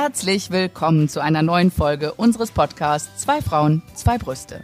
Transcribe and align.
Herzlich 0.00 0.52
willkommen 0.52 1.08
zu 1.08 1.20
einer 1.20 1.42
neuen 1.42 1.72
Folge 1.72 2.14
unseres 2.14 2.52
Podcasts 2.52 3.20
Zwei 3.20 3.42
Frauen, 3.42 3.82
zwei 3.94 4.16
Brüste. 4.16 4.62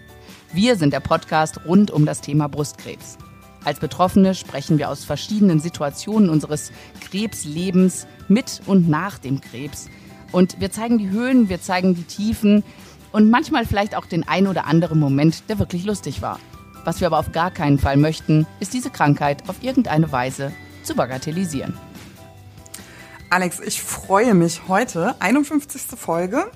Wir 0.53 0.77
sind 0.77 0.93
der 0.93 1.01
Podcast 1.01 1.59
rund 1.67 1.91
um 1.91 2.07
das 2.07 2.21
Thema 2.21 2.49
Brustkrebs. 2.49 3.19
Als 3.65 3.81
Betroffene 3.81 4.37
sprechen 4.37 4.79
wir 4.79 4.89
aus 4.89 5.03
verschiedenen 5.03 5.59
Situationen 5.59 6.31
unseres 6.31 6.71
Krebslebens 7.01 8.07
mit 8.29 8.61
und 8.67 8.89
nach 8.89 9.19
dem 9.19 9.41
Krebs. 9.41 9.89
Und 10.31 10.61
wir 10.61 10.71
zeigen 10.71 10.99
die 10.99 11.11
Höhen, 11.11 11.49
wir 11.49 11.61
zeigen 11.61 11.97
die 11.97 12.05
Tiefen 12.05 12.63
und 13.11 13.29
manchmal 13.29 13.67
vielleicht 13.67 13.97
auch 13.97 14.07
den 14.07 14.23
ein 14.29 14.47
oder 14.47 14.69
anderen 14.69 15.01
Moment, 15.01 15.49
der 15.49 15.59
wirklich 15.59 15.85
lustig 15.85 16.23
war. 16.23 16.39
Was 16.85 17.01
wir 17.01 17.09
aber 17.09 17.19
auf 17.19 17.33
gar 17.33 17.51
keinen 17.51 17.81
Fall 17.81 17.97
möchten, 17.97 18.47
ist 18.61 18.73
diese 18.73 18.91
Krankheit 18.91 19.49
auf 19.49 19.65
irgendeine 19.65 20.13
Weise 20.13 20.53
zu 20.85 20.95
bagatellisieren. 20.95 21.75
Alex, 23.35 23.59
ich 23.59 23.83
freue 23.83 24.33
mich 24.33 24.69
heute, 24.69 25.17
51. 25.21 25.99
Folge. 25.99 26.49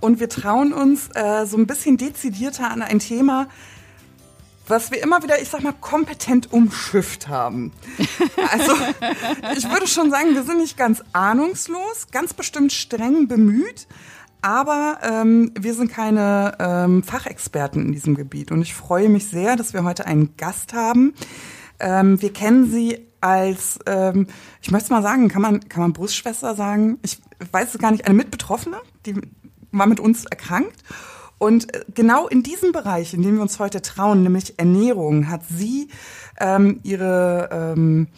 Und 0.00 0.20
wir 0.20 0.28
trauen 0.28 0.74
uns 0.74 1.08
äh, 1.14 1.46
so 1.46 1.56
ein 1.56 1.66
bisschen 1.66 1.96
dezidierter 1.96 2.70
an 2.70 2.82
ein 2.82 2.98
Thema, 2.98 3.48
was 4.68 4.90
wir 4.90 5.02
immer 5.02 5.22
wieder, 5.22 5.40
ich 5.40 5.48
sag 5.48 5.62
mal, 5.62 5.72
kompetent 5.72 6.52
umschifft 6.52 7.28
haben. 7.28 7.72
Also, 8.52 8.72
ich 9.56 9.70
würde 9.70 9.86
schon 9.86 10.10
sagen, 10.10 10.34
wir 10.34 10.42
sind 10.42 10.58
nicht 10.58 10.76
ganz 10.76 11.02
ahnungslos, 11.14 12.08
ganz 12.12 12.34
bestimmt 12.34 12.74
streng 12.74 13.26
bemüht, 13.26 13.86
aber 14.42 14.98
ähm, 15.02 15.52
wir 15.58 15.72
sind 15.72 15.90
keine 15.90 16.54
ähm, 16.58 17.02
Fachexperten 17.02 17.86
in 17.86 17.92
diesem 17.92 18.14
Gebiet. 18.14 18.52
Und 18.52 18.60
ich 18.60 18.74
freue 18.74 19.08
mich 19.08 19.28
sehr, 19.28 19.56
dass 19.56 19.72
wir 19.72 19.84
heute 19.84 20.04
einen 20.04 20.36
Gast 20.36 20.74
haben. 20.74 21.14
Ähm, 21.78 22.20
wir 22.20 22.32
kennen 22.34 22.70
sie 22.70 23.09
als, 23.20 23.78
ähm, 23.86 24.26
ich 24.62 24.70
möchte 24.70 24.92
mal 24.92 25.02
sagen, 25.02 25.28
kann 25.28 25.42
man, 25.42 25.68
kann 25.68 25.82
man 25.82 25.92
Brustschwester 25.92 26.54
sagen? 26.54 26.98
Ich 27.02 27.20
weiß 27.52 27.74
es 27.74 27.80
gar 27.80 27.90
nicht, 27.90 28.06
eine 28.06 28.14
Mitbetroffene, 28.14 28.76
die 29.06 29.14
war 29.72 29.86
mit 29.86 30.00
uns 30.00 30.24
erkrankt. 30.24 30.82
Und 31.38 31.74
äh, 31.74 31.84
genau 31.94 32.28
in 32.28 32.42
diesem 32.42 32.72
Bereich, 32.72 33.14
in 33.14 33.22
dem 33.22 33.36
wir 33.36 33.42
uns 33.42 33.58
heute 33.58 33.82
trauen, 33.82 34.22
nämlich 34.22 34.58
Ernährung, 34.58 35.28
hat 35.28 35.42
sie 35.48 35.88
ähm, 36.38 36.80
ihre 36.82 37.48
ähm, 37.52 38.08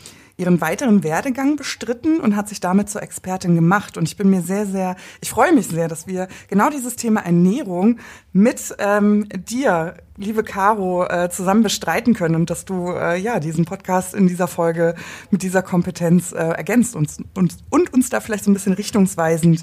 ihren 0.42 0.60
weiteren 0.60 1.04
Werdegang 1.04 1.56
bestritten 1.56 2.20
und 2.20 2.36
hat 2.36 2.48
sich 2.48 2.60
damit 2.60 2.90
zur 2.90 3.02
Expertin 3.02 3.54
gemacht. 3.54 3.96
Und 3.96 4.08
ich 4.08 4.16
bin 4.16 4.28
mir 4.28 4.42
sehr, 4.42 4.66
sehr, 4.66 4.96
ich 5.20 5.30
freue 5.30 5.52
mich 5.52 5.68
sehr, 5.68 5.88
dass 5.88 6.06
wir 6.06 6.28
genau 6.48 6.68
dieses 6.68 6.96
Thema 6.96 7.20
Ernährung 7.20 7.98
mit 8.32 8.74
ähm, 8.78 9.28
dir, 9.48 9.94
liebe 10.16 10.42
Caro, 10.42 11.06
äh, 11.06 11.30
zusammen 11.30 11.62
bestreiten 11.62 12.12
können 12.12 12.34
und 12.34 12.50
dass 12.50 12.64
du 12.64 12.90
äh, 12.90 13.16
ja 13.16 13.38
diesen 13.38 13.64
Podcast 13.64 14.14
in 14.14 14.26
dieser 14.26 14.48
Folge 14.48 14.96
mit 15.30 15.42
dieser 15.42 15.62
Kompetenz 15.62 16.32
äh, 16.32 16.36
ergänzt 16.36 16.96
und, 16.96 17.08
und, 17.34 17.56
und 17.70 17.94
uns 17.94 18.10
da 18.10 18.20
vielleicht 18.20 18.44
so 18.44 18.50
ein 18.50 18.54
bisschen 18.54 18.74
richtungsweisend 18.74 19.62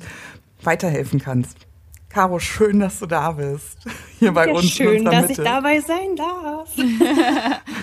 weiterhelfen 0.63 1.19
kannst. 1.19 1.57
Caro, 2.09 2.39
schön, 2.39 2.79
dass 2.79 2.99
du 2.99 3.05
da 3.05 3.33
bist. 3.33 3.77
Hier 4.19 4.31
bei 4.31 4.47
ja, 4.47 4.53
uns. 4.53 4.71
Schön, 4.71 5.05
dass 5.05 5.27
Mitte. 5.27 5.33
ich 5.33 5.47
dabei 5.47 5.79
sein 5.81 6.15
darf. 6.15 6.69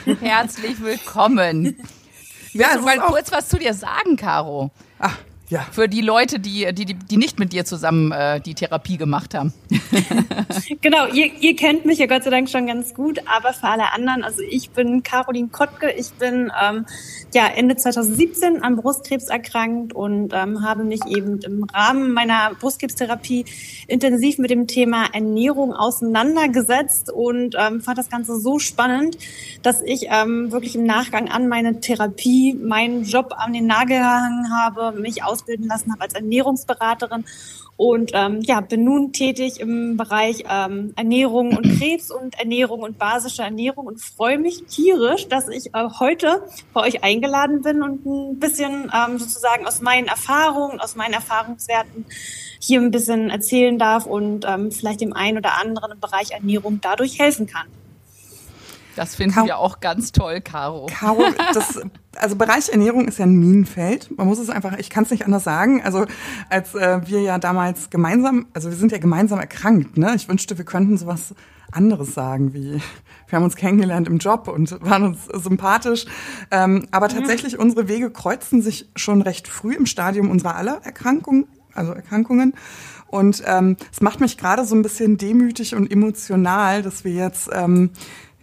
Herzlich 0.21 0.83
willkommen. 0.83 1.77
Ja, 2.57 2.69
Willst 2.73 2.81
du 2.81 2.83
mal 2.85 2.99
kurz 3.01 3.33
was 3.33 3.49
zu 3.49 3.59
dir 3.59 3.75
sagen, 3.75 4.17
Caro? 4.17 4.71
Ach, 4.99 5.17
ja. 5.49 5.67
Für 5.71 5.89
die 5.89 6.01
Leute, 6.01 6.39
die, 6.41 6.73
die, 6.73 6.95
die 6.95 7.17
nicht 7.17 7.39
mit 7.39 7.53
dir 7.53 7.65
zusammen 7.65 8.13
äh, 8.13 8.41
die 8.41 8.55
Therapie 8.55 8.97
gemacht 8.97 9.35
haben. 9.35 9.53
genau, 10.81 11.07
ihr, 11.07 11.33
ihr 11.41 11.57
kennt 11.57 11.85
mich 11.85 11.99
ja 11.99 12.07
Gott 12.07 12.25
sei 12.25 12.31
Dank 12.31 12.49
schon 12.49 12.67
ganz 12.67 12.95
gut, 12.95 13.21
aber 13.27 13.53
für 13.53 13.69
alle 13.69 13.93
anderen, 13.93 14.25
also 14.25 14.43
ich 14.49 14.71
bin 14.71 15.03
Caroline 15.03 15.49
Kottke, 15.49 15.93
ich 15.93 16.11
bin 16.13 16.53
ähm, 16.61 16.87
ja 17.35 17.47
Ende 17.47 17.77
2017 17.77 18.63
an 18.63 18.77
Brustkrebs 18.77 19.29
erkrankt 19.29 19.93
und 19.93 20.33
ähm, 20.33 20.65
habe 20.65 20.85
mich 20.85 21.01
eben 21.07 21.41
im 21.43 21.65
Rahmen 21.65 22.13
meiner 22.13 22.53
Brustkrebstherapie 22.59 23.45
intensiv 23.87 24.39
mit 24.39 24.51
dem 24.51 24.67
Thema 24.67 25.07
Ernährung 25.13 25.73
auseinandergesetzt 25.73 27.11
und 27.11 27.57
ähm, 27.59 27.81
fand 27.81 27.99
das 27.99 28.11
Ganze 28.11 28.39
so 28.41 28.59
spannend, 28.59 29.19
dass 29.63 29.81
ich 29.83 30.09
ähm, 30.11 30.51
wirklich 30.51 30.75
im 30.77 30.85
Nachgang 30.85 31.29
an 31.29 31.49
meine 31.49 31.81
Therapie 31.81 32.55
meinen 32.55 33.05
Job 33.05 33.35
an 33.37 33.53
den 33.53 33.67
Nagel 33.67 33.99
gehangen 33.99 34.51
habe, 34.51 34.99
mich 34.99 35.23
aus 35.25 35.36
ausbilden 35.37 35.69
lassen 35.69 35.93
habe 35.93 36.03
als 36.03 36.15
Ernährungsberaterin 36.15 37.25
und 37.77 38.13
ähm, 38.15 38.41
ja, 38.41 38.61
bin 38.63 38.85
nun 38.85 39.13
tätig 39.13 39.61
im 39.61 39.97
Bereich 39.99 40.45
ähm, 40.51 40.95
Ernährung 40.97 41.55
und 41.57 41.79
Krebs 41.79 42.11
und 42.11 42.39
Ernährung 42.39 42.81
und 42.81 42.99
basische 42.99 43.43
Ernährung 43.43 43.87
und 43.87 44.01
freue 44.01 44.39
mich 44.39 44.65
tierisch, 44.65 45.29
dass 45.29 45.49
ich 45.49 45.75
äh, 45.75 45.89
heute 46.01 46.43
bei 46.73 46.81
euch 46.81 47.05
eingeladen 47.05 47.63
bin 47.63 47.83
und 47.83 48.07
ein 48.07 48.39
bisschen 48.39 48.91
ähm, 48.95 49.19
sozusagen 49.19 49.67
aus 49.67 49.83
meinen 49.83 50.07
Erfahrungen, 50.07 50.81
aus 50.81 50.97
meinen 50.97 51.13
Erfahrungswerten 51.13 52.07
hier 52.61 52.81
ein 52.81 52.91
bisschen 52.91 53.29
erzählen 53.29 53.79
darf 53.79 54.07
und 54.07 54.47
ähm, 54.49 54.73
vielleicht 54.73 55.03
dem 55.03 55.13
einen 55.13 55.37
oder 55.37 55.61
anderen 55.61 55.93
im 55.93 56.01
Bereich 56.01 56.31
Ernährung 56.31 56.81
dadurch 56.81 57.19
helfen 57.19 57.47
kann. 57.47 57.67
Das 58.97 59.15
finden 59.15 59.35
Caro, 59.35 59.47
wir 59.47 59.59
auch 59.59 59.81
ganz 59.81 60.11
toll, 60.11 60.41
Caro. 60.41 60.87
Caro, 60.87 61.23
das, 61.55 61.81
also 62.17 62.35
Bereich 62.35 62.71
Ernährung 62.71 63.07
ist 63.07 63.19
ja 63.19 63.27
ein 63.27 63.37
Minenfeld. 63.37 64.17
Man 64.17 64.27
muss 64.27 64.39
es 64.39 64.51
einfach, 64.51 64.79
ich 64.79 64.91
kann 64.91 65.05
es 65.05 65.11
nicht 65.11 65.25
anders 65.25 65.45
sagen. 65.45 65.83
Also 65.83 66.07
als 66.49 66.75
äh, 66.75 67.01
wir 67.07 67.21
ja 67.21 67.39
damals 67.39 67.91
gemeinsam, 67.91 68.47
also 68.55 68.71
wir 68.71 68.77
sind 68.77 68.93
ja 68.93 68.99
gemeinsam 68.99 69.39
erkrankt, 69.39 69.99
ne? 69.99 70.15
Ich 70.17 70.29
wünschte, 70.29 70.57
wir 70.57 70.65
könnten 70.65 70.97
sowas 70.97 71.35
anderes 71.73 72.15
sagen, 72.15 72.55
wie 72.55 72.81
wir 73.29 73.37
haben 73.37 73.45
uns 73.45 73.57
kennengelernt 73.57 74.09
im 74.09 74.19
Job 74.19 74.49
und 74.49 74.81
waren 74.83 75.05
uns 75.05 75.27
sympathisch. 75.27 76.07
Ähm, 76.51 76.87
aber 76.91 77.09
tatsächlich, 77.09 77.55
ja. 77.55 77.59
unsere 77.59 77.89
Wege 77.89 78.11
kreuzen 78.11 78.63
sich 78.63 78.89
schon 78.97 79.21
recht 79.21 79.47
früh 79.47 79.75
im 79.75 79.85
Stadium 79.85 80.31
unserer 80.31 80.57
aller 80.57 80.81
Erkrankungen, 80.85 81.49
also 81.75 81.93
Erkrankungen. 81.93 82.55
Und 83.09 83.43
ähm, 83.47 83.77
es 83.93 84.01
macht 84.01 84.21
mich 84.21 84.37
gerade 84.37 84.65
so 84.65 84.75
ein 84.75 84.83
bisschen 84.83 85.17
demütig 85.17 85.75
und 85.75 85.91
emotional, 85.91 86.83
dass 86.83 87.05
wir 87.05 87.13
jetzt 87.13 87.49
ähm, 87.53 87.91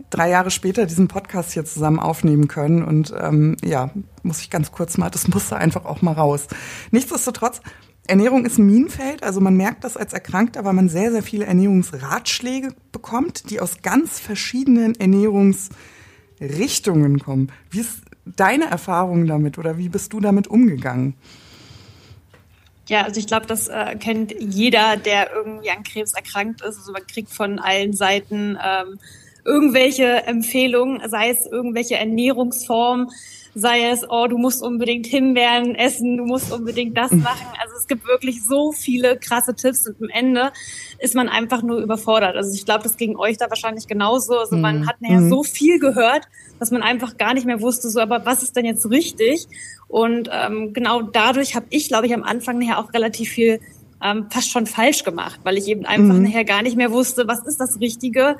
drei 0.10 0.30
Jahre 0.30 0.52
später 0.52 0.86
diesen 0.86 1.08
Podcast 1.08 1.54
hier 1.54 1.66
zusammen 1.66 2.00
aufnehmen 2.00 2.48
können. 2.48 2.84
Und 2.84 3.14
ähm, 3.20 3.58
ja, 3.64 3.92
muss 4.22 4.42
ich 4.42 4.50
ganz 4.50 4.72
kurz 4.72 4.98
mal, 4.98 5.10
das 5.10 5.28
musste 5.28 5.58
einfach 5.58 5.86
auch 5.86 6.02
mal 6.02 6.14
raus. 6.14 6.48
Nichtsdestotrotz, 6.92 7.62
Ernährung 8.06 8.46
ist 8.46 8.58
ein 8.58 8.66
Minenfeld, 8.66 9.24
also 9.24 9.40
man 9.40 9.56
merkt 9.56 9.86
das 9.86 9.96
als 9.96 10.12
Erkrankter, 10.12 10.66
weil 10.66 10.74
man 10.74 10.90
sehr, 10.90 11.12
sehr 11.12 11.24
viele 11.24 11.46
Ernährungsratschläge 11.46 12.74
bekommt, 12.92 13.50
die 13.50 13.62
aus 13.62 13.82
ganz 13.82 14.20
verschiedenen 14.20 14.96
Ernährungsrichtungen 14.96 17.20
kommen. 17.20 17.50
Wie 17.70 17.80
ist 17.80 18.02
deine 18.26 18.66
Erfahrung 18.66 19.26
damit 19.26 19.58
oder 19.58 19.78
wie 19.78 19.88
bist 19.88 20.12
du 20.12 20.20
damit 20.20 20.48
umgegangen? 20.48 21.16
Ja, 22.90 23.04
also 23.04 23.20
ich 23.20 23.28
glaube, 23.28 23.46
das 23.46 23.70
äh, 23.70 23.96
kennt 23.96 24.34
jeder, 24.38 24.98
der 24.98 25.34
irgendwie 25.34 25.72
an 25.72 25.84
Krebs 25.84 26.14
erkrankt 26.14 26.62
ist. 26.62 26.80
Also 26.80 26.92
man 26.92 27.08
kriegt 27.08 27.30
von 27.30 27.60
allen 27.60 27.94
Seiten 27.94 28.58
ähm, 28.62 29.00
irgendwelche 29.46 30.26
Empfehlungen, 30.26 31.02
sei 31.10 31.30
es 31.30 31.46
irgendwelche 31.46 31.96
Ernährungsformen, 31.96 33.10
sei 33.56 33.90
es, 33.90 34.04
oh, 34.10 34.28
du 34.28 34.38
musst 34.38 34.64
unbedingt 34.64 35.06
Himbeeren 35.06 35.76
essen, 35.76 36.18
du 36.18 36.26
musst 36.26 36.52
unbedingt 36.52 36.98
das 36.98 37.12
machen. 37.12 37.48
Also 37.62 37.76
es 37.78 37.88
gibt 37.88 38.08
wirklich 38.08 38.44
so 38.44 38.72
viele 38.72 39.18
krasse 39.18 39.54
Tipps 39.54 39.88
und 39.88 40.02
am 40.02 40.10
Ende 40.10 40.52
ist 41.00 41.14
man 41.14 41.30
einfach 41.30 41.62
nur 41.62 41.78
überfordert. 41.78 42.36
Also 42.36 42.54
ich 42.56 42.66
glaube, 42.66 42.84
das 42.84 42.98
ging 42.98 43.16
euch 43.16 43.38
da 43.38 43.50
wahrscheinlich 43.50 43.88
genauso. 43.88 44.40
Also 44.40 44.56
man 44.56 44.82
mhm. 44.82 44.88
hat 44.88 45.02
nachher 45.02 45.22
mhm. 45.22 45.30
so 45.30 45.44
viel 45.44 45.80
gehört, 45.80 46.28
dass 46.60 46.72
man 46.72 46.82
einfach 46.82 47.18
gar 47.18 47.34
nicht 47.34 47.46
mehr 47.46 47.62
wusste, 47.62 47.90
so, 47.90 48.00
aber 48.00 48.26
was 48.26 48.42
ist 48.42 48.56
denn 48.56 48.66
jetzt 48.66 48.90
richtig? 48.90 49.48
Und 49.88 50.30
ähm, 50.32 50.74
genau 50.74 51.04
dadurch 51.04 51.56
habe 51.56 51.68
ich, 51.70 51.88
glaube 51.88 52.08
ich, 52.08 52.14
am 52.14 52.24
Anfang 52.24 52.58
nachher 52.58 52.80
auch 52.80 52.94
relativ 52.94 53.30
viel 53.30 53.60
ähm, 54.04 54.28
fast 54.30 54.52
schon 54.52 54.66
falsch 54.66 55.04
gemacht, 55.04 55.42
weil 55.44 55.58
ich 55.58 55.68
eben 55.68 55.86
einfach 55.86 56.16
mhm. 56.16 56.24
nachher 56.24 56.44
gar 56.44 56.64
nicht 56.64 56.76
mehr 56.76 56.92
wusste, 56.92 57.28
was 57.28 57.46
ist 57.46 57.60
das 57.60 57.80
Richtige 57.80 58.38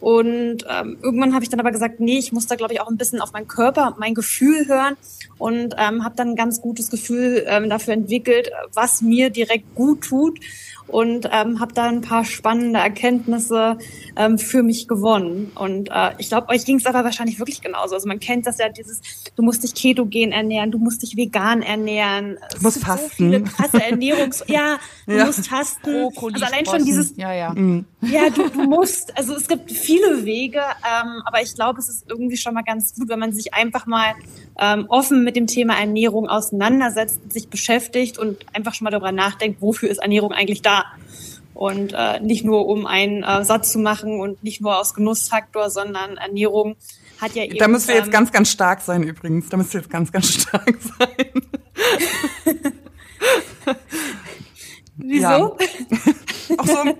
und 0.00 0.64
ähm, 0.68 0.98
irgendwann 1.02 1.34
habe 1.34 1.44
ich 1.44 1.50
dann 1.50 1.60
aber 1.60 1.72
gesagt, 1.72 2.00
nee, 2.00 2.18
ich 2.18 2.32
muss 2.32 2.46
da, 2.46 2.56
glaube 2.56 2.72
ich, 2.72 2.80
auch 2.80 2.88
ein 2.88 2.96
bisschen 2.96 3.20
auf 3.20 3.32
meinen 3.32 3.48
Körper, 3.48 3.96
mein 3.98 4.14
Gefühl 4.14 4.66
hören 4.66 4.96
und 5.38 5.74
ähm, 5.78 6.04
habe 6.04 6.16
dann 6.16 6.30
ein 6.30 6.36
ganz 6.36 6.60
gutes 6.60 6.90
Gefühl 6.90 7.44
ähm, 7.46 7.68
dafür 7.68 7.94
entwickelt, 7.94 8.50
was 8.72 9.02
mir 9.02 9.30
direkt 9.30 9.74
gut 9.74 10.02
tut 10.02 10.40
und 10.90 11.28
ähm, 11.32 11.60
habe 11.60 11.72
da 11.72 11.88
ein 11.88 12.00
paar 12.00 12.24
spannende 12.24 12.80
Erkenntnisse 12.80 13.78
ähm, 14.16 14.38
für 14.38 14.62
mich 14.62 14.88
gewonnen. 14.88 15.52
Und 15.54 15.88
äh, 15.90 16.10
ich 16.18 16.28
glaube, 16.28 16.48
euch 16.48 16.64
ging 16.64 16.76
es 16.76 16.86
aber 16.86 17.04
wahrscheinlich 17.04 17.38
wirklich 17.38 17.60
genauso. 17.60 17.94
Also 17.94 18.08
man 18.08 18.20
kennt 18.20 18.46
das 18.46 18.58
ja, 18.58 18.68
dieses, 18.68 19.00
du 19.36 19.42
musst 19.42 19.62
dich 19.62 19.74
ketogen 19.74 20.32
ernähren, 20.32 20.70
du 20.70 20.78
musst 20.78 21.02
dich 21.02 21.16
vegan 21.16 21.62
ernähren. 21.62 22.38
Du 22.56 22.62
musst 22.62 22.78
fasten. 22.78 23.08
So 23.08 23.14
viele 23.16 23.42
krasse 23.42 23.82
Ernährungs... 23.90 24.44
ja, 24.46 24.78
du 25.06 25.16
ja. 25.16 25.26
musst 25.26 25.48
fasten. 25.48 26.02
Brokkoli 26.02 26.34
also 26.34 26.46
allein 26.46 26.66
schon 26.66 26.84
dieses... 26.84 27.16
Ja, 27.16 27.32
ja. 27.32 27.52
Mhm. 27.54 27.84
Ja, 28.02 28.30
du, 28.30 28.48
du 28.48 28.62
musst. 28.62 29.16
Also 29.16 29.34
es 29.34 29.46
gibt 29.46 29.70
viele 29.70 30.24
Wege, 30.24 30.58
ähm, 30.60 31.22
aber 31.26 31.42
ich 31.42 31.54
glaube, 31.54 31.80
es 31.80 31.88
ist 31.88 32.06
irgendwie 32.08 32.36
schon 32.36 32.54
mal 32.54 32.62
ganz 32.62 32.94
gut, 32.94 33.08
wenn 33.08 33.18
man 33.18 33.32
sich 33.32 33.52
einfach 33.52 33.86
mal 33.86 34.14
ähm, 34.58 34.86
offen 34.88 35.22
mit 35.22 35.36
dem 35.36 35.46
Thema 35.46 35.78
Ernährung 35.78 36.28
auseinandersetzt, 36.28 37.20
sich 37.30 37.48
beschäftigt 37.48 38.18
und 38.18 38.38
einfach 38.54 38.74
schon 38.74 38.84
mal 38.84 38.90
darüber 38.90 39.12
nachdenkt, 39.12 39.60
wofür 39.60 39.90
ist 39.90 39.98
Ernährung 39.98 40.32
eigentlich 40.32 40.62
da? 40.62 40.79
Und 41.54 41.92
äh, 41.92 42.20
nicht 42.20 42.44
nur 42.44 42.66
um 42.66 42.86
einen 42.86 43.22
äh, 43.22 43.44
Satz 43.44 43.72
zu 43.72 43.78
machen 43.78 44.18
und 44.20 44.42
nicht 44.42 44.60
nur 44.60 44.78
aus 44.78 44.94
Genussfaktor, 44.94 45.68
sondern 45.68 46.16
Ernährung 46.16 46.76
hat 47.20 47.34
ja 47.34 47.44
eben. 47.44 47.58
Da 47.58 47.68
müsst 47.68 47.88
ihr 47.88 47.96
jetzt 47.96 48.06
ähm, 48.06 48.12
ganz, 48.12 48.32
ganz 48.32 48.50
stark 48.50 48.80
sein 48.80 49.02
übrigens. 49.02 49.48
Da 49.48 49.56
müsst 49.56 49.74
ihr 49.74 49.80
jetzt 49.80 49.90
ganz, 49.90 50.10
ganz 50.10 50.32
stark 50.32 50.78
sein. 50.98 51.42
Wieso? 54.96 55.56
Auch 56.58 56.66
so, 56.66 56.94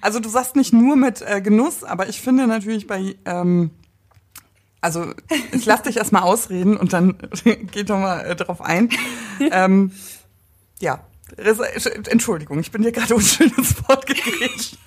also 0.00 0.20
du 0.20 0.28
sagst 0.28 0.56
nicht 0.56 0.72
nur 0.72 0.96
mit 0.96 1.22
äh, 1.22 1.40
Genuss, 1.40 1.84
aber 1.84 2.08
ich 2.08 2.20
finde 2.20 2.46
natürlich 2.46 2.86
bei, 2.86 3.16
ähm, 3.24 3.70
also 4.80 5.12
ich 5.52 5.64
lass 5.66 5.82
dich 5.82 5.96
erstmal 5.96 6.22
ausreden 6.22 6.76
und 6.76 6.92
dann 6.92 7.16
geht 7.44 7.90
doch 7.90 7.98
mal 7.98 8.20
äh, 8.20 8.36
drauf 8.36 8.60
ein. 8.60 8.90
ähm, 9.40 9.92
ja, 10.80 11.04
Entschuldigung, 12.10 12.58
ich 12.60 12.70
bin 12.70 12.82
dir 12.82 12.92
gerade 12.92 13.14
unschön 13.14 13.50
ins 13.56 13.76
Wort 13.88 14.06
gegrätscht. 14.06 14.76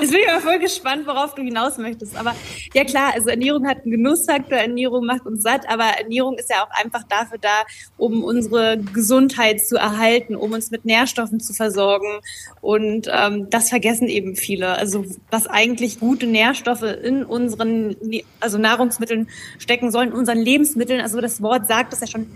Jetzt 0.00 0.10
bin 0.10 0.20
ich 0.20 0.28
aber 0.30 0.40
voll 0.40 0.58
gespannt, 0.58 1.06
worauf 1.06 1.34
du 1.34 1.42
hinaus 1.42 1.76
möchtest. 1.76 2.16
Aber 2.16 2.34
ja 2.72 2.84
klar, 2.84 3.12
also 3.14 3.28
Ernährung 3.28 3.66
hat 3.66 3.82
einen 3.82 3.90
Genussfaktor, 3.90 4.58
Ernährung 4.58 5.04
macht 5.04 5.26
uns 5.26 5.42
satt, 5.42 5.68
aber 5.68 5.84
Ernährung 5.84 6.38
ist 6.38 6.50
ja 6.50 6.64
auch 6.64 6.70
einfach 6.70 7.02
dafür 7.04 7.38
da, 7.38 7.64
um 7.96 8.24
unsere 8.24 8.78
Gesundheit 8.78 9.64
zu 9.64 9.76
erhalten, 9.76 10.34
um 10.34 10.52
uns 10.52 10.70
mit 10.70 10.84
Nährstoffen 10.84 11.40
zu 11.40 11.52
versorgen. 11.52 12.20
Und 12.60 13.08
ähm, 13.12 13.50
das 13.50 13.68
vergessen 13.68 14.08
eben 14.08 14.34
viele. 14.34 14.76
Also 14.76 15.04
was 15.30 15.46
eigentlich 15.46 16.00
gute 16.00 16.26
Nährstoffe 16.26 16.82
in 16.82 17.24
unseren 17.24 17.96
also 18.40 18.58
Nahrungsmitteln 18.58 19.28
stecken 19.58 19.90
sollen, 19.90 20.10
in 20.10 20.14
unseren 20.14 20.38
Lebensmitteln. 20.38 21.00
Also 21.00 21.20
das 21.20 21.42
Wort 21.42 21.66
sagt 21.66 21.92
es 21.92 22.00
ja 22.00 22.06
schon 22.06 22.28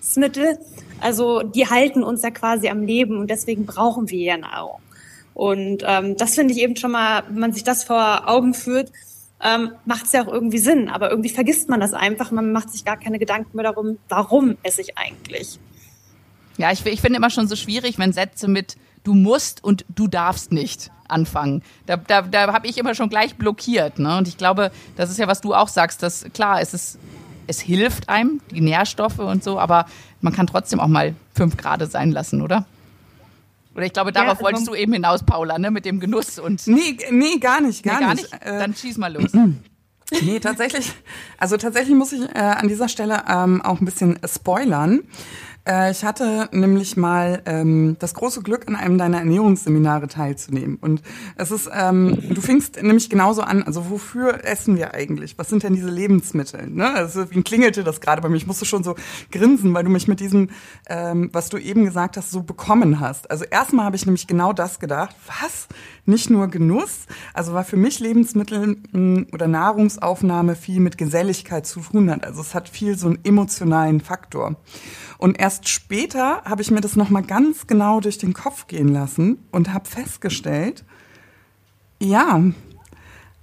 Lebensmittel. 0.00 0.58
Also 1.00 1.42
die 1.42 1.68
halten 1.68 2.02
uns 2.02 2.22
ja 2.22 2.30
quasi 2.30 2.68
am 2.68 2.82
Leben 2.82 3.18
und 3.18 3.30
deswegen 3.30 3.66
brauchen 3.66 4.10
wir 4.10 4.22
ja 4.22 4.36
Nahrung. 4.36 4.80
Und 5.34 5.82
ähm, 5.86 6.16
das 6.16 6.34
finde 6.34 6.52
ich 6.52 6.60
eben 6.60 6.76
schon 6.76 6.90
mal, 6.90 7.22
wenn 7.28 7.38
man 7.38 7.52
sich 7.52 7.64
das 7.64 7.84
vor 7.84 8.28
Augen 8.28 8.52
führt, 8.52 8.92
ähm, 9.42 9.72
macht 9.86 10.04
es 10.04 10.12
ja 10.12 10.22
auch 10.22 10.32
irgendwie 10.32 10.58
Sinn. 10.58 10.90
Aber 10.90 11.10
irgendwie 11.10 11.30
vergisst 11.30 11.68
man 11.68 11.80
das 11.80 11.94
einfach. 11.94 12.30
Man 12.30 12.52
macht 12.52 12.70
sich 12.70 12.84
gar 12.84 12.98
keine 12.98 13.18
Gedanken 13.18 13.56
mehr 13.56 13.64
darum, 13.64 13.98
warum 14.08 14.58
esse 14.62 14.82
ich 14.82 14.98
eigentlich. 14.98 15.58
Ja, 16.58 16.70
ich, 16.72 16.84
ich 16.84 17.00
finde 17.00 17.16
immer 17.16 17.30
schon 17.30 17.48
so 17.48 17.56
schwierig, 17.56 17.98
wenn 17.98 18.12
Sätze 18.12 18.48
mit 18.48 18.76
du 19.02 19.14
musst 19.14 19.64
und 19.64 19.86
du 19.88 20.08
darfst 20.08 20.52
nicht 20.52 20.90
anfangen. 21.08 21.62
Da, 21.86 21.96
da, 21.96 22.20
da 22.20 22.52
habe 22.52 22.66
ich 22.66 22.76
immer 22.76 22.94
schon 22.94 23.08
gleich 23.08 23.36
blockiert. 23.36 23.98
Ne? 23.98 24.18
Und 24.18 24.28
ich 24.28 24.36
glaube, 24.36 24.70
das 24.96 25.10
ist 25.10 25.18
ja, 25.18 25.26
was 25.26 25.40
du 25.40 25.54
auch 25.54 25.68
sagst, 25.68 26.02
dass 26.02 26.26
klar, 26.34 26.60
es 26.60 26.74
ist, 26.74 26.98
es 27.50 27.60
hilft 27.60 28.08
einem, 28.08 28.40
die 28.50 28.60
Nährstoffe 28.60 29.18
und 29.18 29.42
so, 29.44 29.58
aber 29.58 29.86
man 30.20 30.32
kann 30.32 30.46
trotzdem 30.46 30.80
auch 30.80 30.88
mal 30.88 31.14
fünf 31.34 31.56
Grad 31.56 31.90
sein 31.90 32.12
lassen, 32.12 32.42
oder? 32.42 32.64
Oder 33.74 33.86
ich 33.86 33.92
glaube, 33.92 34.12
darauf 34.12 34.38
ja, 34.38 34.44
wolltest 34.44 34.68
du 34.68 34.74
eben 34.74 34.92
hinaus, 34.92 35.22
Paula, 35.24 35.58
ne, 35.58 35.70
mit 35.70 35.84
dem 35.84 36.00
Genuss 36.00 36.38
und. 36.38 36.66
Nee, 36.66 36.96
nee, 37.10 37.38
gar 37.38 37.60
nicht, 37.60 37.82
gar, 37.82 38.00
nee, 38.00 38.06
gar 38.06 38.14
nicht. 38.14 38.32
nicht. 38.32 38.42
Äh, 38.42 38.58
Dann 38.58 38.74
schieß 38.74 38.98
mal 38.98 39.12
los. 39.12 39.32
Nee, 40.22 40.40
tatsächlich, 40.40 40.92
also 41.38 41.56
tatsächlich 41.56 41.94
muss 41.94 42.12
ich 42.12 42.22
äh, 42.34 42.38
an 42.40 42.66
dieser 42.66 42.88
Stelle 42.88 43.22
ähm, 43.28 43.62
auch 43.62 43.80
ein 43.80 43.84
bisschen 43.84 44.18
spoilern. 44.26 45.02
Äh, 45.70 45.92
ich 45.92 46.04
hatte 46.04 46.48
nämlich 46.52 46.96
mal 46.96 47.42
ähm, 47.46 47.96
das 48.00 48.14
große 48.14 48.42
Glück, 48.42 48.66
an 48.66 48.74
einem 48.74 48.98
deiner 48.98 49.18
Ernährungsseminare 49.18 50.08
teilzunehmen. 50.08 50.76
Und 50.80 51.02
es 51.36 51.52
ist, 51.52 51.70
ähm, 51.72 52.18
du 52.28 52.40
fingst 52.40 52.82
nämlich 52.82 53.08
genauso 53.08 53.42
an, 53.42 53.62
also 53.62 53.88
wofür 53.88 54.44
essen 54.44 54.76
wir 54.76 54.94
eigentlich? 54.94 55.38
Was 55.38 55.48
sind 55.48 55.62
denn 55.62 55.74
diese 55.74 55.90
Lebensmittel? 55.90 56.68
Ne? 56.68 56.92
Also 56.92 57.30
wie 57.30 57.42
klingelte 57.42 57.84
das 57.84 58.00
gerade 58.00 58.20
bei 58.20 58.28
mir? 58.28 58.36
Ich 58.36 58.48
musste 58.48 58.64
schon 58.64 58.82
so 58.82 58.96
grinsen, 59.30 59.72
weil 59.72 59.84
du 59.84 59.90
mich 59.90 60.08
mit 60.08 60.18
diesem, 60.18 60.50
ähm, 60.88 61.30
was 61.32 61.50
du 61.50 61.58
eben 61.58 61.84
gesagt 61.84 62.16
hast, 62.16 62.32
so 62.32 62.42
bekommen 62.42 62.98
hast. 62.98 63.30
Also 63.30 63.44
erstmal 63.44 63.84
habe 63.84 63.96
ich 63.96 64.06
nämlich 64.06 64.26
genau 64.26 64.52
das 64.52 64.80
gedacht. 64.80 65.14
Was? 65.40 65.68
Nicht 66.04 66.30
nur 66.30 66.48
Genuss? 66.48 67.06
Also 67.32 67.54
weil 67.54 67.64
für 67.64 67.76
mich 67.76 68.00
Lebensmittel 68.00 68.66
mh, 68.66 68.76
hm, 68.92 69.26
oder 69.32 69.46
Nahrungsaufnahme 69.46 70.56
viel 70.56 70.80
mit 70.80 70.98
Geselligkeit 70.98 71.66
zu 71.66 71.80
tun 71.80 72.10
hat. 72.10 72.24
Also 72.24 72.40
es 72.40 72.54
hat 72.54 72.68
viel 72.68 72.98
so 72.98 73.06
einen 73.06 73.20
emotionalen 73.24 74.00
Faktor. 74.00 74.56
Und 75.20 75.38
erst 75.38 75.59
später 75.68 76.42
habe 76.44 76.62
ich 76.62 76.70
mir 76.70 76.80
das 76.80 76.96
nochmal 76.96 77.22
ganz 77.22 77.66
genau 77.66 78.00
durch 78.00 78.18
den 78.18 78.32
Kopf 78.32 78.66
gehen 78.66 78.88
lassen 78.88 79.38
und 79.50 79.72
habe 79.72 79.88
festgestellt, 79.88 80.84
ja, 82.00 82.40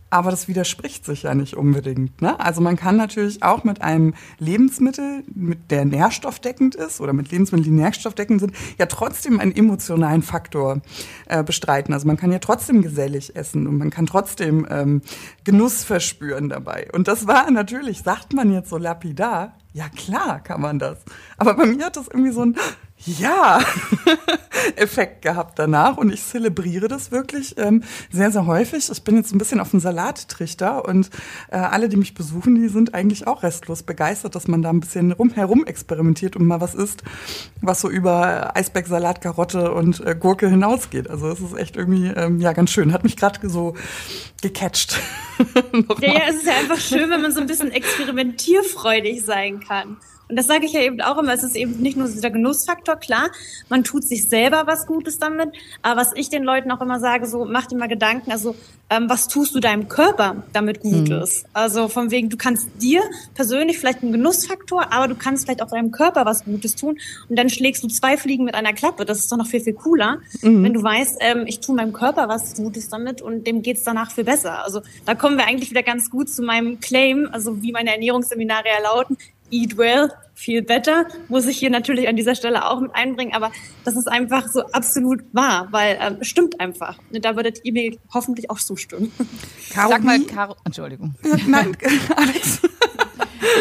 aber 0.09 0.31
das 0.31 0.47
widerspricht 0.47 1.05
sich 1.05 1.23
ja 1.23 1.35
nicht 1.35 1.55
unbedingt. 1.55 2.21
Ne? 2.21 2.39
Also 2.39 2.61
man 2.61 2.77
kann 2.77 2.95
natürlich 2.95 3.43
auch 3.43 3.63
mit 3.63 3.81
einem 3.81 4.13
Lebensmittel, 4.39 5.23
mit 5.33 5.69
der 5.69 5.85
nährstoffdeckend 5.85 6.75
ist 6.75 7.01
oder 7.01 7.13
mit 7.13 7.31
Lebensmitteln, 7.31 7.65
die 7.65 7.81
nährstoffdeckend 7.81 8.39
sind, 8.39 8.53
ja 8.77 8.85
trotzdem 8.85 9.39
einen 9.39 9.55
emotionalen 9.55 10.23
Faktor 10.23 10.81
äh, 11.25 11.43
bestreiten. 11.43 11.93
Also 11.93 12.07
man 12.07 12.17
kann 12.17 12.31
ja 12.31 12.39
trotzdem 12.39 12.81
gesellig 12.81 13.35
essen 13.35 13.67
und 13.67 13.77
man 13.77 13.89
kann 13.89 14.05
trotzdem 14.05 14.65
ähm, 14.69 15.01
Genuss 15.43 15.83
verspüren 15.83 16.49
dabei. 16.49 16.87
Und 16.93 17.07
das 17.07 17.27
war 17.27 17.49
natürlich, 17.51 18.01
sagt 18.03 18.33
man 18.33 18.53
jetzt 18.53 18.69
so 18.69 18.77
lapidar, 18.77 19.57
ja 19.73 19.89
klar 19.89 20.39
kann 20.39 20.61
man 20.61 20.79
das. 20.79 20.99
Aber 21.37 21.53
bei 21.53 21.65
mir 21.65 21.85
hat 21.85 21.95
das 21.97 22.07
irgendwie 22.07 22.31
so 22.31 22.43
ein 22.43 22.55
ja, 23.05 23.59
Effekt 24.75 25.21
gehabt 25.21 25.59
danach 25.59 25.97
und 25.97 26.11
ich 26.11 26.23
zelebriere 26.23 26.87
das 26.87 27.11
wirklich 27.11 27.55
ähm, 27.57 27.83
sehr, 28.11 28.31
sehr 28.31 28.47
häufig. 28.47 28.89
Ich 28.91 29.03
bin 29.03 29.15
jetzt 29.15 29.33
ein 29.33 29.37
bisschen 29.37 29.59
auf 29.59 29.69
dem 29.69 29.79
Salattrichter 29.79 30.83
und 30.83 31.11
äh, 31.51 31.57
alle, 31.57 31.89
die 31.89 31.97
mich 31.97 32.15
besuchen, 32.15 32.55
die 32.55 32.67
sind 32.69 32.95
eigentlich 32.95 33.27
auch 33.27 33.43
restlos 33.43 33.83
begeistert, 33.83 34.33
dass 34.33 34.47
man 34.47 34.63
da 34.63 34.71
ein 34.71 34.79
bisschen 34.79 35.11
rumherum 35.11 35.65
experimentiert 35.65 36.35
und 36.35 36.47
mal 36.47 36.59
was 36.59 36.73
isst, 36.73 37.03
was 37.61 37.81
so 37.81 37.89
über 37.89 38.55
Eisbergsalat, 38.57 39.21
Karotte 39.21 39.71
und 39.73 39.99
äh, 40.05 40.15
Gurke 40.15 40.49
hinausgeht. 40.49 41.07
Also 41.07 41.29
es 41.29 41.39
ist 41.39 41.55
echt 41.55 41.77
irgendwie 41.77 42.07
ähm, 42.07 42.41
ja 42.41 42.53
ganz 42.53 42.71
schön. 42.71 42.93
Hat 42.93 43.03
mich 43.03 43.15
gerade 43.15 43.47
so 43.47 43.75
gecatcht. 44.41 44.99
ja, 46.01 46.13
ja, 46.13 46.21
es 46.29 46.37
ist 46.37 46.47
ja 46.47 46.53
einfach 46.57 46.79
schön, 46.79 47.09
wenn 47.11 47.21
man 47.21 47.31
so 47.31 47.41
ein 47.41 47.47
bisschen 47.47 47.71
experimentierfreudig 47.71 49.23
sein 49.23 49.59
kann. 49.59 49.97
Und 50.29 50.35
das 50.35 50.47
sage 50.47 50.65
ich 50.65 50.73
ja 50.73 50.81
eben 50.81 51.01
auch 51.01 51.17
immer, 51.17 51.33
es 51.33 51.43
ist 51.43 51.55
eben 51.55 51.77
nicht 51.81 51.97
nur 51.97 52.07
dieser 52.07 52.29
Genussfaktor, 52.29 52.97
klar, 52.97 53.29
man 53.69 53.83
tut 53.83 54.03
sich 54.03 54.27
selber 54.27 54.63
was 54.65 54.85
Gutes 54.85 55.19
damit, 55.19 55.49
aber 55.81 56.01
was 56.01 56.11
ich 56.15 56.29
den 56.29 56.43
Leuten 56.43 56.71
auch 56.71 56.81
immer 56.81 56.99
sage, 56.99 57.25
so 57.25 57.45
mach 57.45 57.67
dir 57.67 57.77
mal 57.77 57.87
Gedanken, 57.87 58.31
also 58.31 58.55
ähm, 58.89 59.09
was 59.09 59.27
tust 59.27 59.53
du 59.55 59.59
deinem 59.59 59.87
Körper 59.87 60.43
damit 60.53 60.79
Gutes? 60.79 61.43
Mhm. 61.43 61.49
Also 61.53 61.87
von 61.87 62.11
wegen, 62.11 62.29
du 62.29 62.37
kannst 62.37 62.69
dir 62.81 63.01
persönlich 63.35 63.79
vielleicht 63.79 64.01
einen 64.01 64.11
Genussfaktor, 64.11 64.93
aber 64.93 65.07
du 65.07 65.15
kannst 65.15 65.45
vielleicht 65.45 65.61
auch 65.61 65.69
deinem 65.69 65.91
Körper 65.91 66.25
was 66.25 66.45
Gutes 66.45 66.75
tun 66.75 66.97
und 67.29 67.37
dann 67.37 67.49
schlägst 67.49 67.83
du 67.83 67.87
zwei 67.87 68.17
Fliegen 68.17 68.45
mit 68.45 68.55
einer 68.55 68.73
Klappe. 68.73 69.05
Das 69.05 69.19
ist 69.19 69.31
doch 69.31 69.37
noch 69.37 69.47
viel, 69.47 69.61
viel 69.61 69.73
cooler, 69.73 70.19
mhm. 70.41 70.63
wenn 70.63 70.73
du 70.73 70.83
weißt, 70.83 71.17
ähm, 71.21 71.43
ich 71.47 71.59
tue 71.59 71.75
meinem 71.75 71.93
Körper 71.93 72.27
was 72.27 72.55
Gutes 72.55 72.89
damit 72.89 73.21
und 73.21 73.45
dem 73.45 73.61
geht's 73.61 73.83
danach 73.83 74.11
viel 74.11 74.23
besser. 74.23 74.63
Also 74.63 74.81
da 75.05 75.15
kommen 75.15 75.37
wir 75.37 75.45
eigentlich 75.45 75.69
wieder 75.69 75.83
ganz 75.83 76.09
gut 76.09 76.29
zu 76.29 76.41
meinem 76.41 76.79
Claim, 76.79 77.29
also 77.31 77.61
wie 77.61 77.71
meine 77.71 77.91
Ernährungsseminare 77.91 78.65
ja 78.67 78.83
lauten. 78.83 79.17
Eat 79.51 79.77
Well, 79.77 80.11
Feel 80.37 80.61
Better, 80.61 81.07
muss 81.29 81.47
ich 81.47 81.57
hier 81.57 81.71
natürlich 81.71 82.07
an 82.07 82.15
dieser 82.15 82.35
Stelle 82.35 82.69
auch 82.69 82.79
mit 82.79 82.93
einbringen, 82.93 83.33
aber 83.33 83.51
das 83.85 83.95
ist 83.95 84.07
einfach 84.07 84.47
so 84.47 84.61
absolut 84.67 85.23
wahr, 85.33 85.67
weil 85.71 85.97
ähm, 85.99 86.17
stimmt 86.21 86.59
einfach. 86.59 86.99
Da 87.11 87.35
würdet 87.35 87.61
ihr 87.63 87.73
mir 87.73 87.97
hoffentlich 88.13 88.49
auch 88.51 88.59
zustimmen. 88.59 89.11
Caro, 89.73 89.89
Sag 89.89 90.03
mal, 90.03 90.19
Caro, 90.21 90.55
Entschuldigung. 90.63 91.15
Nein, 91.47 91.75
Alex. 92.15 92.61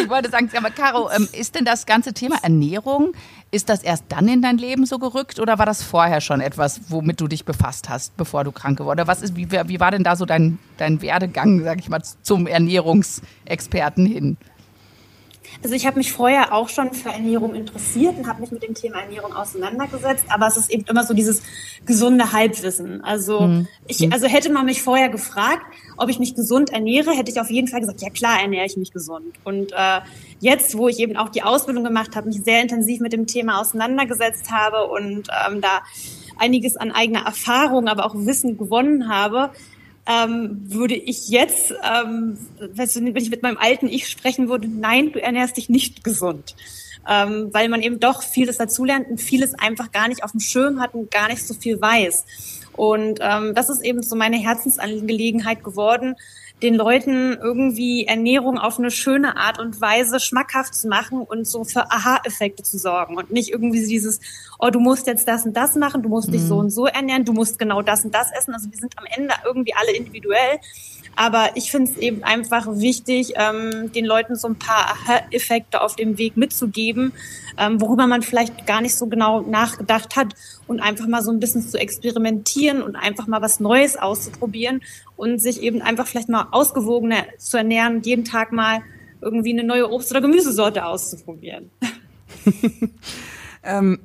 Ich 0.03 0.09
wollte 0.11 0.31
sagen, 0.31 0.51
aber 0.55 0.71
Caro, 0.71 1.11
ähm, 1.11 1.29
ist 1.33 1.55
denn 1.55 1.65
das 1.65 1.87
ganze 1.87 2.13
Thema 2.13 2.37
Ernährung, 2.43 3.13
ist 3.51 3.71
das 3.71 3.83
erst 3.83 4.05
dann 4.09 4.29
in 4.29 4.43
dein 4.43 4.59
Leben 4.59 4.85
so 4.85 4.99
gerückt 4.99 5.39
oder 5.39 5.59
war 5.59 5.67
das 5.67 5.83
vorher 5.83 6.21
schon 6.21 6.41
etwas, 6.43 6.81
womit 6.91 7.21
du 7.21 7.27
dich 7.27 7.47
befasst 7.47 7.89
hast, 7.89 8.17
bevor 8.19 8.45
du 8.45 8.53
krank 8.53 8.77
geworden 8.77 8.99
bist? 8.99 9.09
Was 9.09 9.23
ist, 9.23 9.37
wie, 9.37 9.51
wie 9.51 9.81
war 9.81 9.91
denn 9.93 10.05
da 10.05 10.15
so 10.15 10.27
dein, 10.27 10.59
dein 10.77 11.01
Werdegang, 11.01 11.63
sag 11.63 11.79
ich 11.79 11.89
mal, 11.89 12.03
zum 12.23 12.47
Ernährungsexperten 12.47 14.05
hin? 14.05 14.37
Also 15.63 15.75
ich 15.75 15.87
habe 15.87 15.99
mich 15.99 16.13
vorher 16.13 16.53
auch 16.53 16.69
schon 16.69 16.93
für 16.93 17.09
Ernährung 17.09 17.55
interessiert 17.55 18.17
und 18.17 18.27
habe 18.27 18.41
mich 18.41 18.51
mit 18.51 18.63
dem 18.63 18.75
Thema 18.75 19.01
Ernährung 19.01 19.33
auseinandergesetzt, 19.33 20.27
aber 20.29 20.47
es 20.47 20.57
ist 20.57 20.71
eben 20.71 20.85
immer 20.89 21.05
so 21.05 21.15
dieses 21.15 21.43
gesunde 21.85 22.33
Halbwissen. 22.33 23.03
Also 23.03 23.41
mhm. 23.41 23.69
ich, 23.87 24.13
also 24.13 24.27
hätte 24.27 24.51
man 24.53 24.67
mich 24.67 24.83
vorher 24.83 25.09
gefragt, 25.09 25.65
ob 25.97 26.09
ich 26.09 26.19
mich 26.19 26.35
gesund 26.35 26.71
ernähre, 26.71 27.13
hätte 27.13 27.31
ich 27.31 27.41
auf 27.41 27.51
jeden 27.51 27.69
Fall 27.69 27.81
gesagt, 27.81 28.03
ja 28.03 28.11
klar 28.11 28.41
ernähre 28.41 28.67
ich 28.67 28.77
mich 28.77 28.93
gesund. 28.93 29.35
Und 29.45 29.73
äh, 29.73 30.01
jetzt, 30.41 30.77
wo 30.77 30.89
ich 30.89 30.99
eben 30.99 31.17
auch 31.17 31.31
die 31.31 31.43
Ausbildung 31.43 31.85
gemacht 31.85 32.17
habe, 32.17 32.29
mich 32.29 32.43
sehr 32.43 32.63
intensiv 32.63 33.01
mit 33.01 33.13
dem 33.13 33.27
Thema 33.27 33.61
auseinandergesetzt 33.61 34.51
habe 34.51 34.87
und 34.87 35.29
ähm, 35.49 35.61
da 35.61 35.83
einiges 36.39 36.77
an 36.77 36.93
eigener 36.93 37.25
Erfahrung, 37.25 37.89
aber 37.89 38.05
auch 38.05 38.15
Wissen 38.15 38.59
gewonnen 38.59 39.09
habe, 39.09 39.51
ähm, 40.07 40.63
würde 40.65 40.95
ich 40.95 41.29
jetzt, 41.29 41.75
ähm, 41.83 42.39
wenn 42.59 43.17
ich 43.17 43.31
mit 43.31 43.43
meinem 43.43 43.59
alten 43.59 43.89
Ich 43.89 44.09
sprechen 44.09 44.49
würde, 44.49 44.69
nein, 44.69 45.13
du 45.13 45.21
ernährst 45.21 45.57
dich 45.57 45.69
nicht 45.69 46.05
gesund. 46.05 46.55
Ähm, 47.09 47.51
weil 47.53 47.69
man 47.69 47.83
eben 47.83 48.01
doch 48.01 48.23
vieles 48.23 48.57
dazulernt 48.57 49.09
und 49.09 49.21
vieles 49.21 49.55
einfach 49.55 49.93
gar 49.93 50.09
nicht 50.09 50.25
auf 50.25 50.33
dem 50.33 50.41
Schirm 50.41 50.81
hat 50.81 50.95
und 50.95 51.11
gar 51.11 51.29
nicht 51.29 51.47
so 51.47 51.55
viel 51.55 51.81
weiß. 51.81 52.25
Und 52.73 53.21
ähm, 53.23 53.55
das 53.55 53.69
ist 53.69 53.83
eben 53.85 54.03
so 54.03 54.17
meine 54.17 54.37
Herzensangelegenheit 54.37 55.63
geworden, 55.63 56.17
den 56.63 56.75
Leuten 56.75 57.35
irgendwie 57.35 58.07
Ernährung 58.07 58.59
auf 58.59 58.79
eine 58.79 58.91
schöne 58.91 59.37
Art 59.37 59.59
und 59.59 59.79
Weise 59.81 60.21
schmackhaft 60.21 60.75
zu 60.75 60.89
machen 60.89 61.21
und 61.21 61.47
so 61.47 61.65
für 61.65 61.91
Aha-Effekte 61.91 62.63
zu 62.63 62.79
sorgen 62.79 63.17
und 63.17 63.31
nicht 63.31 63.51
irgendwie 63.51 63.85
dieses, 63.87 64.21
oh, 64.59 64.71
du 64.71 64.81
musst 64.81 65.07
jetzt 65.07 65.29
das 65.29 65.45
und 65.45 65.55
das 65.55 65.75
machen, 65.75 66.03
du 66.03 66.09
musst 66.09 66.33
dich 66.33 66.43
so 66.43 66.55
mhm. 66.55 66.61
und 66.61 66.71
so 66.71 66.87
ernähren, 66.87 67.27
du 67.27 67.35
musst 67.35 67.59
genau 67.59 67.83
das 67.83 68.05
und 68.05 68.15
das 68.15 68.33
essen. 68.33 68.55
Also 68.55 68.71
wir 68.71 68.79
sind 68.79 68.95
am 68.97 69.05
Ende 69.05 69.35
irgendwie 69.45 69.75
alle 69.75 69.93
individuell. 69.95 70.59
Aber 71.17 71.51
ich 71.55 71.71
finde 71.71 71.91
es 71.91 71.97
eben 71.97 72.23
einfach 72.23 72.67
wichtig, 72.69 73.33
ähm, 73.37 73.91
den 73.93 74.05
Leuten 74.05 74.37
so 74.37 74.49
ein 74.49 74.59
paar 74.59 74.95
Effekte 75.31 75.81
auf 75.81 75.97
dem 75.97 76.19
Weg 76.19 76.37
mitzugeben, 76.37 77.13
ähm, 77.59 77.81
worüber 77.81 78.07
man 78.07 78.23
vielleicht 78.23 78.67
gar 78.67 78.83
nicht 78.83 78.95
so 78.95 79.07
genau 79.07 79.41
nachgedacht 79.41 80.15
hat 80.15 80.35
und 80.67 80.81
einfach 80.81 81.07
mal 81.07 81.23
so 81.23 81.31
ein 81.31 81.41
bisschen 81.41 81.63
zu 81.63 81.79
experimentieren 81.79 82.83
und 82.83 82.97
einfach 82.97 83.27
mal 83.27 83.41
was 83.41 83.61
Neues 83.61 83.97
auszuprobieren 83.97 84.83
und 85.17 85.41
sich 85.41 85.63
eben 85.63 85.81
einfach 85.81 86.07
vielleicht 86.07 86.29
mal 86.29 86.49
ausgewogener 86.51 87.25
zu 87.39 87.57
ernähren 87.57 87.97
und 87.97 88.07
jeden 88.07 88.25
Tag 88.25 88.53
mal 88.53 88.83
irgendwie 89.23 89.53
eine 89.53 89.65
neue 89.65 89.91
Obst- 89.91 90.11
oder 90.11 90.21
Gemüsesorte 90.21 90.85
auszuprobieren. 90.85 91.71
ähm, 93.65 93.99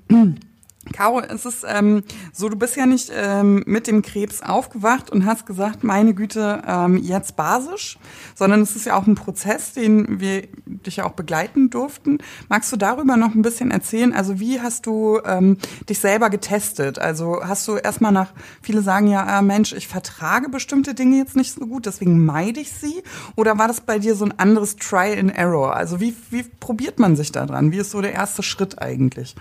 Caro, 0.93 1.21
es 1.21 1.45
ist 1.45 1.63
ähm, 1.67 2.03
so, 2.33 2.49
du 2.49 2.57
bist 2.57 2.75
ja 2.75 2.87
nicht 2.87 3.11
ähm, 3.13 3.63
mit 3.67 3.85
dem 3.85 4.01
Krebs 4.01 4.41
aufgewacht 4.41 5.11
und 5.11 5.27
hast 5.27 5.45
gesagt, 5.45 5.83
meine 5.83 6.15
Güte, 6.15 6.63
ähm, 6.67 6.97
jetzt 6.97 7.35
basisch, 7.35 7.99
sondern 8.33 8.61
es 8.61 8.75
ist 8.75 8.85
ja 8.85 8.97
auch 8.97 9.05
ein 9.05 9.13
Prozess, 9.13 9.73
den 9.73 10.19
wir 10.19 10.47
dich 10.65 10.97
ja 10.97 11.05
auch 11.05 11.11
begleiten 11.11 11.69
durften. 11.69 12.17
Magst 12.49 12.71
du 12.71 12.77
darüber 12.77 13.15
noch 13.15 13.35
ein 13.35 13.43
bisschen 13.43 13.69
erzählen? 13.69 14.11
Also 14.11 14.39
wie 14.39 14.59
hast 14.59 14.87
du 14.87 15.19
ähm, 15.23 15.57
dich 15.87 15.99
selber 15.99 16.31
getestet? 16.31 16.97
Also 16.97 17.41
hast 17.43 17.67
du 17.67 17.75
erstmal 17.75 18.11
nach, 18.11 18.33
viele 18.63 18.81
sagen 18.81 19.07
ja, 19.07 19.37
äh, 19.37 19.41
Mensch, 19.43 19.73
ich 19.73 19.87
vertrage 19.87 20.49
bestimmte 20.49 20.95
Dinge 20.95 21.17
jetzt 21.17 21.35
nicht 21.35 21.53
so 21.53 21.67
gut, 21.67 21.85
deswegen 21.85 22.25
meide 22.25 22.59
ich 22.59 22.71
sie. 22.71 23.03
Oder 23.35 23.59
war 23.59 23.67
das 23.67 23.81
bei 23.81 23.99
dir 23.99 24.15
so 24.15 24.25
ein 24.25 24.39
anderes 24.39 24.77
Trial 24.77 25.19
and 25.19 25.37
Error? 25.37 25.75
Also 25.75 25.99
wie, 25.99 26.15
wie 26.31 26.43
probiert 26.43 26.97
man 26.97 27.15
sich 27.15 27.31
da 27.31 27.45
dran? 27.45 27.71
Wie 27.71 27.77
ist 27.77 27.91
so 27.91 28.01
der 28.01 28.13
erste 28.13 28.41
Schritt 28.41 28.81
eigentlich? 28.81 29.35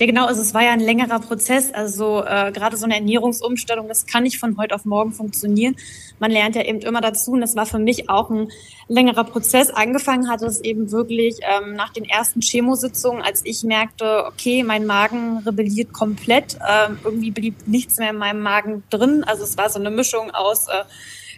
Ja, 0.00 0.06
genau. 0.06 0.26
Also 0.26 0.42
es 0.42 0.54
war 0.54 0.62
ja 0.62 0.72
ein 0.72 0.80
längerer 0.80 1.20
Prozess. 1.20 1.72
Also 1.72 2.24
äh, 2.24 2.50
gerade 2.52 2.76
so 2.76 2.84
eine 2.84 2.96
Ernährungsumstellung, 2.96 3.86
das 3.86 4.06
kann 4.06 4.24
nicht 4.24 4.38
von 4.38 4.56
heute 4.56 4.74
auf 4.74 4.84
morgen 4.84 5.12
funktionieren. 5.12 5.76
Man 6.18 6.32
lernt 6.32 6.56
ja 6.56 6.62
eben 6.62 6.80
immer 6.80 7.00
dazu. 7.00 7.32
Und 7.32 7.40
das 7.40 7.54
war 7.54 7.64
für 7.64 7.78
mich 7.78 8.10
auch 8.10 8.28
ein 8.28 8.48
längerer 8.88 9.24
Prozess. 9.24 9.70
Angefangen 9.70 10.28
hat 10.28 10.42
es 10.42 10.60
eben 10.60 10.90
wirklich 10.90 11.38
ähm, 11.42 11.74
nach 11.74 11.92
den 11.92 12.04
ersten 12.04 12.40
Chemositzungen, 12.40 13.22
als 13.22 13.42
ich 13.44 13.62
merkte, 13.62 14.24
okay, 14.26 14.64
mein 14.64 14.84
Magen 14.84 15.38
rebelliert 15.46 15.92
komplett. 15.92 16.58
Ähm, 16.68 16.98
irgendwie 17.04 17.30
blieb 17.30 17.54
nichts 17.66 17.98
mehr 17.98 18.10
in 18.10 18.16
meinem 18.16 18.42
Magen 18.42 18.82
drin. 18.90 19.22
Also 19.24 19.44
es 19.44 19.56
war 19.56 19.70
so 19.70 19.78
eine 19.78 19.90
Mischung 19.90 20.32
aus 20.32 20.66
äh, 20.66 20.84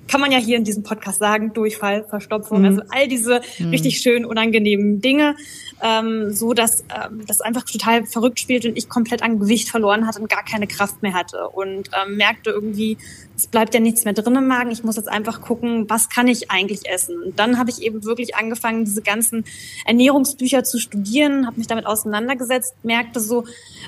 kann 0.09 0.21
man 0.21 0.33
ja 0.33 0.39
hier 0.39 0.57
in 0.57 0.65
diesem 0.65 0.83
Podcast 0.83 1.19
sagen, 1.19 1.53
Durchfall, 1.53 2.05
Verstopfung, 2.09 2.61
mhm. 2.61 2.65
also 2.67 2.83
all 2.91 3.09
diese 3.09 3.41
mhm. 3.59 3.71
richtig 3.71 3.99
schön 3.99 4.25
unangenehmen 4.25 5.01
Dinge 5.01 5.37
ähm, 5.83 6.33
so 6.33 6.53
dass 6.55 6.83
ähm, 6.83 7.25
das 7.27 7.41
einfach 7.41 7.65
total 7.65 8.07
verrückt 8.07 8.41
spielt 8.41 8.65
und 8.65 8.77
ich 8.77 8.89
komplett 8.89 9.23
an 9.23 9.39
Gewicht 9.39 9.69
verloren 9.69 10.07
hatte 10.07 10.21
und 10.21 10.29
gar 10.29 10.45
keine 10.45 10.67
Kraft 10.67 11.03
mehr 11.03 11.13
hatte 11.13 11.49
und 11.49 11.91
ähm, 11.93 12.17
merkte 12.17 12.51
irgendwie, 12.51 12.97
es 13.37 13.47
bleibt 13.47 13.75
ja 13.75 13.81
nichts 13.81 14.05
mehr 14.05 14.15
drin 14.15 14.35
im 14.35 14.47
Magen. 14.47 14.71
Ich 14.71 14.83
muss 14.83 14.97
jetzt 14.97 15.09
einfach 15.09 15.43
gucken, 15.43 15.89
was 15.89 16.09
kann 16.09 16.27
ich 16.27 16.51
eigentlich 16.51 16.89
essen. 16.89 17.23
Und 17.23 17.39
dann 17.39 17.59
habe 17.59 17.71
ich 17.71 17.83
eben 17.83 18.05
wirklich 18.05 18.35
angefangen, 18.35 18.85
diese 18.87 19.03
ganzen 19.03 19.45
Ernährungsbücher 19.85 20.65
zu 20.65 20.79
studieren, 20.79 21.47
habe 21.47 21.59
mich 21.59 21.67
damit 21.67 21.87
auseinandergesetzt, 21.87 22.75
merkte 22.83 23.21
so, 23.21 23.45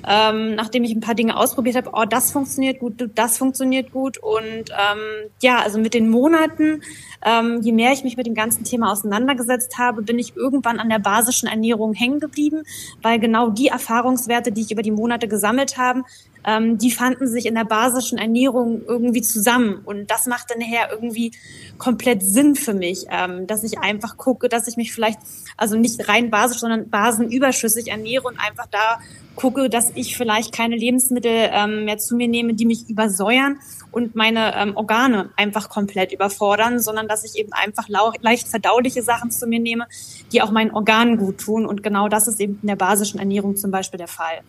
ähm, 0.06 0.54
nachdem 0.54 0.84
ich 0.84 0.94
ein 0.94 1.00
paar 1.00 1.14
Dinge 1.14 1.36
ausprobiert 1.36 1.76
habe, 1.76 1.90
oh, 1.94 2.04
das 2.04 2.30
funktioniert 2.30 2.78
gut, 2.78 3.10
das 3.14 3.38
funktioniert 3.38 3.90
gut. 3.90 4.18
Und 4.18 4.70
ähm, 4.70 5.30
ja, 5.40 5.60
also 5.60 5.78
mit 5.78 5.94
den 5.94 6.10
Monaten, 6.10 6.82
ähm, 7.24 7.60
je 7.62 7.72
mehr 7.72 7.92
ich 7.92 8.04
mich 8.04 8.16
mit 8.16 8.26
dem 8.26 8.34
ganzen 8.34 8.64
Thema 8.64 8.92
auseinandergesetzt 8.92 9.78
habe, 9.78 10.02
bin 10.02 10.18
ich 10.18 10.36
irgendwann 10.36 10.78
an 10.78 10.90
der 10.90 10.98
basischen 10.98 11.48
Ernährung 11.48 11.94
hängen 11.94 12.20
geblieben, 12.20 12.62
weil 13.02 13.18
genau 13.18 13.48
die 13.48 13.68
Erfahrungswerte, 13.68 14.52
die 14.52 14.60
ich 14.60 14.70
über 14.70 14.82
die 14.82 14.90
Monate 14.90 15.26
gesammelt 15.26 15.78
habe, 15.78 16.02
ähm, 16.48 16.78
die 16.78 16.90
fanden 16.90 17.26
sich 17.26 17.44
in 17.44 17.54
der 17.54 17.64
basischen 17.64 18.16
Ernährung 18.16 18.82
irgendwie 18.86 19.20
zusammen. 19.20 19.82
Und 19.84 20.10
das 20.10 20.26
macht 20.26 20.50
dann 20.50 20.58
nachher 20.58 20.90
irgendwie 20.90 21.32
komplett 21.76 22.22
Sinn 22.22 22.54
für 22.54 22.72
mich, 22.72 23.04
ähm, 23.10 23.46
dass 23.46 23.64
ich 23.64 23.78
einfach 23.78 24.16
gucke, 24.16 24.48
dass 24.48 24.66
ich 24.66 24.78
mich 24.78 24.92
vielleicht, 24.92 25.18
also 25.58 25.76
nicht 25.76 26.08
rein 26.08 26.30
basisch, 26.30 26.58
sondern 26.58 26.88
basenüberschüssig 26.88 27.88
ernähre 27.88 28.26
und 28.26 28.38
einfach 28.38 28.66
da 28.70 28.98
gucke, 29.36 29.68
dass 29.68 29.92
ich 29.94 30.16
vielleicht 30.16 30.52
keine 30.52 30.74
Lebensmittel 30.74 31.50
ähm, 31.52 31.84
mehr 31.84 31.98
zu 31.98 32.16
mir 32.16 32.28
nehme, 32.28 32.54
die 32.54 32.64
mich 32.64 32.88
übersäuern 32.88 33.58
und 33.92 34.16
meine 34.16 34.54
ähm, 34.56 34.74
Organe 34.74 35.30
einfach 35.36 35.68
komplett 35.68 36.12
überfordern, 36.12 36.80
sondern 36.80 37.08
dass 37.08 37.24
ich 37.24 37.38
eben 37.38 37.52
einfach 37.52 37.88
leicht 37.88 38.48
verdauliche 38.48 39.02
Sachen 39.02 39.30
zu 39.30 39.46
mir 39.46 39.60
nehme, 39.60 39.86
die 40.32 40.40
auch 40.42 40.50
meinen 40.50 40.70
Organen 40.70 41.18
gut 41.18 41.38
tun. 41.38 41.66
Und 41.66 41.82
genau 41.82 42.08
das 42.08 42.26
ist 42.26 42.40
eben 42.40 42.58
in 42.62 42.68
der 42.68 42.76
basischen 42.76 43.20
Ernährung 43.20 43.54
zum 43.56 43.70
Beispiel 43.70 43.98
der 43.98 44.08
Fall. 44.08 44.40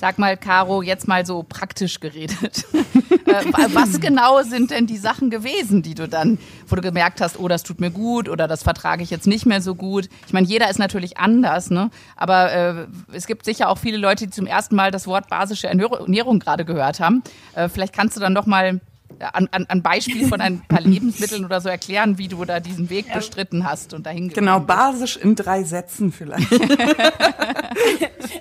Sag 0.00 0.18
mal, 0.18 0.38
Caro, 0.38 0.80
jetzt 0.80 1.08
mal 1.08 1.26
so 1.26 1.42
praktisch 1.42 2.00
geredet. 2.00 2.64
Äh, 3.26 3.44
was 3.74 4.00
genau 4.00 4.42
sind 4.42 4.72
denn 4.72 4.88
die 4.88 4.96
Sachen 4.96 5.30
gewesen, 5.30 5.82
die 5.82 5.94
du 5.94 6.08
dann, 6.08 6.38
wo 6.66 6.74
du 6.74 6.82
gemerkt 6.82 7.20
hast, 7.20 7.38
oh, 7.38 7.46
das 7.46 7.62
tut 7.62 7.80
mir 7.80 7.92
gut 7.92 8.28
oder 8.28 8.48
das 8.48 8.64
vertrage 8.64 9.04
ich 9.04 9.10
jetzt 9.10 9.28
nicht 9.28 9.46
mehr 9.46 9.60
so 9.60 9.76
gut? 9.76 10.08
Ich 10.26 10.32
meine, 10.32 10.48
jeder 10.48 10.68
ist 10.68 10.80
natürlich 10.80 11.16
anders, 11.16 11.70
ne? 11.70 11.90
Aber 12.16 12.52
äh, 12.52 12.86
es 13.12 13.28
gibt 13.28 13.44
sicher 13.44 13.68
auch 13.68 13.78
viele 13.78 13.98
Leute, 13.98 14.26
die 14.26 14.32
zum 14.32 14.46
ersten 14.46 14.74
Mal 14.74 14.90
das 14.90 15.06
Wort 15.06 15.28
basische 15.28 15.68
Ernährung 15.68 16.40
gerade 16.40 16.64
gehört 16.64 16.98
haben. 16.98 17.22
Äh, 17.54 17.68
vielleicht 17.68 17.94
kannst 17.94 18.16
du 18.16 18.20
dann 18.20 18.32
noch 18.32 18.46
mal 18.46 18.80
an, 19.20 19.48
an, 19.52 19.66
an 19.68 19.82
Beispiel 19.82 20.26
von 20.26 20.40
ein 20.40 20.62
paar 20.66 20.80
Lebensmitteln 20.80 21.44
oder 21.44 21.60
so 21.60 21.68
erklären, 21.68 22.16
wie 22.18 22.28
du 22.28 22.44
da 22.44 22.60
diesen 22.60 22.88
Weg 22.90 23.12
bestritten 23.12 23.64
hast 23.64 23.92
und 23.94 24.06
dahin 24.06 24.28
Genau, 24.30 24.60
basisch 24.60 25.16
in 25.16 25.34
drei 25.36 25.62
Sätzen 25.64 26.12
vielleicht. 26.12 26.50
in, 26.52 26.60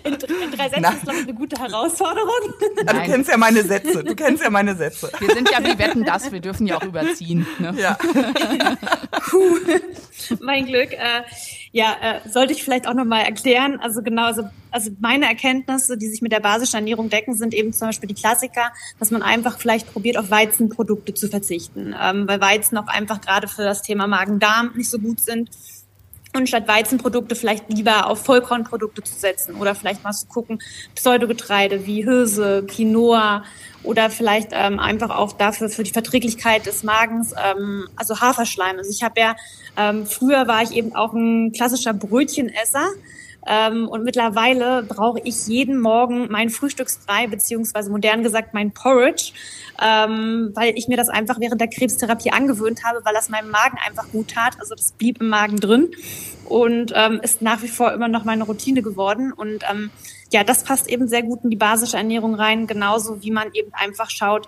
in, 0.03 0.17
drei 0.17 0.69
Sätzen 0.69 0.81
Na. 0.81 0.91
ist, 0.91 1.03
glaube 1.03 1.19
ich, 1.19 1.23
eine 1.23 1.33
gute 1.33 1.59
Herausforderung. 1.59 2.53
Ja, 2.77 2.93
du 2.93 3.01
kennst 3.01 3.29
ja 3.29 3.37
meine 3.37 3.63
Sätze. 3.63 4.03
Du 4.03 4.15
kennst 4.15 4.43
ja 4.43 4.49
meine 4.49 4.75
Sätze. 4.75 5.11
Wir 5.19 5.33
sind 5.33 5.49
ja 5.51 5.63
wie 5.63 5.77
Wetten 5.77 6.05
das, 6.05 6.31
wir 6.31 6.39
dürfen 6.39 6.65
ja 6.67 6.77
auch 6.77 6.83
überziehen. 6.83 7.45
Ne? 7.59 7.75
Ja. 7.77 7.97
Mein 10.41 10.65
Glück. 10.65 10.93
Äh, 10.93 11.23
ja, 11.71 11.95
äh, 12.01 12.29
sollte 12.29 12.53
ich 12.53 12.63
vielleicht 12.63 12.87
auch 12.87 12.93
nochmal 12.93 13.25
erklären. 13.25 13.79
Also 13.81 14.01
genau, 14.01 14.25
also, 14.25 14.43
also 14.71 14.91
meine 14.99 15.25
Erkenntnisse, 15.25 15.97
die 15.97 16.07
sich 16.07 16.21
mit 16.21 16.31
der 16.31 16.39
basischen 16.39 16.75
Ernährung 16.75 17.09
decken, 17.09 17.33
sind 17.33 17.53
eben 17.53 17.73
zum 17.73 17.89
Beispiel 17.89 18.07
die 18.07 18.15
Klassiker, 18.15 18.71
dass 18.99 19.11
man 19.11 19.21
einfach 19.21 19.59
vielleicht 19.59 19.91
probiert, 19.91 20.17
auf 20.17 20.29
Weizenprodukte 20.29 21.13
zu 21.13 21.27
verzichten, 21.27 21.95
ähm, 21.99 22.27
weil 22.27 22.41
Weizen 22.41 22.77
auch 22.77 22.87
einfach 22.87 23.21
gerade 23.21 23.47
für 23.47 23.63
das 23.63 23.81
Thema 23.81 24.07
Magen-Darm 24.07 24.71
nicht 24.75 24.89
so 24.89 24.99
gut 24.99 25.19
sind. 25.19 25.49
Und 26.35 26.47
statt 26.47 26.67
Weizenprodukte 26.67 27.35
vielleicht 27.35 27.73
lieber 27.73 28.07
auf 28.07 28.23
Vollkornprodukte 28.23 29.01
zu 29.01 29.15
setzen 29.15 29.55
oder 29.55 29.73
vielleicht 29.73 30.03
mal 30.03 30.13
zu 30.13 30.27
gucken, 30.27 30.59
Pseudogetreide 30.93 31.87
wie 31.87 32.03
Hirse, 32.03 32.63
Quinoa, 32.67 33.43
oder 33.83 34.09
vielleicht 34.09 34.49
ähm, 34.51 34.79
einfach 34.79 35.09
auch 35.09 35.33
dafür 35.33 35.69
für 35.69 35.83
die 35.83 35.91
Verträglichkeit 35.91 36.65
des 36.65 36.83
Magens, 36.83 37.33
ähm, 37.33 37.87
also 37.95 38.19
Haferschleim. 38.19 38.77
Also 38.77 38.91
ich 38.91 39.03
habe 39.03 39.19
ja, 39.19 39.35
ähm, 39.77 40.05
früher 40.05 40.47
war 40.47 40.63
ich 40.63 40.71
eben 40.71 40.95
auch 40.95 41.13
ein 41.13 41.51
klassischer 41.53 41.93
Brötchenesser. 41.93 42.85
Ähm, 43.47 43.87
und 43.87 44.03
mittlerweile 44.03 44.83
brauche 44.83 45.19
ich 45.23 45.47
jeden 45.47 45.79
Morgen 45.79 46.27
mein 46.29 46.49
Frühstücksbrei, 46.49 47.27
beziehungsweise 47.27 47.89
modern 47.89 48.23
gesagt 48.23 48.53
mein 48.53 48.71
Porridge, 48.71 49.31
ähm, 49.81 50.51
weil 50.53 50.77
ich 50.77 50.87
mir 50.87 50.97
das 50.97 51.09
einfach 51.09 51.39
während 51.39 51.61
der 51.61 51.69
Krebstherapie 51.69 52.31
angewöhnt 52.31 52.83
habe, 52.83 53.03
weil 53.05 53.13
das 53.13 53.29
meinem 53.29 53.49
Magen 53.49 53.77
einfach 53.85 54.11
gut 54.11 54.31
tat. 54.31 54.59
Also 54.59 54.75
das 54.75 54.91
blieb 54.91 55.21
im 55.21 55.29
Magen 55.29 55.59
drin 55.59 55.91
und 56.45 56.91
ähm, 56.95 57.21
ist 57.23 57.41
nach 57.41 57.61
wie 57.61 57.67
vor 57.67 57.93
immer 57.93 58.07
noch 58.07 58.25
meine 58.25 58.43
Routine 58.43 58.81
geworden. 58.81 59.31
Und 59.31 59.63
ja, 60.31 60.43
das 60.43 60.63
passt 60.63 60.87
eben 60.89 61.07
sehr 61.07 61.23
gut 61.23 61.43
in 61.43 61.49
die 61.49 61.55
basische 61.57 61.97
Ernährung 61.97 62.35
rein, 62.35 62.67
genauso 62.67 63.21
wie 63.23 63.31
man 63.31 63.47
eben 63.53 63.71
einfach 63.73 64.09
schaut, 64.09 64.47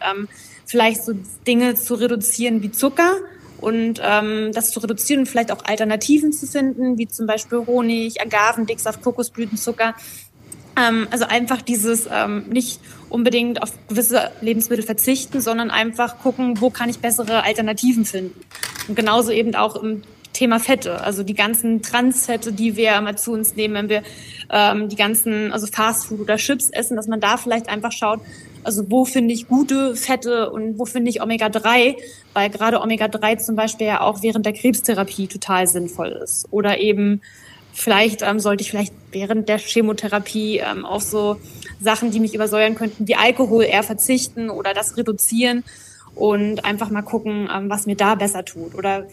vielleicht 0.66 1.04
so 1.04 1.14
Dinge 1.48 1.76
zu 1.76 1.96
reduzieren 1.96 2.62
wie 2.62 2.72
Zucker 2.72 3.16
und 3.62 4.02
ähm, 4.04 4.52
das 4.54 4.72
zu 4.72 4.80
reduzieren 4.80 5.22
und 5.22 5.26
vielleicht 5.28 5.52
auch 5.52 5.64
Alternativen 5.64 6.34
zu 6.34 6.48
finden, 6.48 6.98
wie 6.98 7.08
zum 7.08 7.28
Beispiel 7.28 7.60
Honig, 7.66 8.20
Agavendicksaft, 8.22 9.02
Kokosblütenzucker. 9.02 9.94
Ähm, 10.76 11.08
also 11.12 11.26
einfach 11.26 11.62
dieses 11.62 12.08
ähm, 12.12 12.46
nicht 12.50 12.80
unbedingt 13.10 13.62
auf 13.62 13.72
gewisse 13.88 14.32
Lebensmittel 14.42 14.86
verzichten, 14.86 15.42
sondern 15.42 15.70
einfach 15.70 16.20
gucken, 16.20 16.60
wo 16.60 16.70
kann 16.70 16.90
ich 16.90 17.00
bessere 17.00 17.44
Alternativen 17.44 18.06
finden. 18.06 18.40
Und 18.88 18.96
genauso 18.96 19.32
eben 19.32 19.54
auch 19.56 19.76
im 19.76 20.04
Thema 20.34 20.60
Fette, 20.60 21.02
also 21.02 21.24
die 21.24 21.34
ganzen 21.34 21.82
Transfette, 21.82 22.54
die 22.54 22.78
wir 22.78 23.00
mal 23.02 23.18
zu 23.18 23.34
uns 23.34 23.56
nehmen, 23.56 23.74
wenn 23.74 23.90
wir 23.90 24.04
ähm, 24.50 24.88
die 24.88 24.96
ganzen, 24.96 25.52
also 25.52 25.68
Fastfood 25.68 26.22
oder 26.22 26.38
Chips 26.38 26.70
essen, 26.70 26.96
dass 26.96 27.08
man 27.08 27.20
da 27.20 27.38
vielleicht 27.38 27.68
einfach 27.68 27.92
schaut, 27.92 28.22
also 28.64 28.90
wo 28.90 29.06
finde 29.06 29.34
ich 29.34 29.48
gute 29.48 29.96
Fette 29.96 30.52
und 30.52 30.78
wo 30.80 30.86
finde 30.86 31.10
ich 31.10 31.22
Omega-3, 31.22 31.96
weil 32.34 32.50
gerade 32.50 32.82
Omega-3 32.82 33.38
zum 33.38 33.56
Beispiel 33.56 33.88
ja 33.88 34.02
auch 34.02 34.22
während 34.22 34.46
der 34.46 34.54
Krebstherapie 34.54 35.28
total 35.28 35.68
sinnvoll 35.68 36.10
ist. 36.10 36.48
Oder 36.52 36.80
eben 36.80 37.22
vielleicht 37.74 38.22
ähm, 38.22 38.40
sollte 38.40 38.62
ich 38.64 38.70
vielleicht 38.70 38.94
während 39.12 39.50
der 39.50 39.58
Chemotherapie 39.58 40.58
ähm, 40.60 40.86
auf 40.86 41.04
so 41.04 41.38
Sachen, 41.80 42.12
die 42.12 42.20
mich 42.20 42.36
übersäuern 42.36 42.76
könnten, 42.76 43.08
wie 43.08 43.16
Alkohol 43.16 43.64
eher 43.64 43.84
verzichten 43.84 44.50
oder 44.50 44.74
das 44.74 44.98
reduzieren 44.98 45.64
und 46.16 46.66
einfach 46.66 46.90
mal 46.90 47.02
gucken, 47.02 47.50
ähm, 47.54 47.70
was 47.70 47.86
mir 47.86 47.96
da 47.96 48.16
besser 48.16 48.46
tut. 48.46 48.76
Oder 48.76 49.08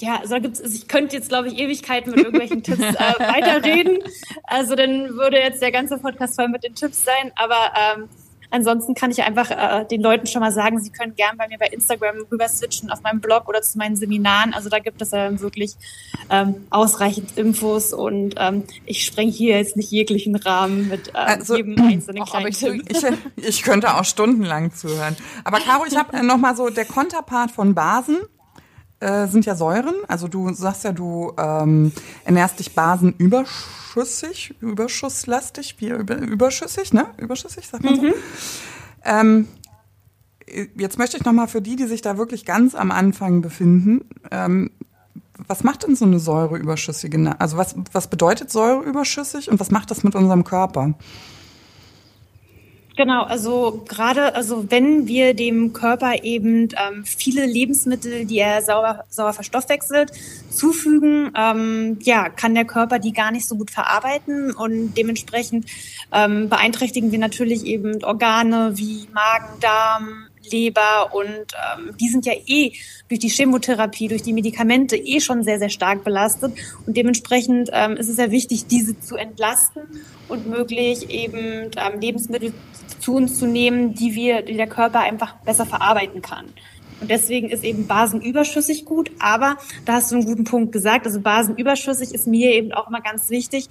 ja, 0.00 0.18
also, 0.20 0.40
gibt's, 0.40 0.60
also 0.60 0.74
ich 0.74 0.88
könnte 0.88 1.16
jetzt, 1.16 1.28
glaube 1.28 1.48
ich, 1.48 1.58
Ewigkeiten 1.58 2.10
mit 2.10 2.20
irgendwelchen 2.20 2.62
Tipps 2.64 2.80
äh, 2.80 3.18
weiterreden. 3.18 3.98
Also 4.44 4.74
dann 4.74 5.10
würde 5.16 5.38
jetzt 5.38 5.62
der 5.62 5.70
ganze 5.72 5.98
Podcast 5.98 6.34
voll 6.34 6.48
mit 6.48 6.64
den 6.64 6.74
Tipps 6.74 7.04
sein. 7.04 7.30
Aber 7.36 7.72
ähm, 7.76 8.08
Ansonsten 8.52 8.94
kann 8.94 9.10
ich 9.10 9.22
einfach 9.22 9.50
äh, 9.50 9.86
den 9.86 10.02
Leuten 10.02 10.26
schon 10.26 10.40
mal 10.40 10.52
sagen, 10.52 10.78
sie 10.78 10.90
können 10.90 11.14
gern 11.14 11.38
bei 11.38 11.48
mir 11.48 11.58
bei 11.58 11.68
Instagram 11.68 12.26
rüber 12.30 12.46
switchen 12.48 12.90
auf 12.90 13.02
meinem 13.02 13.20
Blog 13.20 13.48
oder 13.48 13.62
zu 13.62 13.78
meinen 13.78 13.96
Seminaren. 13.96 14.52
Also 14.52 14.68
da 14.68 14.78
gibt 14.78 15.00
es 15.00 15.10
ja 15.10 15.40
wirklich 15.40 15.74
ähm, 16.28 16.66
ausreichend 16.68 17.38
Infos 17.38 17.94
und 17.94 18.34
ähm, 18.36 18.64
ich 18.84 19.06
spreng 19.06 19.30
hier 19.30 19.56
jetzt 19.56 19.76
nicht 19.76 19.90
jeglichen 19.90 20.36
Rahmen 20.36 20.88
mit 20.88 21.08
ähm, 21.08 21.14
also, 21.14 21.56
jedem 21.56 21.80
einzelnen 21.80 22.24
kleinen 22.26 22.48
ich, 22.48 22.62
ich, 22.88 23.04
ich, 23.36 23.62
könnte 23.62 23.94
auch 23.94 24.04
stundenlang 24.04 24.72
zuhören. 24.74 25.16
Aber 25.44 25.58
Caro, 25.58 25.84
ich 25.86 25.96
habe 25.96 26.22
noch 26.26 26.36
mal 26.36 26.54
so 26.54 26.68
der 26.68 26.84
Konterpart 26.84 27.50
von 27.50 27.74
Basen 27.74 28.18
äh, 29.02 29.26
sind 29.26 29.46
ja 29.46 29.54
Säuren. 29.56 29.94
Also 30.08 30.28
du 30.28 30.52
sagst 30.54 30.84
ja, 30.84 30.92
du 30.92 31.32
ähm, 31.36 31.92
ernährst 32.24 32.58
dich 32.60 32.74
basenüberschüssig, 32.74 34.54
überschusslastig, 34.60 35.76
wie 35.78 35.88
über, 35.88 36.16
überschüssig, 36.16 36.92
ne? 36.92 37.06
Überschüssig, 37.18 37.66
sagt 37.66 37.84
man 37.84 37.96
so. 37.96 38.02
Mhm. 38.02 38.14
Ähm, 39.04 39.48
jetzt 40.76 40.98
möchte 40.98 41.16
ich 41.16 41.24
noch 41.24 41.32
mal 41.32 41.48
für 41.48 41.60
die, 41.60 41.76
die 41.76 41.86
sich 41.86 42.02
da 42.02 42.16
wirklich 42.16 42.44
ganz 42.44 42.74
am 42.74 42.90
Anfang 42.90 43.42
befinden, 43.42 44.04
ähm, 44.30 44.70
was 45.48 45.64
macht 45.64 45.82
denn 45.82 45.96
so 45.96 46.04
eine 46.04 46.20
Säureüberschüssige? 46.20 47.34
Also 47.40 47.56
was, 47.56 47.74
was 47.92 48.08
bedeutet 48.08 48.50
Säureüberschüssig 48.50 49.50
und 49.50 49.58
was 49.58 49.72
macht 49.72 49.90
das 49.90 50.04
mit 50.04 50.14
unserem 50.14 50.44
Körper? 50.44 50.94
Genau, 52.96 53.22
also 53.22 53.84
gerade, 53.88 54.34
also 54.34 54.70
wenn 54.70 55.06
wir 55.06 55.32
dem 55.34 55.72
Körper 55.72 56.22
eben 56.22 56.68
ähm, 56.76 57.04
viele 57.04 57.46
Lebensmittel, 57.46 58.26
die 58.26 58.38
er 58.38 58.60
sauer, 58.60 59.04
sauer 59.08 59.32
verstoffwechselt, 59.32 60.12
zufügen, 60.50 61.32
ähm, 61.34 61.98
ja, 62.02 62.28
kann 62.28 62.54
der 62.54 62.66
Körper 62.66 62.98
die 62.98 63.12
gar 63.12 63.30
nicht 63.30 63.48
so 63.48 63.56
gut 63.56 63.70
verarbeiten 63.70 64.52
und 64.52 64.94
dementsprechend 64.94 65.66
ähm, 66.12 66.50
beeinträchtigen 66.50 67.12
wir 67.12 67.18
natürlich 67.18 67.64
eben 67.64 68.04
Organe 68.04 68.72
wie 68.76 69.08
Magen, 69.12 69.60
Darm, 69.60 70.26
Leber 70.50 71.14
und 71.14 71.28
ähm, 71.28 71.96
die 72.00 72.08
sind 72.08 72.26
ja 72.26 72.32
eh 72.46 72.72
durch 73.08 73.20
die 73.20 73.28
Chemotherapie, 73.28 74.08
durch 74.08 74.22
die 74.22 74.32
Medikamente 74.32 74.96
eh 74.96 75.20
schon 75.20 75.42
sehr, 75.42 75.58
sehr 75.58 75.68
stark 75.68 76.04
belastet 76.04 76.52
und 76.86 76.96
dementsprechend 76.96 77.70
ähm, 77.72 77.96
ist 77.96 78.08
es 78.08 78.16
sehr 78.16 78.30
wichtig, 78.30 78.66
diese 78.66 78.98
zu 79.00 79.16
entlasten 79.16 79.82
und 80.28 80.46
möglich 80.46 81.10
eben 81.10 81.70
ähm, 81.76 82.00
Lebensmittel 82.00 82.52
zu 82.98 83.14
uns 83.14 83.38
zu 83.38 83.46
nehmen, 83.46 83.94
die 83.94 84.14
wir, 84.14 84.42
die 84.42 84.56
der 84.56 84.68
Körper 84.68 85.00
einfach 85.00 85.34
besser 85.44 85.66
verarbeiten 85.66 86.22
kann. 86.22 86.46
Und 87.02 87.10
deswegen 87.10 87.50
ist 87.50 87.64
eben 87.64 87.88
basenüberschüssig 87.88 88.84
gut. 88.84 89.10
Aber 89.18 89.56
da 89.84 89.94
hast 89.94 90.12
du 90.12 90.14
einen 90.14 90.24
guten 90.24 90.44
Punkt 90.44 90.70
gesagt. 90.70 91.04
Also 91.04 91.20
basenüberschüssig 91.20 92.14
ist 92.14 92.28
mir 92.28 92.52
eben 92.52 92.72
auch 92.72 92.90
mal 92.90 93.00
ganz 93.00 93.28
wichtig. 93.28 93.68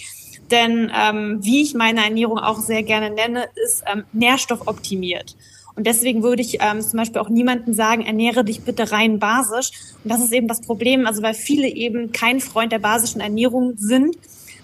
Denn 0.52 0.92
ähm, 0.94 1.40
wie 1.42 1.62
ich 1.62 1.74
meine 1.74 2.04
Ernährung 2.04 2.38
auch 2.38 2.60
sehr 2.60 2.84
gerne 2.84 3.10
nenne, 3.10 3.46
ist 3.64 3.84
ähm, 3.92 4.04
nährstoffoptimiert. 4.12 5.38
Und 5.76 5.88
deswegen 5.88 6.24
würde 6.24 6.42
ich 6.42 6.58
ähm, 6.62 6.82
zum 6.82 6.98
Beispiel 6.98 7.22
auch 7.22 7.30
niemanden 7.30 7.74
sagen, 7.74 8.06
ernähre 8.06 8.44
dich 8.44 8.62
bitte 8.62 8.92
rein 8.92 9.20
basisch. 9.20 9.72
Und 10.04 10.12
das 10.12 10.22
ist 10.22 10.34
eben 10.34 10.48
das 10.48 10.62
Problem, 10.62 11.06
also 11.08 11.22
weil 11.24 11.34
viele 11.34 11.68
eben 11.68 12.12
kein 12.12 12.40
Freund 12.40 12.72
der 12.72 12.80
basischen 12.80 13.22
Ernährung 13.22 13.74
sind 13.78 14.18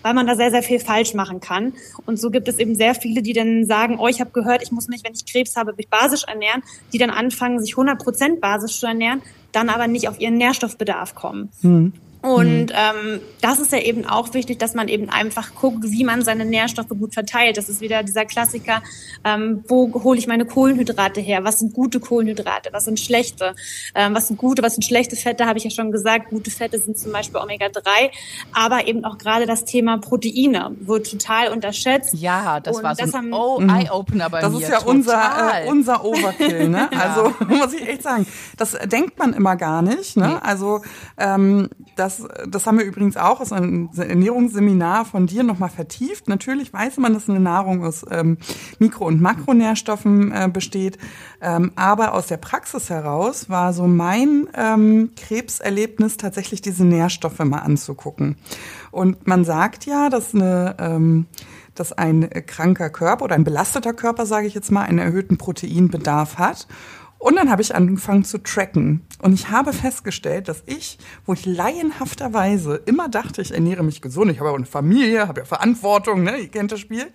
weil 0.08 0.14
man 0.14 0.28
da 0.28 0.36
sehr, 0.36 0.52
sehr 0.52 0.64
viel 0.64 0.80
falsch 0.80 1.14
machen 1.14 1.42
kann. 1.42 1.74
Und 2.06 2.18
so 2.18 2.30
gibt 2.30 2.48
es 2.48 2.60
eben 2.60 2.76
sehr 2.76 2.96
viele, 2.96 3.22
die 3.22 3.34
dann 3.34 3.66
sagen, 3.66 3.98
oh, 4.00 4.08
ich 4.08 4.22
habe 4.22 4.32
gehört, 4.32 4.64
ich 4.64 4.72
muss 4.72 4.88
mich, 4.88 5.04
wenn 5.04 5.14
ich 5.14 5.26
Krebs 5.26 5.58
habe, 5.58 5.74
mich 5.76 5.90
basisch 5.90 6.24
ernähren, 6.24 6.64
die 6.94 6.98
dann 6.98 7.10
anfangen, 7.10 7.60
sich 7.60 7.74
100 7.74 8.02
Prozent 8.02 8.40
basisch 8.40 8.80
zu 8.80 8.86
ernähren, 8.88 9.22
dann 9.52 9.70
aber 9.70 9.88
nicht 9.88 10.08
auf 10.08 10.20
ihren 10.20 10.38
Nährstoffbedarf 10.38 11.14
kommen. 11.14 11.50
Mhm. 11.62 11.94
Und 12.28 12.68
mhm. 12.68 12.74
ähm, 12.74 13.22
das 13.42 13.60
ist 13.60 13.72
ja 13.72 13.80
eben 13.80 14.06
auch 14.06 14.34
wichtig, 14.34 14.60
dass 14.60 14.74
man 14.74 14.90
eben 14.90 15.10
einfach 15.10 15.56
guckt, 15.56 15.84
wie 15.84 16.04
man 16.04 16.24
seine 16.24 16.44
Nährstoffe 16.44 16.90
gut 16.90 17.14
verteilt. 17.14 17.58
Das 17.58 17.70
ist 17.70 17.80
wieder 17.80 18.04
dieser 18.04 18.26
Klassiker, 18.26 18.82
ähm, 19.24 19.64
wo 19.68 20.04
hole 20.04 20.20
ich 20.20 20.28
meine 20.28 20.46
Kohlenhydrate 20.46 21.22
her? 21.22 21.46
Was 21.46 21.60
sind 21.60 21.74
gute 21.74 22.02
Kohlenhydrate? 22.02 22.70
Was 22.74 22.86
sind 22.86 23.00
schlechte? 23.00 23.56
Ähm, 23.96 24.14
was 24.14 24.28
sind 24.28 24.38
gute, 24.38 24.62
was 24.62 24.76
sind 24.76 24.84
schlechte 24.84 25.16
Fette? 25.16 25.46
Habe 25.46 25.58
ich 25.58 25.64
ja 25.64 25.70
schon 25.70 25.92
gesagt. 25.92 26.30
Gute 26.30 26.52
Fette 26.52 26.78
sind 26.80 26.98
zum 26.98 27.14
Beispiel 27.14 27.40
Omega-3, 27.40 28.12
aber 28.52 28.88
eben 28.88 29.06
auch 29.06 29.18
gerade 29.18 29.46
das 29.46 29.64
Thema 29.64 29.98
Proteine 29.98 30.76
wird 30.82 31.10
total 31.10 31.54
unterschätzt. 31.54 32.14
Ja, 32.14 32.60
das 32.60 32.78
Und 32.78 32.84
war 32.84 32.96
so 32.96 33.06
das 33.06 33.14
ein 33.14 33.32
oh, 33.32 33.62
Eye-Opener 33.62 34.30
bei 34.30 34.42
das 34.42 34.52
mir. 34.52 34.60
Das 34.60 34.70
ist 34.70 34.74
ja 34.74 34.86
unser, 34.86 35.64
äh, 35.64 35.70
unser 35.70 36.04
Overkill. 36.04 36.68
Ne? 36.68 36.90
ja. 36.92 37.00
Also 37.00 37.34
muss 37.48 37.74
ich 37.74 37.88
echt 37.88 38.04
sagen, 38.04 38.28
das 38.58 38.78
denkt 38.86 39.18
man 39.18 39.34
immer 39.34 39.56
gar 39.56 39.82
nicht. 39.82 40.18
Ne? 40.18 40.44
Also 40.44 40.82
ähm, 41.18 41.70
das 41.96 42.17
das, 42.48 42.66
haben 42.66 42.78
wir 42.78 42.86
übrigens 42.86 43.18
auch 43.18 43.40
aus 43.40 43.52
einem 43.52 43.90
Ernährungsseminar 43.96 45.06
von 45.06 45.28
dir 45.28 45.44
nochmal 45.44 45.70
vertieft. 45.70 46.28
Natürlich 46.28 46.74
weiß 46.74 46.98
man, 46.98 47.14
dass 47.14 47.30
eine 47.30 47.40
Nahrung 47.40 47.84
aus 47.84 48.06
ähm, 48.10 48.38
Mikro- 48.80 49.06
und 49.06 49.22
Makronährstoffen 49.22 50.32
äh, 50.32 50.50
besteht. 50.52 50.98
Ähm, 51.42 51.72
aber 51.76 52.14
aus 52.14 52.28
der 52.28 52.38
Praxis 52.38 52.90
heraus 52.90 53.50
war 53.50 53.74
so 53.74 53.88
mein 53.88 54.48
ähm, 54.56 55.12
Krebserlebnis 55.16 56.18
tatsächlich 56.18 56.62
diese 56.62 56.86
Nährstoffe 56.86 57.40
mal 57.40 57.60
anzugucken. 57.60 58.38
Und 58.92 59.28
man 59.28 59.46
sagt 59.46 59.86
ja, 59.86 60.10
dass 60.10 60.34
eine 60.34 60.76
ähm, 60.80 61.28
dass 61.80 61.94
ein 61.94 62.30
kranker 62.46 62.90
Körper 62.90 63.26
oder 63.26 63.36
ein 63.36 63.44
belasteter 63.44 63.94
Körper, 63.94 64.26
sage 64.26 64.48
ich 64.48 64.54
jetzt 64.54 64.72
mal, 64.72 64.84
einen 64.84 65.00
erhöhten 65.00 65.38
Proteinbedarf 65.38 66.38
hat. 66.38 66.68
Und 67.20 67.36
dann 67.36 67.50
habe 67.50 67.62
ich 67.62 67.74
angefangen 67.74 68.24
zu 68.24 68.38
tracken. 68.38 69.06
Und 69.22 69.34
ich 69.34 69.50
habe 69.50 69.74
festgestellt, 69.74 70.48
dass 70.48 70.64
ich, 70.66 70.98
wo 71.26 71.34
ich 71.34 71.46
laienhafterweise 71.46 72.76
immer 72.86 73.10
dachte, 73.10 73.42
ich 73.42 73.52
ernähre 73.52 73.84
mich 73.84 74.02
gesund, 74.02 74.32
ich 74.32 74.40
habe 74.40 74.50
ja 74.50 74.54
auch 74.54 74.58
eine 74.58 74.66
Familie, 74.66 75.28
habe 75.28 75.42
ja 75.42 75.46
Verantwortung, 75.46 76.24
ne, 76.24 76.38
ihr 76.38 76.50
kennt 76.50 76.72
das 76.72 76.80
Spiel, 76.80 77.08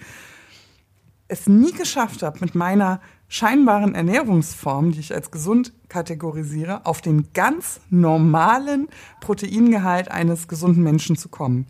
es 1.28 1.46
nie 1.46 1.72
geschafft 1.72 2.22
habe, 2.22 2.40
mit 2.40 2.54
meiner 2.54 3.00
scheinbaren 3.28 3.94
Ernährungsform, 3.94 4.92
die 4.92 5.00
ich 5.00 5.14
als 5.14 5.30
gesund 5.30 5.72
kategorisiere, 5.88 6.84
auf 6.84 7.00
den 7.00 7.32
ganz 7.32 7.80
normalen 7.88 8.88
Proteingehalt 9.20 10.10
eines 10.10 10.48
gesunden 10.48 10.82
Menschen 10.82 11.16
zu 11.16 11.30
kommen. 11.30 11.66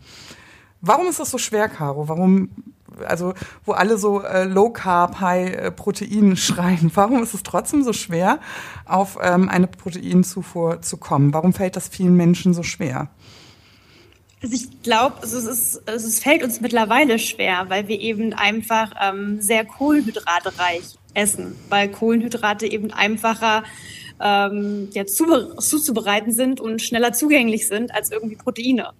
Warum 0.81 1.07
ist 1.07 1.21
das 1.21 1.31
so 1.31 1.37
schwer, 1.37 1.69
Caro? 1.69 2.09
Warum 2.09 2.49
also 3.05 3.33
wo 3.65 3.73
alle 3.73 3.97
so 3.97 4.21
äh, 4.21 4.45
Low 4.45 4.69
Carb, 4.69 5.19
High 5.19 5.53
äh, 5.55 5.71
Protein 5.71 6.35
schreien. 6.37 6.91
Warum 6.93 7.23
ist 7.23 7.33
es 7.33 7.43
trotzdem 7.43 7.83
so 7.83 7.93
schwer, 7.93 8.39
auf 8.85 9.17
ähm, 9.21 9.49
eine 9.49 9.67
Proteinzufuhr 9.67 10.81
zu 10.81 10.97
kommen? 10.97 11.33
Warum 11.33 11.53
fällt 11.53 11.75
das 11.75 11.87
vielen 11.87 12.15
Menschen 12.15 12.53
so 12.53 12.63
schwer? 12.63 13.09
Also 14.41 14.55
ich 14.55 14.81
glaube, 14.83 15.15
es, 15.23 15.31
ist, 15.31 15.81
es 15.85 16.19
fällt 16.19 16.43
uns 16.43 16.59
mittlerweile 16.59 17.17
schwer, 17.17 17.65
weil 17.69 17.87
wir 17.87 17.99
eben 17.99 18.33
einfach 18.33 18.91
ähm, 19.01 19.39
sehr 19.39 19.63
kohlenhydratereich 19.63 20.97
essen, 21.13 21.55
weil 21.69 21.89
Kohlenhydrate 21.89 22.67
eben 22.67 22.91
einfacher 22.91 23.63
ähm, 24.21 24.89
ja, 24.91 25.05
zuzubereiten 25.05 26.33
sind 26.33 26.59
und 26.59 26.81
schneller 26.81 27.13
zugänglich 27.13 27.69
sind 27.69 27.95
als 27.95 28.11
irgendwie 28.11 28.35
Proteine 28.35 28.91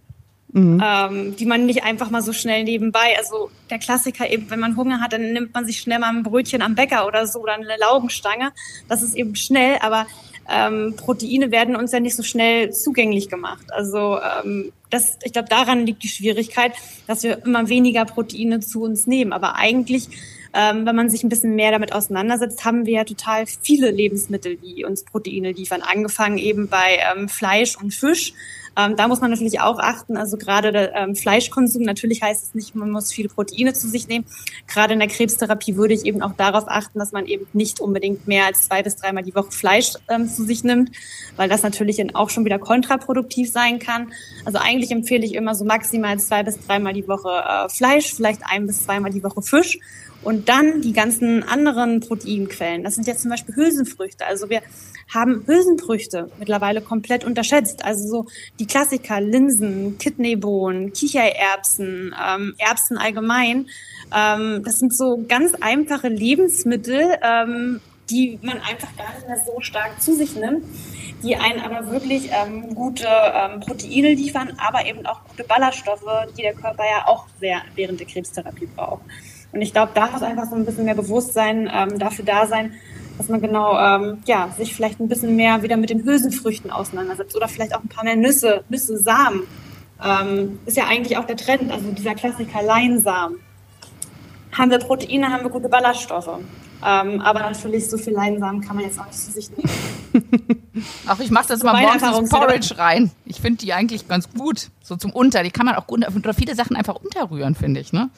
mhm. 0.54 0.82
ähm, 0.84 1.36
die 1.36 1.46
man 1.46 1.66
nicht 1.66 1.84
einfach 1.84 2.10
mal 2.10 2.22
so 2.22 2.32
schnell 2.34 2.64
nebenbei, 2.64 3.18
also 3.18 3.52
der 3.70 3.80
Klassiker 3.80 4.30
eben, 4.30 4.50
wenn 4.50 4.60
man 4.60 4.78
Hunger 4.78 5.02
hat, 5.02 5.14
dann 5.14 5.34
nimmt 5.34 5.54
man 5.54 5.66
sich 5.66 5.80
schnell 5.80 6.00
mal 6.00 6.10
ein 6.10 6.24
Brötchen 6.24 6.62
am 6.62 6.76
Bäcker 6.76 7.06
oder 7.08 7.28
so 7.28 7.40
oder 7.40 7.54
eine 7.54 7.78
Laugenstange. 7.80 8.52
Das 8.88 9.02
ist 9.02 9.16
eben 9.16 9.36
schnell, 9.36 9.78
aber 9.82 10.06
ähm, 10.50 10.96
Proteine 10.98 11.52
werden 11.52 11.76
uns 11.76 11.92
ja 11.92 12.00
nicht 12.00 12.16
so 12.16 12.24
schnell 12.24 12.72
zugänglich 12.72 13.30
gemacht. 13.30 13.66
Also 13.72 14.20
ähm, 14.20 14.72
das, 14.90 15.18
ich 15.24 15.34
glaube, 15.34 15.50
daran 15.50 15.86
liegt 15.86 16.04
die 16.04 16.10
Schwierigkeit, 16.10 16.74
dass 17.08 17.24
wir 17.24 17.46
immer 17.46 17.70
weniger 17.70 18.06
Proteine 18.06 18.60
zu 18.60 18.84
uns 18.84 19.08
nehmen. 19.08 19.34
Aber 19.34 19.56
eigentlich, 19.56 20.10
ähm, 20.54 20.86
wenn 20.86 20.96
man 20.96 21.10
sich 21.10 21.24
ein 21.24 21.30
bisschen 21.30 21.56
mehr 21.56 21.72
damit 21.72 21.94
auseinandersetzt, 21.94 22.66
haben 22.66 22.86
wir 22.86 22.94
ja 22.94 23.04
total 23.06 23.46
viele 23.46 23.90
Lebensmittel, 23.90 24.58
die 24.58 24.84
uns 24.86 25.04
Proteine 25.04 25.54
liefern. 25.54 25.82
Angefangen 25.82 26.38
eben 26.38 26.68
bei 26.68 27.00
ähm, 27.16 27.30
Fleisch 27.30 27.78
und 27.78 27.94
Fisch. 27.94 28.34
Ähm, 28.76 28.96
da 28.96 29.08
muss 29.08 29.22
man 29.22 29.30
natürlich 29.30 29.60
auch 29.60 29.80
achten, 29.80 30.18
also 30.18 30.38
gerade 30.38 30.72
der 30.72 30.96
ähm, 30.96 31.16
Fleischkonsum, 31.16 31.84
natürlich 31.84 32.22
heißt 32.22 32.44
es 32.44 32.56
nicht, 32.56 32.76
man 32.76 32.90
muss 32.90 33.12
viele 33.12 33.30
Proteine 33.30 33.74
zu 33.74 33.88
sich 33.88 34.08
nehmen. 34.08 34.26
Gerade 34.68 34.94
in 34.94 35.00
der 35.00 35.08
Krebstherapie 35.08 35.76
würde 35.76 35.94
ich 35.94 36.06
eben 36.06 36.22
auch 36.22 36.34
darauf 36.34 36.64
achten, 36.68 36.98
dass 37.00 37.12
man 37.12 37.28
eben 37.28 37.46
nicht 37.54 37.80
unbedingt 37.80 38.28
mehr 38.28 38.46
als 38.46 38.64
zwei 38.64 38.82
bis 38.82 38.96
dreimal 38.96 39.24
die 39.24 39.36
Woche 39.36 39.52
Fleisch 39.52 39.94
ähm, 40.10 40.28
zu 40.28 40.44
sich 40.44 40.64
nimmt, 40.64 40.92
weil 41.36 41.50
das 41.50 41.62
natürlich 41.62 41.98
dann 41.98 42.16
auch 42.16 42.30
schon 42.30 42.46
wieder 42.46 42.60
kontraproduktiv 42.60 43.52
sein 43.52 43.80
kann. 43.80 44.12
Also 44.46 44.58
eigentlich 44.58 44.92
empfehle 44.92 45.26
ich 45.26 45.36
immer 45.36 45.54
so 45.54 45.66
maximal 45.66 46.20
zwei 46.20 46.44
bis 46.44 46.60
dreimal 46.60 46.94
die 46.94 47.08
Woche 47.08 47.30
äh, 47.30 47.70
Fleisch, 47.70 48.14
vielleicht 48.14 48.42
ein 48.46 48.66
bis 48.66 48.84
zweimal 48.84 49.12
die 49.12 49.24
Woche 49.24 49.42
Fisch. 49.42 49.80
Und 50.24 50.50
dann 50.50 50.82
die 50.82 50.94
ganzen 50.94 51.44
anderen 51.44 52.00
Proteinquellen. 52.00 52.84
Das 52.84 52.96
sind 52.96 53.08
jetzt 53.08 53.22
zum 53.22 53.32
Beispiel 53.32 53.56
Hülsenfrüchte. 53.56 54.26
Also 54.26 54.50
wir 54.50 54.62
haben 55.14 55.44
Hülsenfrüchte 55.46 56.32
mittlerweile 56.40 56.82
komplett 56.82 57.24
unterschätzt. 57.24 57.84
Also 57.84 58.08
so 58.08 58.26
die 58.60 58.68
Klassiker 58.68 59.20
Linsen, 59.22 59.98
Kidneybohnen, 59.98 60.94
Kichererbsen, 60.94 62.16
ähm, 62.26 62.56
Erbsen 62.58 62.98
allgemein. 62.98 63.68
Ähm, 64.16 64.64
das 64.64 64.80
sind 64.80 64.96
so 64.96 65.24
ganz 65.28 65.54
einfache 65.60 66.08
Lebensmittel, 66.08 67.18
ähm, 67.22 67.82
die 68.10 68.40
man 68.42 68.60
einfach 68.60 68.96
gar 68.98 69.14
nicht 69.16 69.28
mehr 69.28 69.42
so 69.46 69.60
stark 69.62 70.02
zu 70.02 70.16
sich 70.16 70.36
nimmt, 70.36 70.64
die 71.24 71.36
einen 71.36 71.62
aber 71.62 71.90
wirklich 71.90 72.30
ähm, 72.32 72.76
gute 72.76 73.08
ähm, 73.08 73.60
Proteine 73.62 74.14
liefern, 74.14 74.54
aber 74.58 74.86
eben 74.86 75.06
auch 75.06 75.24
gute 75.30 75.44
Ballaststoffe, 75.44 76.04
die 76.38 76.42
der 76.42 76.54
Körper 76.54 76.84
ja 76.84 77.08
auch 77.08 77.28
sehr 77.40 77.62
während 77.76 78.00
der 78.00 78.08
Krebstherapie 78.08 78.68
braucht. 78.76 79.02
Und 79.54 79.62
ich 79.62 79.72
glaube, 79.72 79.92
da 79.94 80.08
muss 80.08 80.24
einfach 80.24 80.50
so 80.50 80.56
ein 80.56 80.66
bisschen 80.66 80.86
mehr 80.86 80.96
Bewusstsein 80.96 81.70
ähm, 81.72 82.00
dafür 82.00 82.26
da 82.26 82.48
sein, 82.48 82.74
dass 83.18 83.30
man 83.30 83.40
genau 83.40 83.78
ähm, 83.78 84.18
ja, 84.26 84.50
sich 84.58 84.76
vielleicht 84.76 85.00
ein 85.00 85.08
bisschen 85.08 85.36
mehr 85.36 85.62
wieder 85.62 85.78
mit 85.78 85.92
den 85.92 86.04
Hülsenfrüchten 86.04 86.72
auseinandersetzt 86.72 87.36
oder 87.36 87.48
vielleicht 87.48 87.76
auch 87.76 87.84
ein 87.84 87.88
paar 87.88 88.04
mehr 88.04 88.16
Nüsse, 88.16 88.64
Nüsse, 88.70 88.98
Samen. 88.98 89.44
Ähm, 90.04 90.60
ist 90.66 90.76
ja 90.76 90.88
eigentlich 90.88 91.18
auch 91.18 91.26
der 91.26 91.38
Trend, 91.38 91.72
also 91.72 91.92
dieser 91.92 92.16
Klassiker 92.16 92.64
Leinsamen. 92.64 93.38
Haben 94.52 94.72
wir 94.72 94.80
Proteine, 94.80 95.30
haben 95.30 95.44
wir 95.44 95.52
gute 95.52 95.70
Ballaststoffe. 95.70 96.40
Ähm, 96.86 97.22
aber 97.22 97.40
natürlich, 97.40 97.90
so 97.90 97.98
viel 97.98 98.14
Leinsamen 98.14 98.62
kann 98.62 98.76
man 98.76 98.86
jetzt 98.86 99.00
auch 99.00 99.06
nicht 99.06 99.20
zu 99.20 99.32
sich 99.32 99.50
nehmen. 99.52 99.70
Ach, 101.08 101.20
ich 101.20 101.32
mache 101.32 101.48
das 101.48 101.62
immer 101.62 101.80
morgens 101.80 102.18
ins 102.18 102.30
Porridge 102.30 102.78
rein. 102.78 103.12
Ich 103.26 103.40
finde 103.40 103.60
die 103.60 103.74
eigentlich 103.74 104.08
ganz 104.08 104.30
gut. 104.32 104.70
So 104.82 104.96
zum 104.96 105.12
Unter. 105.12 105.44
Die 105.44 105.52
kann 105.52 105.66
man 105.66 105.76
auch 105.76 105.88
oder 105.88 106.34
viele 106.34 106.56
Sachen 106.56 106.76
einfach 106.76 106.96
unterrühren, 106.96 107.56
finde 107.56 107.80
ich, 107.80 107.94
ne? 107.94 108.10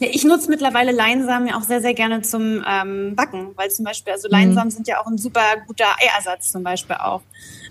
Ja, 0.00 0.08
ich 0.10 0.24
nutze 0.24 0.50
mittlerweile 0.50 0.92
Leinsamen 0.92 1.48
ja 1.48 1.56
auch 1.56 1.62
sehr, 1.62 1.80
sehr 1.80 1.94
gerne 1.94 2.22
zum 2.22 2.64
ähm, 2.66 3.14
Backen, 3.14 3.50
weil 3.56 3.70
zum 3.70 3.84
Beispiel, 3.84 4.12
also 4.12 4.28
Leinsamen 4.28 4.68
mhm. 4.68 4.72
sind 4.72 4.88
ja 4.88 5.00
auch 5.00 5.06
ein 5.06 5.18
super 5.18 5.42
guter 5.66 5.86
Eiersatz 6.00 6.50
zum 6.50 6.62
Beispiel 6.62 6.96
auch. 6.96 7.22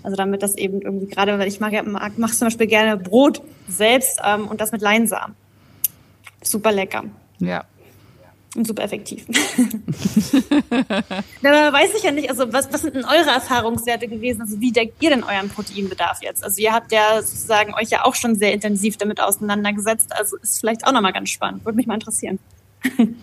Also 0.02 0.16
damit 0.16 0.42
das 0.42 0.56
eben 0.56 0.80
irgendwie 0.82 1.06
gerade, 1.06 1.38
weil 1.38 1.48
ich 1.48 1.60
mag 1.60 1.72
ja, 1.72 1.82
mag, 1.82 2.18
mache 2.18 2.32
zum 2.32 2.46
Beispiel 2.46 2.66
gerne 2.66 2.96
Brot 2.96 3.42
selbst 3.68 4.20
ähm, 4.24 4.48
und 4.48 4.60
das 4.60 4.72
mit 4.72 4.82
Leinsamen. 4.82 5.34
Super 6.42 6.72
lecker. 6.72 7.04
Ja, 7.38 7.64
und 8.54 8.66
super 8.66 8.82
effektiv. 8.84 9.26
da 11.42 11.72
weiß 11.72 11.90
ich 11.96 12.02
ja 12.02 12.10
nicht, 12.10 12.30
also 12.30 12.52
was, 12.52 12.72
was 12.72 12.82
sind 12.82 12.94
denn 12.94 13.04
eure 13.04 13.30
Erfahrungswerte 13.30 14.08
gewesen? 14.08 14.42
Also 14.42 14.60
wie 14.60 14.72
deckt 14.72 15.02
ihr 15.02 15.10
denn 15.10 15.24
euren 15.24 15.48
Proteinbedarf 15.48 16.22
jetzt? 16.22 16.44
Also 16.44 16.60
ihr 16.60 16.72
habt 16.72 16.92
ja 16.92 17.20
sozusagen 17.22 17.74
euch 17.74 17.90
ja 17.90 18.04
auch 18.04 18.14
schon 18.14 18.36
sehr 18.36 18.52
intensiv 18.52 18.96
damit 18.96 19.20
auseinandergesetzt. 19.20 20.12
Also 20.16 20.36
ist 20.36 20.60
vielleicht 20.60 20.86
auch 20.86 20.92
nochmal 20.92 21.12
ganz 21.12 21.30
spannend. 21.30 21.64
Würde 21.64 21.76
mich 21.76 21.86
mal 21.86 21.94
interessieren. 21.94 22.38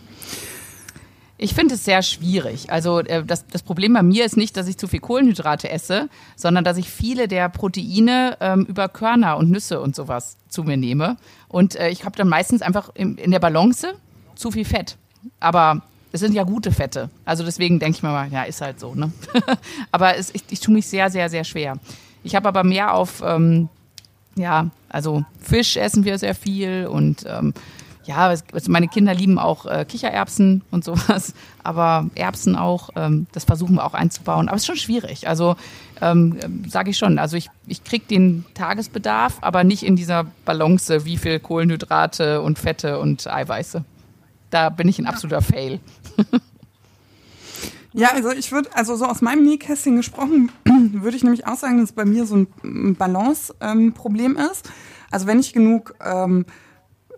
Ich 1.44 1.56
finde 1.56 1.74
es 1.74 1.84
sehr 1.84 2.04
schwierig. 2.04 2.70
Also 2.70 3.00
äh, 3.00 3.26
das, 3.26 3.48
das 3.48 3.64
Problem 3.64 3.94
bei 3.94 4.04
mir 4.04 4.26
ist 4.26 4.38
nicht, 4.38 4.56
dass 4.58 4.68
ich 4.68 4.78
zu 4.78 4.88
viel 4.88 5.00
Kohlenhydrate 5.00 5.72
esse, 5.72 6.08
sondern 6.36 6.64
dass 6.64 6.78
ich 6.78 6.88
viele 6.88 7.28
der 7.28 7.50
Proteine 7.50 8.38
ähm, 8.40 8.64
über 8.70 8.88
Körner 8.88 9.38
und 9.38 9.50
Nüsse 9.50 9.82
und 9.82 9.96
sowas 9.96 10.38
zu 10.50 10.64
mir 10.64 10.78
nehme. 10.78 11.18
Und 11.48 11.76
äh, 11.78 11.90
ich 11.90 12.06
habe 12.06 12.16
dann 12.16 12.30
meistens 12.30 12.62
einfach 12.62 12.92
in, 12.94 13.18
in 13.18 13.32
der 13.32 13.40
Balance 13.40 13.96
zu 14.36 14.52
viel 14.52 14.66
Fett. 14.66 14.98
Aber 15.40 15.82
es 16.12 16.20
sind 16.20 16.34
ja 16.34 16.44
gute 16.44 16.72
Fette. 16.72 17.10
Also 17.26 17.44
deswegen 17.44 17.80
denke 17.80 17.98
ich 17.98 18.04
mir 18.04 18.10
mal, 18.10 18.32
ja, 18.32 18.44
ist 18.44 18.62
halt 18.62 18.80
so. 18.80 18.96
Ne? 18.96 19.12
aber 19.92 20.18
es, 20.18 20.34
ich, 20.34 20.44
ich 20.50 20.60
tue 20.60 20.74
mich 20.74 20.88
sehr, 20.88 21.10
sehr, 21.10 21.30
sehr 21.30 21.44
schwer. 21.44 21.78
Ich 22.24 22.36
habe 22.36 22.48
aber 22.48 22.64
mehr 22.64 22.94
auf, 22.94 23.24
ähm, 23.26 23.70
ja, 24.36 24.70
also 24.90 25.24
Fisch 25.40 25.78
essen 25.78 26.04
wir 26.04 26.18
sehr 26.18 26.36
viel 26.36 26.88
und 26.88 27.26
ähm, 27.28 27.54
ja, 28.04 28.34
meine 28.68 28.88
Kinder 28.88 29.14
lieben 29.14 29.38
auch 29.38 29.66
äh, 29.66 29.86
Kichererbsen 29.88 30.64
und 30.72 30.84
sowas, 30.84 31.34
aber 31.64 32.08
Erbsen 32.16 32.56
auch, 32.56 32.90
ähm, 32.96 33.28
das 33.32 33.46
versuchen 33.46 33.76
wir 33.76 33.86
auch 33.86 33.94
einzubauen. 33.94 34.48
Aber 34.48 34.56
es 34.56 34.64
ist 34.64 34.68
schon 34.68 34.76
schwierig. 34.76 35.28
Also 35.28 35.56
ähm, 36.02 36.38
sage 36.68 36.90
ich 36.90 36.98
schon. 36.98 37.20
Also 37.20 37.38
ich, 37.38 37.50
ich 37.68 37.84
kriege 37.84 38.06
den 38.06 38.46
Tagesbedarf, 38.56 39.38
aber 39.42 39.64
nicht 39.64 39.84
in 39.84 39.96
dieser 39.96 40.26
Balance, 40.46 41.06
wie 41.06 41.18
viel 41.18 41.40
Kohlenhydrate 41.40 42.42
und 42.42 42.58
Fette 42.58 43.00
und 43.00 43.28
Eiweiße. 43.28 43.86
Da 44.52 44.70
bin 44.70 44.88
ich 44.88 45.00
ein 45.00 45.08
absoluter 45.08 45.42
Fail. 45.42 45.80
Ja, 47.94 48.14
also 48.14 48.32
ich 48.32 48.54
würde, 48.54 48.70
also 48.74 48.96
so 48.96 49.06
aus 49.06 49.22
meinem 49.22 49.44
Nähkästchen 49.44 49.98
gesprochen, 49.98 50.50
würde 50.66 51.18
ich 51.18 51.24
nämlich 51.24 51.46
auch 51.46 51.58
sagen, 51.58 51.78
dass 51.80 51.90
es 51.90 51.92
bei 51.96 52.06
mir 52.06 52.26
so 52.26 52.38
ein 52.64 52.96
Balance-Problem 52.96 54.38
ähm, 54.38 54.50
ist. 54.50 54.70
Also 55.10 55.28
wenn 55.28 55.42
ich 55.42 55.52
genug 55.52 55.94
ähm, 56.02 56.46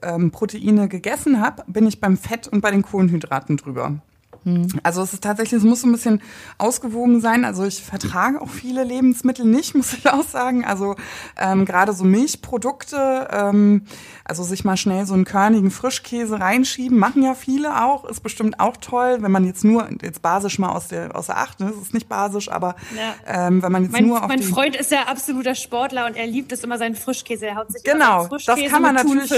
ähm, 0.02 0.32
Proteine 0.32 0.88
gegessen 0.88 1.40
habe, 1.40 1.64
bin 1.68 1.86
ich 1.86 2.00
beim 2.00 2.18
Fett 2.18 2.48
und 2.48 2.62
bei 2.62 2.72
den 2.72 2.82
Kohlenhydraten 2.82 3.58
drüber. 3.58 4.02
Hm. 4.46 4.68
Also 4.84 5.02
es 5.02 5.14
ist 5.14 5.24
tatsächlich, 5.24 5.60
es 5.60 5.64
muss 5.64 5.82
so 5.82 5.88
ein 5.88 5.92
bisschen 5.92 6.22
ausgewogen 6.58 7.22
sein. 7.22 7.46
Also 7.46 7.64
ich 7.64 7.82
vertrage 7.82 8.42
auch 8.42 8.50
viele 8.50 8.84
Lebensmittel 8.84 9.46
nicht, 9.46 9.76
muss 9.76 9.94
ich 9.94 10.08
auch 10.10 10.24
sagen. 10.24 10.66
Also 10.66 10.96
ähm, 11.38 11.66
gerade 11.66 11.94
so 11.94 12.04
Milchprodukte, 12.04 13.28
ähm, 13.32 13.86
also 14.26 14.44
sich 14.44 14.64
mal 14.64 14.78
schnell 14.78 15.06
so 15.06 15.14
einen 15.14 15.26
körnigen 15.26 15.72
Frischkäse 15.72 16.40
reinschieben, 16.40 16.98
machen 16.98 17.24
ja 17.24 17.36
viele 17.36 17.84
auch. 17.84 18.06
Ist 18.06 18.22
bestimmt 18.22 18.60
auch 18.60 18.78
toll, 18.78 19.18
wenn 19.22 19.32
man 19.32 19.46
jetzt 19.46 19.64
nur, 19.64 19.90
jetzt 20.02 20.22
basisch 20.22 20.60
mal 20.60 20.70
aus 20.70 20.88
der, 20.88 21.16
aus 21.16 21.28
der 21.28 21.38
Acht, 21.38 21.60
ne? 21.60 21.72
das 21.74 21.82
ist 21.82 21.94
nicht 21.94 22.10
basisch, 22.10 22.50
aber 22.50 22.76
ja. 22.96 23.48
ähm, 23.48 23.64
wenn 23.64 23.72
man 23.72 23.84
jetzt 23.84 23.92
mein, 23.92 24.08
nur 24.08 24.22
auf 24.22 24.28
Mein 24.28 24.44
Freund 24.44 24.76
ist 24.76 24.92
ja 24.92 25.04
absoluter 25.04 25.56
Sportler 25.56 26.06
und 26.06 26.16
er 26.16 26.28
liebt 26.28 26.52
es 26.52 26.64
immer 26.64 26.78
seinen 26.78 26.96
Frischkäse. 26.96 27.48
Er 27.48 27.56
haut 27.56 27.72
sich 27.72 27.84
genau, 27.84 28.28
das 28.28 28.60
kann 28.70 28.82
man 28.82 28.96
natürlich 28.96 29.30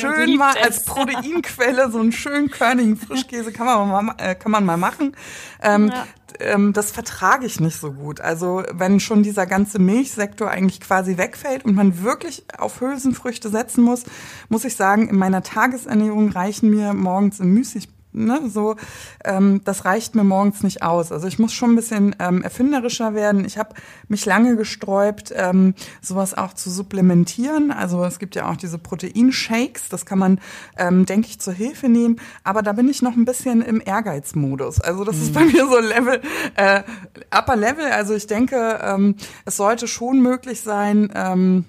schön 0.00 0.36
mal 0.36 0.54
als 0.62 0.84
Proteinquelle, 0.84 1.90
so 1.90 1.98
einen 1.98 2.12
schönen 2.12 2.50
körnigen 2.50 2.96
Frischkäse 3.06 3.52
kann 3.52 3.66
man 3.66 4.06
mal, 4.06 4.14
äh, 4.18 4.34
kann 4.34 4.51
man 4.52 4.64
mal 4.64 4.76
machen. 4.76 5.16
Ähm, 5.60 5.88
ja. 5.88 6.04
ähm, 6.38 6.72
das 6.72 6.92
vertrage 6.92 7.46
ich 7.46 7.58
nicht 7.58 7.76
so 7.76 7.92
gut. 7.92 8.20
Also 8.20 8.62
wenn 8.72 9.00
schon 9.00 9.24
dieser 9.24 9.46
ganze 9.46 9.80
Milchsektor 9.80 10.48
eigentlich 10.48 10.80
quasi 10.80 11.18
wegfällt 11.18 11.64
und 11.64 11.74
man 11.74 12.02
wirklich 12.02 12.44
auf 12.56 12.80
Hülsenfrüchte 12.80 13.48
setzen 13.48 13.82
muss, 13.82 14.04
muss 14.48 14.64
ich 14.64 14.76
sagen, 14.76 15.08
in 15.08 15.16
meiner 15.16 15.42
Tagesernährung 15.42 16.30
reichen 16.30 16.70
mir 16.70 16.94
morgens 16.94 17.40
im 17.40 17.52
Müsli 17.52 17.82
ne, 18.12 18.40
so, 18.48 18.76
ähm, 19.24 19.62
das 19.64 19.84
reicht 19.84 20.14
mir 20.14 20.24
morgens 20.24 20.62
nicht 20.62 20.82
aus. 20.82 21.12
Also 21.12 21.26
ich 21.26 21.38
muss 21.38 21.52
schon 21.52 21.72
ein 21.72 21.76
bisschen 21.76 22.16
ähm, 22.18 22.42
erfinderischer 22.42 23.14
werden. 23.14 23.44
Ich 23.44 23.58
habe 23.58 23.74
mich 24.08 24.24
lange 24.26 24.56
gesträubt, 24.56 25.32
ähm, 25.34 25.74
sowas 26.00 26.34
auch 26.34 26.52
zu 26.52 26.70
supplementieren. 26.70 27.70
Also 27.70 28.04
es 28.04 28.18
gibt 28.18 28.34
ja 28.34 28.50
auch 28.50 28.56
diese 28.56 28.78
Proteinshakes, 28.78 29.88
das 29.88 30.06
kann 30.06 30.18
man, 30.18 30.40
ähm, 30.76 31.06
denke 31.06 31.28
ich, 31.28 31.40
zur 31.40 31.52
Hilfe 31.52 31.88
nehmen. 31.88 32.16
Aber 32.44 32.62
da 32.62 32.72
bin 32.72 32.88
ich 32.88 33.02
noch 33.02 33.16
ein 33.16 33.24
bisschen 33.24 33.62
im 33.62 33.82
Ehrgeizmodus. 33.84 34.80
Also 34.80 35.04
das 35.04 35.16
mhm. 35.16 35.22
ist 35.22 35.34
bei 35.34 35.44
mir 35.44 35.66
so 35.66 35.78
Level, 35.78 36.20
äh, 36.56 36.82
Upper 37.30 37.56
Level. 37.56 37.86
Also 37.86 38.14
ich 38.14 38.26
denke, 38.26 38.80
ähm, 38.82 39.16
es 39.44 39.56
sollte 39.56 39.86
schon 39.88 40.20
möglich 40.20 40.60
sein, 40.60 41.10
ähm, 41.14 41.64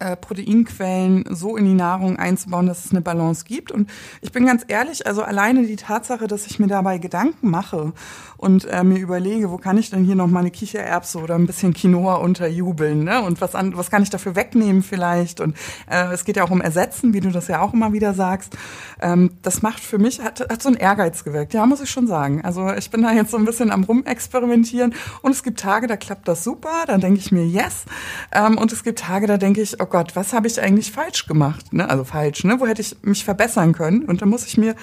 äh, 0.00 0.16
Proteinquellen 0.16 1.24
so 1.30 1.56
in 1.56 1.64
die 1.64 1.74
Nahrung 1.74 2.16
einzubauen, 2.16 2.66
dass 2.66 2.84
es 2.84 2.90
eine 2.90 3.00
Balance 3.00 3.44
gibt. 3.44 3.70
Und 3.70 3.90
ich 4.20 4.32
bin 4.32 4.46
ganz 4.46 4.64
ehrlich, 4.68 5.06
also 5.06 5.22
alleine 5.22 5.66
die 5.66 5.76
Tatsache, 5.76 6.26
dass 6.26 6.46
ich 6.46 6.58
mir 6.58 6.66
dabei 6.66 6.98
Gedanken 6.98 7.50
mache 7.50 7.92
und 8.36 8.64
äh, 8.64 8.82
mir 8.82 8.98
überlege, 8.98 9.50
wo 9.50 9.58
kann 9.58 9.78
ich 9.78 9.90
denn 9.90 10.04
hier 10.04 10.16
noch 10.16 10.26
mal 10.26 10.50
Kichererbse 10.50 11.18
oder 11.18 11.34
ein 11.34 11.46
bisschen 11.46 11.74
Quinoa 11.74 12.16
unterjubeln, 12.16 13.04
ne? 13.04 13.22
Und 13.22 13.40
was 13.40 13.54
an, 13.54 13.76
was 13.76 13.90
kann 13.90 14.02
ich 14.02 14.10
dafür 14.10 14.34
wegnehmen 14.34 14.82
vielleicht? 14.82 15.40
Und 15.40 15.56
äh, 15.88 16.12
es 16.12 16.24
geht 16.24 16.36
ja 16.36 16.44
auch 16.44 16.50
um 16.50 16.60
Ersetzen, 16.60 17.12
wie 17.12 17.20
du 17.20 17.30
das 17.30 17.48
ja 17.48 17.60
auch 17.60 17.74
immer 17.74 17.92
wieder 17.92 18.14
sagst. 18.14 18.56
Ähm, 19.00 19.32
das 19.42 19.60
macht 19.62 19.80
für 19.80 19.98
mich 19.98 20.20
hat, 20.20 20.40
hat 20.40 20.62
so 20.62 20.70
ein 20.70 20.76
Ehrgeiz 20.76 21.24
gewirkt, 21.24 21.52
ja, 21.52 21.66
muss 21.66 21.82
ich 21.82 21.90
schon 21.90 22.06
sagen. 22.06 22.42
Also 22.42 22.72
ich 22.72 22.90
bin 22.90 23.02
da 23.02 23.12
jetzt 23.12 23.30
so 23.30 23.36
ein 23.36 23.44
bisschen 23.44 23.70
am 23.70 23.84
rumexperimentieren 23.84 24.94
und 25.20 25.32
es 25.32 25.42
gibt 25.42 25.60
Tage, 25.60 25.86
da 25.86 25.96
klappt 25.96 26.26
das 26.26 26.42
super, 26.42 26.84
da 26.86 26.96
denke 26.96 27.20
ich 27.20 27.32
mir 27.32 27.44
yes. 27.44 27.84
Ähm, 28.32 28.56
und 28.56 28.72
es 28.72 28.82
gibt 28.82 29.00
Tage, 29.00 29.26
da 29.26 29.36
denke 29.36 29.60
ich, 29.60 29.80
oh 29.80 29.86
Gott, 29.90 30.16
was 30.16 30.32
habe 30.32 30.46
ich 30.46 30.60
eigentlich 30.60 30.90
falsch 30.92 31.26
gemacht? 31.26 31.72
Ne? 31.72 31.88
Also 31.88 32.04
falsch, 32.04 32.44
ne? 32.44 32.60
Wo 32.60 32.66
hätte 32.66 32.80
ich 32.80 32.96
mich 33.02 33.24
verbessern 33.24 33.72
können? 33.72 34.04
Und 34.04 34.22
da 34.22 34.26
muss 34.26 34.46
ich 34.46 34.56
mir 34.56 34.74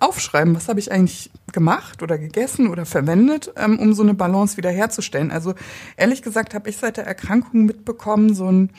aufschreiben, 0.00 0.54
was 0.54 0.68
habe 0.68 0.80
ich 0.80 0.90
eigentlich 0.90 1.30
gemacht 1.52 2.02
oder 2.02 2.18
gegessen 2.18 2.68
oder 2.68 2.86
verwendet, 2.86 3.52
ähm, 3.56 3.78
um 3.78 3.94
so 3.94 4.02
eine 4.02 4.14
Balance 4.14 4.56
wiederherzustellen. 4.56 5.30
Also 5.30 5.54
ehrlich 5.96 6.22
gesagt 6.22 6.54
habe 6.54 6.68
ich 6.70 6.76
seit 6.76 6.96
der 6.96 7.06
Erkrankung 7.06 7.64
mitbekommen, 7.66 8.34
so 8.34 8.50
ein 8.50 8.70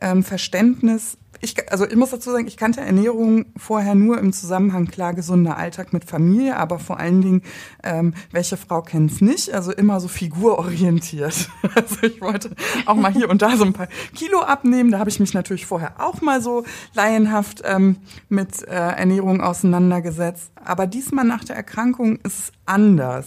ähm, 0.00 0.22
Verständnis, 0.22 1.16
ich, 1.42 1.70
also 1.72 1.86
ich 1.86 1.96
muss 1.96 2.10
dazu 2.10 2.30
sagen, 2.30 2.46
ich 2.46 2.56
kannte 2.56 2.80
Ernährung 2.80 3.46
vorher 3.56 3.96
nur 3.96 4.18
im 4.18 4.32
Zusammenhang 4.32 4.86
klar 4.86 5.12
gesunder 5.12 5.56
Alltag 5.56 5.92
mit 5.92 6.04
Familie, 6.04 6.56
aber 6.56 6.78
vor 6.78 7.00
allen 7.00 7.20
Dingen, 7.20 7.42
ähm, 7.82 8.14
welche 8.30 8.56
Frau 8.56 8.80
kennt's 8.80 9.20
nicht? 9.20 9.52
Also 9.52 9.72
immer 9.72 10.00
so 10.00 10.08
figurorientiert. 10.08 11.50
Also 11.74 12.02
ich 12.02 12.20
wollte 12.20 12.54
auch 12.86 12.94
mal 12.94 13.12
hier 13.12 13.30
und 13.30 13.40
da 13.40 13.56
so 13.56 13.64
ein 13.64 13.72
paar 13.72 13.88
Kilo 14.14 14.40
abnehmen. 14.40 14.90
Da 14.90 14.98
habe 14.98 15.08
ich 15.08 15.18
mich 15.20 15.32
natürlich 15.32 15.64
vorher 15.64 15.94
auch 15.98 16.20
mal 16.20 16.42
so 16.42 16.64
laienhaft 16.92 17.62
ähm, 17.64 17.96
mit 18.28 18.62
äh, 18.68 18.72
Ernährung 18.72 19.40
auseinandergesetzt. 19.40 20.52
Aber 20.62 20.86
diesmal 20.86 21.24
nach 21.24 21.44
der 21.44 21.56
Erkrankung 21.56 22.18
ist 22.24 22.52
anders. 22.72 23.26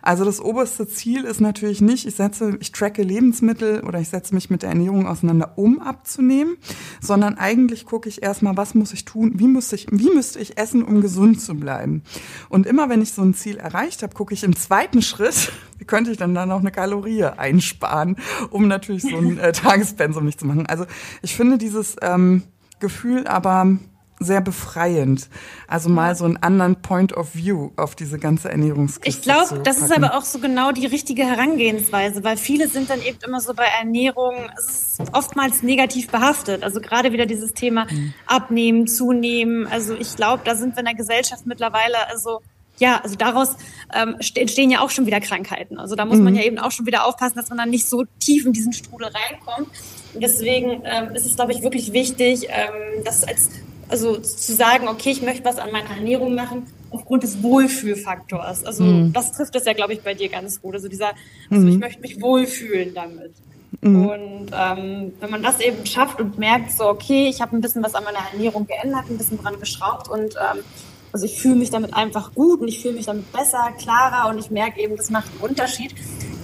Also 0.00 0.24
das 0.24 0.40
oberste 0.40 0.88
Ziel 0.88 1.24
ist 1.24 1.40
natürlich 1.40 1.80
nicht, 1.82 2.06
ich 2.06 2.14
setze, 2.14 2.56
ich 2.60 2.72
tracke 2.72 3.02
Lebensmittel 3.02 3.80
oder 3.84 4.00
ich 4.00 4.08
setze 4.08 4.34
mich 4.34 4.48
mit 4.48 4.62
der 4.62 4.70
Ernährung 4.70 5.06
auseinander, 5.06 5.52
um 5.56 5.80
abzunehmen, 5.80 6.56
sondern 7.00 7.36
eigentlich 7.36 7.84
gucke 7.84 8.08
ich 8.08 8.22
erstmal, 8.22 8.56
was 8.56 8.74
muss 8.74 8.92
ich 8.94 9.04
tun, 9.04 9.32
wie 9.34 9.48
muss 9.48 9.70
ich, 9.72 9.86
wie 9.90 10.10
müsste 10.14 10.38
ich 10.38 10.56
essen, 10.56 10.82
um 10.82 11.02
gesund 11.02 11.40
zu 11.40 11.54
bleiben. 11.54 12.02
Und 12.48 12.66
immer 12.66 12.88
wenn 12.88 13.02
ich 13.02 13.12
so 13.12 13.22
ein 13.22 13.34
Ziel 13.34 13.58
erreicht 13.58 14.02
habe, 14.02 14.14
gucke 14.14 14.32
ich 14.32 14.44
im 14.44 14.56
zweiten 14.56 15.02
Schritt, 15.02 15.52
wie 15.78 15.84
könnte 15.84 16.10
ich 16.10 16.16
dann 16.16 16.34
da 16.34 16.46
noch 16.46 16.60
eine 16.60 16.70
Kalorie 16.70 17.24
einsparen, 17.24 18.16
um 18.50 18.66
natürlich 18.66 19.02
so 19.02 19.16
ein 19.16 19.38
äh, 19.38 19.52
Tagespensum 19.58 20.24
nicht 20.24 20.40
zu 20.40 20.46
machen. 20.46 20.66
Also 20.66 20.86
ich 21.20 21.36
finde 21.36 21.58
dieses 21.58 21.96
ähm, 22.00 22.44
Gefühl 22.80 23.26
aber 23.26 23.78
sehr 24.20 24.40
befreiend. 24.40 25.28
Also 25.66 25.88
mal 25.88 26.14
so 26.14 26.24
einen 26.24 26.36
anderen 26.38 26.76
Point 26.76 27.12
of 27.12 27.34
View 27.34 27.70
auf 27.76 27.94
diese 27.94 28.18
ganze 28.18 28.50
Ernährungskiste. 28.50 29.08
Ich 29.08 29.22
glaube, 29.22 29.62
das 29.62 29.78
ist 29.78 29.92
aber 29.92 30.16
auch 30.16 30.24
so 30.24 30.38
genau 30.38 30.72
die 30.72 30.86
richtige 30.86 31.24
Herangehensweise, 31.24 32.24
weil 32.24 32.36
viele 32.36 32.68
sind 32.68 32.90
dann 32.90 33.00
eben 33.02 33.18
immer 33.24 33.40
so 33.40 33.54
bei 33.54 33.66
Ernährung, 33.78 34.34
es 34.58 34.98
ist 34.98 35.14
oftmals 35.14 35.62
negativ 35.62 36.08
behaftet. 36.08 36.62
Also 36.64 36.80
gerade 36.80 37.12
wieder 37.12 37.26
dieses 37.26 37.52
Thema 37.52 37.86
mhm. 37.90 38.14
abnehmen, 38.26 38.86
zunehmen. 38.86 39.66
Also 39.66 39.94
ich 39.94 40.16
glaube, 40.16 40.42
da 40.44 40.54
sind 40.56 40.74
wir 40.74 40.80
in 40.80 40.86
der 40.86 40.94
Gesellschaft 40.94 41.46
mittlerweile, 41.46 42.08
also 42.08 42.40
ja, 42.78 43.00
also 43.02 43.16
daraus 43.16 43.56
ähm, 43.92 44.16
entstehen 44.34 44.70
ja 44.70 44.80
auch 44.80 44.90
schon 44.90 45.06
wieder 45.06 45.20
Krankheiten. 45.20 45.78
Also 45.78 45.96
da 45.96 46.04
muss 46.04 46.18
mhm. 46.18 46.24
man 46.24 46.34
ja 46.36 46.42
eben 46.42 46.58
auch 46.58 46.70
schon 46.70 46.86
wieder 46.86 47.06
aufpassen, 47.06 47.36
dass 47.36 47.48
man 47.48 47.58
dann 47.58 47.70
nicht 47.70 47.86
so 47.86 48.04
tief 48.20 48.46
in 48.46 48.52
diesen 48.52 48.72
Strudel 48.72 49.08
reinkommt. 49.08 49.68
Und 50.14 50.22
deswegen 50.22 50.82
ähm, 50.84 51.14
ist 51.14 51.26
es, 51.26 51.34
glaube 51.34 51.52
ich, 51.52 51.62
wirklich 51.62 51.92
wichtig, 51.92 52.46
ähm, 52.48 53.04
das 53.04 53.24
als 53.24 53.50
also 53.88 54.18
zu 54.18 54.54
sagen, 54.54 54.88
okay, 54.88 55.10
ich 55.10 55.22
möchte 55.22 55.44
was 55.44 55.58
an 55.58 55.72
meiner 55.72 55.90
Ernährung 55.90 56.34
machen, 56.34 56.66
aufgrund 56.90 57.22
des 57.22 57.42
Wohlfühlfaktors. 57.42 58.64
Also 58.64 58.84
mhm. 58.84 59.12
das 59.12 59.32
trifft 59.32 59.54
es 59.56 59.64
ja, 59.64 59.72
glaube 59.72 59.92
ich, 59.92 60.02
bei 60.02 60.14
dir 60.14 60.28
ganz 60.28 60.60
gut. 60.60 60.74
Also 60.74 60.88
dieser, 60.88 61.12
also 61.50 61.64
mhm. 61.64 61.68
ich 61.68 61.78
möchte 61.78 62.00
mich 62.00 62.20
wohlfühlen 62.20 62.94
damit. 62.94 63.32
Mhm. 63.80 64.08
Und 64.08 64.50
ähm, 64.52 65.12
wenn 65.20 65.30
man 65.30 65.42
das 65.42 65.60
eben 65.60 65.84
schafft 65.86 66.20
und 66.20 66.38
merkt, 66.38 66.72
so, 66.72 66.88
okay, 66.88 67.28
ich 67.28 67.40
habe 67.40 67.56
ein 67.56 67.60
bisschen 67.60 67.82
was 67.82 67.94
an 67.94 68.04
meiner 68.04 68.20
Ernährung 68.32 68.66
geändert, 68.66 69.04
ein 69.08 69.18
bisschen 69.18 69.38
dran 69.38 69.58
geschraubt 69.60 70.08
und 70.08 70.34
ähm, 70.34 70.64
also 71.12 71.24
ich 71.24 71.40
fühle 71.40 71.56
mich 71.56 71.70
damit 71.70 71.94
einfach 71.94 72.34
gut 72.34 72.60
und 72.60 72.68
ich 72.68 72.80
fühle 72.80 72.94
mich 72.94 73.06
damit 73.06 73.32
besser, 73.32 73.72
klarer 73.78 74.28
und 74.28 74.38
ich 74.38 74.50
merke 74.50 74.80
eben, 74.80 74.96
das 74.96 75.10
macht 75.10 75.30
einen 75.30 75.40
Unterschied. 75.40 75.94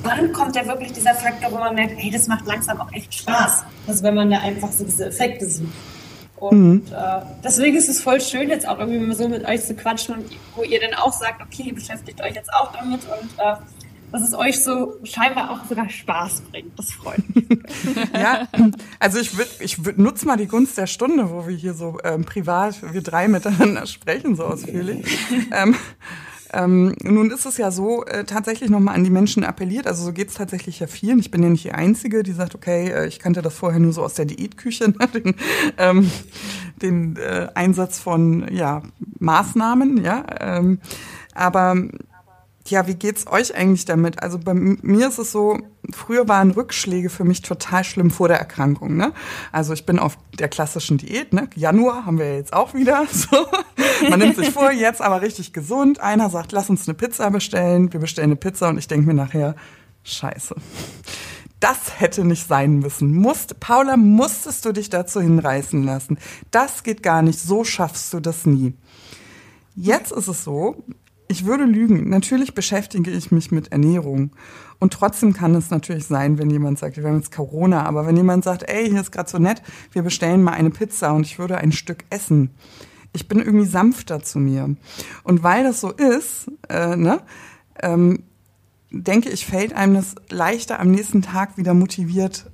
Dann 0.02 0.32
kommt 0.32 0.56
ja 0.56 0.66
wirklich 0.66 0.92
dieser 0.92 1.14
Faktor, 1.14 1.52
wo 1.52 1.56
man 1.56 1.74
merkt, 1.74 1.94
hey, 1.96 2.10
das 2.10 2.28
macht 2.28 2.46
langsam 2.46 2.80
auch 2.80 2.92
echt 2.92 3.12
Spaß. 3.12 3.64
Also 3.86 4.02
wenn 4.02 4.14
man 4.14 4.30
da 4.30 4.38
einfach 4.38 4.72
so 4.72 4.84
diese 4.84 5.06
Effekte 5.06 5.46
sieht. 5.46 5.68
Und 6.50 6.90
mhm. 6.90 6.92
äh, 6.92 7.20
deswegen 7.42 7.76
ist 7.76 7.88
es 7.88 8.00
voll 8.00 8.20
schön, 8.20 8.48
jetzt 8.48 8.68
auch 8.68 8.78
irgendwie 8.78 8.98
mal 8.98 9.14
so 9.14 9.28
mit 9.28 9.46
euch 9.46 9.64
zu 9.64 9.74
quatschen 9.74 10.16
und 10.16 10.24
wo 10.54 10.62
ihr 10.62 10.80
dann 10.80 10.94
auch 10.94 11.12
sagt, 11.12 11.42
okay, 11.42 11.64
ihr 11.68 11.74
beschäftigt 11.74 12.20
euch 12.20 12.34
jetzt 12.34 12.52
auch 12.52 12.72
damit 12.72 13.00
und 13.04 13.30
äh, 13.38 13.54
dass 14.14 14.22
es 14.22 14.34
euch 14.34 14.62
so 14.62 14.94
scheinbar 15.02 15.50
auch 15.50 15.68
sogar 15.68 15.88
Spaß 15.88 16.42
bringt. 16.42 16.78
Das 16.78 16.92
freut 16.92 17.34
mich. 17.34 17.46
ja, 18.14 18.46
also 19.00 19.18
ich 19.18 19.32
ich 19.58 19.84
würd, 19.84 19.98
nutze 19.98 20.26
mal 20.26 20.36
die 20.36 20.46
Gunst 20.46 20.78
der 20.78 20.86
Stunde, 20.86 21.30
wo 21.30 21.48
wir 21.48 21.56
hier 21.56 21.74
so 21.74 21.98
ähm, 22.04 22.24
privat, 22.24 22.76
wir 22.92 23.02
drei 23.02 23.26
miteinander 23.26 23.86
sprechen, 23.86 24.36
so 24.36 24.44
ausführlich. 24.44 25.04
ähm, 25.52 25.74
ähm, 26.54 26.94
nun 27.02 27.30
ist 27.30 27.46
es 27.46 27.56
ja 27.56 27.70
so 27.70 28.04
äh, 28.04 28.24
tatsächlich 28.24 28.70
nochmal 28.70 28.94
an 28.94 29.04
die 29.04 29.10
Menschen 29.10 29.44
appelliert. 29.44 29.86
Also 29.86 30.04
so 30.04 30.12
geht 30.12 30.28
es 30.28 30.34
tatsächlich 30.34 30.78
ja 30.80 30.86
vielen. 30.86 31.18
Ich 31.18 31.30
bin 31.30 31.42
ja 31.42 31.48
nicht 31.48 31.64
die 31.64 31.72
Einzige, 31.72 32.22
die 32.22 32.32
sagt, 32.32 32.54
okay, 32.54 32.90
äh, 32.90 33.06
ich 33.06 33.18
kannte 33.18 33.42
das 33.42 33.54
vorher 33.54 33.80
nur 33.80 33.92
so 33.92 34.02
aus 34.02 34.14
der 34.14 34.24
Diätküche, 34.24 34.88
ne? 34.98 35.08
den, 35.08 35.34
ähm, 35.78 36.10
den 36.80 37.16
äh, 37.16 37.48
Einsatz 37.54 37.98
von 37.98 38.46
ja, 38.52 38.82
Maßnahmen, 39.18 40.04
ja. 40.04 40.24
Ähm, 40.40 40.78
aber 41.34 41.76
ja, 42.68 42.86
wie 42.86 42.94
geht's 42.94 43.26
euch 43.26 43.54
eigentlich 43.54 43.84
damit? 43.84 44.22
Also 44.22 44.38
bei 44.38 44.54
mir 44.54 45.08
ist 45.08 45.18
es 45.18 45.32
so, 45.32 45.58
früher 45.92 46.28
waren 46.28 46.50
Rückschläge 46.50 47.10
für 47.10 47.24
mich 47.24 47.42
total 47.42 47.84
schlimm 47.84 48.10
vor 48.10 48.28
der 48.28 48.38
Erkrankung. 48.38 48.96
Ne? 48.96 49.12
Also 49.52 49.74
ich 49.74 49.84
bin 49.84 49.98
auf 49.98 50.16
der 50.38 50.48
klassischen 50.48 50.96
Diät. 50.96 51.34
Ne? 51.34 51.50
Januar 51.54 52.06
haben 52.06 52.18
wir 52.18 52.36
jetzt 52.36 52.52
auch 52.52 52.74
wieder. 52.74 53.06
So. 53.14 53.46
Man 54.08 54.18
nimmt 54.18 54.36
sich 54.36 54.50
vor, 54.50 54.72
jetzt 54.72 55.00
aber 55.00 55.22
richtig 55.22 55.52
gesund. 55.52 56.00
Einer 56.00 56.28
sagt, 56.28 56.52
lass 56.52 56.68
uns 56.68 56.88
eine 56.88 56.94
Pizza 56.94 57.30
bestellen. 57.30 57.92
Wir 57.92 58.00
bestellen 58.00 58.28
eine 58.28 58.36
Pizza 58.36 58.68
und 58.68 58.78
ich 58.78 58.88
denke 58.88 59.06
mir 59.06 59.14
nachher, 59.14 59.54
scheiße. 60.02 60.54
Das 61.60 62.00
hätte 62.00 62.24
nicht 62.24 62.46
sein 62.46 62.80
müssen. 62.80 63.14
Musst, 63.14 63.60
Paula, 63.60 63.96
musstest 63.96 64.64
du 64.64 64.72
dich 64.72 64.90
dazu 64.90 65.20
hinreißen 65.20 65.84
lassen. 65.84 66.18
Das 66.50 66.82
geht 66.82 67.02
gar 67.02 67.22
nicht. 67.22 67.38
So 67.38 67.64
schaffst 67.64 68.12
du 68.12 68.20
das 68.20 68.46
nie. 68.46 68.74
Jetzt 69.76 70.12
ist 70.12 70.28
es 70.28 70.44
so, 70.44 70.84
ich 71.28 71.46
würde 71.46 71.64
lügen. 71.64 72.08
Natürlich 72.08 72.54
beschäftige 72.54 73.10
ich 73.10 73.30
mich 73.32 73.50
mit 73.50 73.72
Ernährung. 73.72 74.30
Und 74.78 74.92
trotzdem 74.92 75.32
kann 75.32 75.54
es 75.54 75.70
natürlich 75.70 76.06
sein, 76.06 76.38
wenn 76.38 76.50
jemand 76.50 76.78
sagt, 76.78 76.96
wir 76.96 77.04
haben 77.04 77.16
jetzt 77.16 77.32
Corona, 77.32 77.84
aber 77.84 78.06
wenn 78.06 78.16
jemand 78.16 78.44
sagt, 78.44 78.68
ey, 78.68 78.88
hier 78.88 79.00
ist 79.00 79.12
gerade 79.12 79.30
so 79.30 79.38
nett, 79.38 79.62
wir 79.92 80.02
bestellen 80.02 80.42
mal 80.42 80.52
eine 80.52 80.70
Pizza 80.70 81.12
und 81.12 81.26
ich 81.26 81.38
würde 81.38 81.58
ein 81.58 81.72
Stück 81.72 82.04
essen. 82.10 82.50
Ich 83.12 83.28
bin 83.28 83.38
irgendwie 83.38 83.66
sanfter 83.66 84.22
zu 84.22 84.38
mir. 84.38 84.74
Und 85.22 85.42
weil 85.42 85.64
das 85.64 85.80
so 85.80 85.90
ist, 85.90 86.50
äh, 86.68 86.96
ne, 86.96 87.20
ähm, 87.80 88.24
denke 88.90 89.30
ich, 89.30 89.46
fällt 89.46 89.72
einem 89.72 89.94
das 89.94 90.14
leichter 90.28 90.80
am 90.80 90.90
nächsten 90.90 91.22
Tag 91.22 91.56
wieder 91.56 91.74
motiviert 91.74 92.50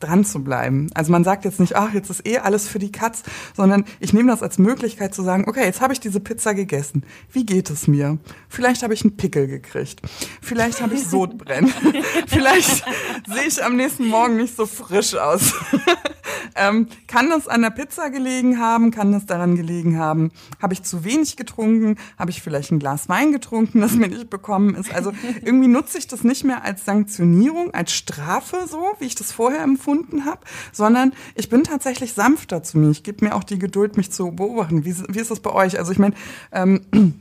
dran 0.00 0.24
zu 0.24 0.42
bleiben. 0.42 0.88
Also 0.94 1.12
man 1.12 1.24
sagt 1.24 1.44
jetzt 1.44 1.60
nicht, 1.60 1.76
ach, 1.76 1.92
jetzt 1.94 2.10
ist 2.10 2.26
eh 2.26 2.38
alles 2.38 2.68
für 2.68 2.78
die 2.78 2.92
Katz, 2.92 3.22
sondern 3.56 3.84
ich 4.00 4.12
nehme 4.12 4.30
das 4.30 4.42
als 4.42 4.58
Möglichkeit 4.58 5.14
zu 5.14 5.22
sagen, 5.22 5.44
okay, 5.48 5.64
jetzt 5.64 5.80
habe 5.80 5.92
ich 5.92 6.00
diese 6.00 6.20
Pizza 6.20 6.54
gegessen. 6.54 7.04
Wie 7.32 7.46
geht 7.46 7.70
es 7.70 7.86
mir? 7.86 8.18
Vielleicht 8.48 8.82
habe 8.82 8.94
ich 8.94 9.02
einen 9.02 9.16
Pickel 9.16 9.46
gekriegt. 9.46 10.02
Vielleicht 10.40 10.80
habe 10.80 10.94
ich 10.94 11.04
Sodbrennen. 11.08 11.72
Vielleicht 12.26 12.84
sehe 13.26 13.46
ich 13.48 13.64
am 13.64 13.76
nächsten 13.76 14.08
Morgen 14.08 14.36
nicht 14.36 14.56
so 14.56 14.66
frisch 14.66 15.14
aus. 15.14 15.54
ähm, 16.56 16.88
kann 17.06 17.30
das 17.30 17.48
an 17.48 17.62
der 17.62 17.70
Pizza 17.70 18.10
gelegen 18.10 18.58
haben? 18.58 18.90
Kann 18.90 19.12
das 19.12 19.26
daran 19.26 19.56
gelegen 19.56 19.98
haben? 19.98 20.30
Habe 20.60 20.74
ich 20.74 20.82
zu 20.82 21.04
wenig 21.04 21.36
getrunken? 21.36 21.96
Habe 22.18 22.30
ich 22.30 22.42
vielleicht 22.42 22.72
ein 22.72 22.78
Glas 22.78 23.08
Wein 23.08 23.32
getrunken, 23.32 23.80
das 23.80 23.92
mir 23.92 24.08
nicht 24.08 24.30
bekommen 24.30 24.74
ist? 24.74 24.94
Also 24.94 25.12
irgendwie 25.42 25.68
nutze 25.68 25.98
ich 25.98 26.06
das 26.06 26.24
nicht 26.24 26.44
mehr 26.44 26.64
als 26.64 26.84
Sanktionierung, 26.84 27.72
als 27.74 27.92
Strafe, 27.92 28.66
so 28.68 28.82
wie 28.98 29.06
ich 29.06 29.14
das 29.14 29.32
vorher 29.32 29.62
empfunden 29.62 30.24
habe, 30.24 30.40
sondern 30.72 31.12
ich 31.34 31.48
bin 31.48 31.64
tatsächlich 31.64 32.12
sanfter 32.12 32.62
zu 32.62 32.78
mir. 32.78 32.90
Ich 32.90 33.02
gebe 33.02 33.24
mir 33.24 33.34
auch 33.34 33.44
die 33.44 33.58
Geduld, 33.58 33.96
mich 33.96 34.10
zu 34.10 34.32
beobachten. 34.32 34.84
Wie, 34.84 34.94
wie 35.08 35.20
ist 35.20 35.30
das 35.30 35.40
bei 35.40 35.52
euch? 35.52 35.78
Also 35.78 35.92
ich 35.92 35.98
meine, 35.98 36.14
ähm, 36.52 36.80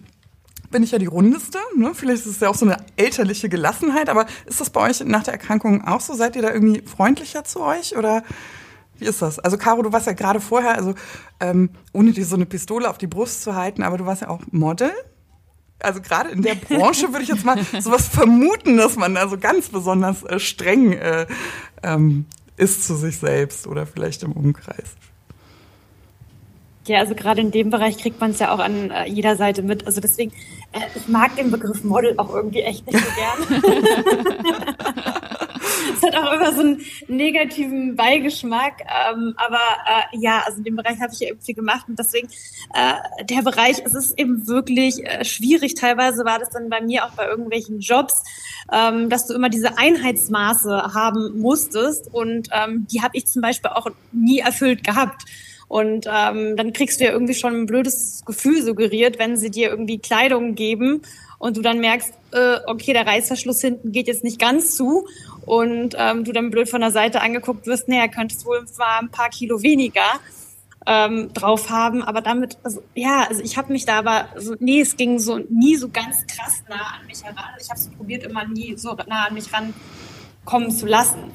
bin 0.72 0.84
ich 0.84 0.92
ja 0.92 0.98
die 0.98 1.06
rundeste. 1.06 1.60
Ne? 1.76 1.92
Vielleicht 1.94 2.26
ist 2.26 2.32
es 2.32 2.40
ja 2.40 2.50
auch 2.50 2.56
so 2.56 2.66
eine 2.66 2.78
elterliche 2.98 3.50
Gelassenheit, 3.50 4.10
aber 4.10 4.26
ist 4.46 4.60
das 4.60 4.70
bei 4.70 4.82
euch 4.82 5.04
nach 5.06 5.24
der 5.24 5.34
Erkrankung 5.34 5.86
auch 5.86 6.02
so? 6.02 6.14
Seid 6.14 6.36
ihr 6.36 6.42
da 6.42 6.52
irgendwie 6.52 6.82
freundlicher 6.82 7.44
zu 7.44 7.62
euch 7.62 7.98
oder 7.98 8.24
wie 9.00 9.06
ist 9.06 9.22
das? 9.22 9.40
Also 9.40 9.58
Caro, 9.58 9.82
du 9.82 9.92
warst 9.92 10.08
ja 10.08 10.14
gerade 10.14 10.40
vorher, 10.40 10.76
also 10.76 10.94
ähm, 11.40 11.70
ohne 11.94 12.12
dir 12.12 12.26
so 12.26 12.36
eine 12.36 12.46
Pistole 12.46 12.90
auf 12.90 12.98
die 12.98 13.08
Brust 13.08 13.44
zu 13.44 13.56
halten, 13.56 13.84
aber 13.84 13.98
du 13.98 14.06
warst 14.06 14.22
ja 14.22 14.30
auch 14.30 14.42
Model. 14.52 14.92
Also 15.80 16.02
gerade 16.02 16.30
in 16.30 16.42
der 16.42 16.56
Branche 16.56 17.10
würde 17.12 17.24
ich 17.24 17.30
jetzt 17.30 17.46
mal 17.46 17.58
sowas 17.80 18.08
vermuten, 18.08 18.78
dass 18.78 18.96
man 18.96 19.16
da 19.16 19.28
so 19.28 19.38
ganz 19.38 19.70
besonders 19.70 20.24
äh, 20.24 20.40
streng 20.40 20.94
äh, 20.94 21.28
ähm, 21.84 22.26
ist 22.58 22.86
zu 22.86 22.96
sich 22.96 23.18
selbst 23.18 23.68
oder 23.68 23.86
vielleicht 23.86 24.24
im 24.24 24.32
Umkreis. 24.32 24.96
Ja, 26.88 27.00
also 27.00 27.16
gerade 27.16 27.42
in 27.42 27.52
dem 27.52 27.72
Bereich 27.72 27.98
kriegt 27.98 28.22
man 28.22 28.32
es 28.32 28.40
ja 28.40 28.54
auch 28.54 28.60
an 28.60 28.92
äh, 28.92 29.10
jeder 29.10 29.36
Seite 29.36 29.64
mit. 29.64 29.88
Also 29.88 30.02
deswegen, 30.02 30.32
äh, 30.72 30.82
ich 30.96 31.08
mag 31.08 31.36
den 31.36 31.50
Begriff 31.50 31.84
Model 31.84 32.14
auch 32.18 32.34
irgendwie 32.34 32.62
echt 32.62 32.86
nicht 32.86 33.00
so 33.00 33.12
gern. 33.16 33.64
Es 35.96 36.04
hat 36.04 36.16
auch 36.16 36.34
immer 36.34 36.54
so 36.54 36.62
einen 36.62 36.82
negativen 37.08 37.96
Beigeschmack. 37.96 38.82
Ähm, 38.82 39.34
aber 39.38 39.60
äh, 39.88 40.18
ja, 40.20 40.44
also 40.46 40.60
in 40.60 40.64
dem 40.64 40.76
Bereich 40.76 41.00
habe 41.00 41.14
ich 41.14 41.20
ja 41.20 41.30
irgendwie 41.30 41.54
gemacht 41.54 41.86
und 41.88 41.98
deswegen 41.98 42.28
äh, 42.74 43.26
der 43.26 43.42
Bereich, 43.42 43.82
es 43.84 43.94
ist 43.94 44.20
eben 44.20 44.48
wirklich 44.48 45.06
äh, 45.06 45.24
schwierig. 45.24 45.76
Teilweise 45.76 46.26
war 46.26 46.40
das 46.40 46.50
dann 46.50 46.70
bei 46.70 46.82
mir 46.82 47.06
auch 47.06 47.12
bei 47.12 47.28
irgendwelchen 47.28 47.80
Jobs, 47.80 48.24
ähm, 48.72 49.10
dass 49.10 49.28
du 49.28 49.34
immer 49.34 49.50
diese 49.50 49.78
Einheitsmaße 49.78 50.94
haben 50.94 51.40
musstest 51.40 52.14
und 52.14 52.50
ähm, 52.52 52.88
die 52.92 53.02
habe 53.02 53.18
ich 53.18 53.28
zum 53.28 53.42
Beispiel 53.42 53.72
auch 53.72 53.88
nie 54.12 54.40
erfüllt 54.40 54.84
gehabt. 54.84 55.24
Und 55.68 56.06
ähm, 56.08 56.56
dann 56.58 56.74
kriegst 56.74 57.00
du 57.00 57.06
ja 57.06 57.12
irgendwie 57.12 57.34
schon 57.34 57.62
ein 57.62 57.66
blödes 57.66 58.22
Gefühl 58.26 58.62
suggeriert, 58.62 59.18
wenn 59.18 59.36
sie 59.36 59.50
dir 59.50 59.70
irgendwie 59.70 59.98
Kleidung 59.98 60.54
geben 60.54 61.02
und 61.46 61.56
du 61.58 61.62
dann 61.62 61.80
merkst, 61.80 62.12
äh, 62.32 62.58
okay, 62.66 62.92
der 62.92 63.06
Reißverschluss 63.06 63.62
hinten 63.62 63.92
geht 63.92 64.08
jetzt 64.08 64.24
nicht 64.24 64.40
ganz 64.40 64.76
zu 64.76 65.08
und 65.46 65.96
ähm, 65.96 66.24
du 66.24 66.32
dann 66.32 66.50
blöd 66.50 66.68
von 66.68 66.82
der 66.82 66.90
Seite 66.90 67.22
angeguckt 67.22 67.68
wirst, 67.68 67.88
naja, 67.88 68.08
könntest 68.08 68.48
wohl 68.48 68.66
mal 68.80 69.02
ein 69.02 69.10
paar 69.10 69.30
Kilo 69.30 69.62
weniger 69.62 70.02
ähm, 70.88 71.32
drauf 71.36 71.70
haben, 71.70 72.02
aber 72.02 72.22
damit, 72.22 72.58
also, 72.64 72.82
ja, 72.96 73.28
also 73.30 73.44
ich 73.44 73.58
habe 73.58 73.72
mich 73.72 73.86
da 73.86 74.00
aber, 74.00 74.30
so, 74.38 74.56
nee, 74.58 74.82
es 74.82 74.98
ging 74.98 75.20
so 75.20 75.38
nie 75.38 75.76
so 75.76 75.90
ganz 75.90 76.26
krass 76.26 76.64
nah 76.68 76.98
an 77.00 77.06
mich 77.06 77.24
heran. 77.24 77.54
Ich 77.62 77.70
habe 77.70 77.80
es 77.80 77.90
probiert, 77.90 78.24
immer 78.24 78.48
nie 78.48 78.76
so 78.76 78.98
nah 79.08 79.26
an 79.28 79.36
mich 79.36 79.46
rankommen 79.54 80.72
zu 80.72 80.88
lassen. 80.88 81.30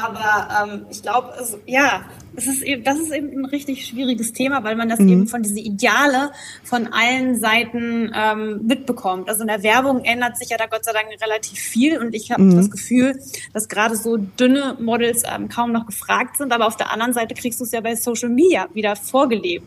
Aber 0.00 0.48
ähm, 0.62 0.86
ich 0.90 1.00
glaube, 1.00 1.32
also, 1.32 1.58
ja, 1.64 2.04
es 2.36 2.46
ist 2.46 2.62
eben, 2.62 2.84
das 2.84 2.98
ist 2.98 3.12
eben 3.12 3.30
ein 3.30 3.46
richtig 3.46 3.86
schwieriges 3.86 4.34
Thema, 4.34 4.62
weil 4.62 4.76
man 4.76 4.90
das 4.90 4.98
mhm. 4.98 5.08
eben 5.08 5.26
von 5.26 5.42
diese 5.42 5.58
Ideale 5.58 6.32
von 6.64 6.88
allen 6.92 7.40
Seiten 7.40 8.12
ähm, 8.14 8.60
mitbekommt. 8.66 9.30
Also 9.30 9.40
in 9.40 9.48
der 9.48 9.62
Werbung 9.62 10.04
ändert 10.04 10.36
sich 10.36 10.50
ja 10.50 10.58
da 10.58 10.66
Gott 10.66 10.84
sei 10.84 10.92
Dank 10.92 11.06
relativ 11.22 11.58
viel 11.58 11.98
und 11.98 12.14
ich 12.14 12.30
habe 12.30 12.42
mhm. 12.42 12.56
das 12.56 12.70
Gefühl, 12.70 13.18
dass 13.54 13.68
gerade 13.68 13.96
so 13.96 14.18
dünne 14.18 14.76
Models 14.78 15.22
ähm, 15.26 15.48
kaum 15.48 15.72
noch 15.72 15.86
gefragt 15.86 16.36
sind, 16.36 16.52
aber 16.52 16.66
auf 16.66 16.76
der 16.76 16.92
anderen 16.92 17.14
Seite 17.14 17.34
kriegst 17.34 17.58
du 17.60 17.64
es 17.64 17.72
ja 17.72 17.80
bei 17.80 17.96
Social 17.96 18.28
Media 18.28 18.68
wieder 18.74 18.96
vorgelebt. 18.96 19.66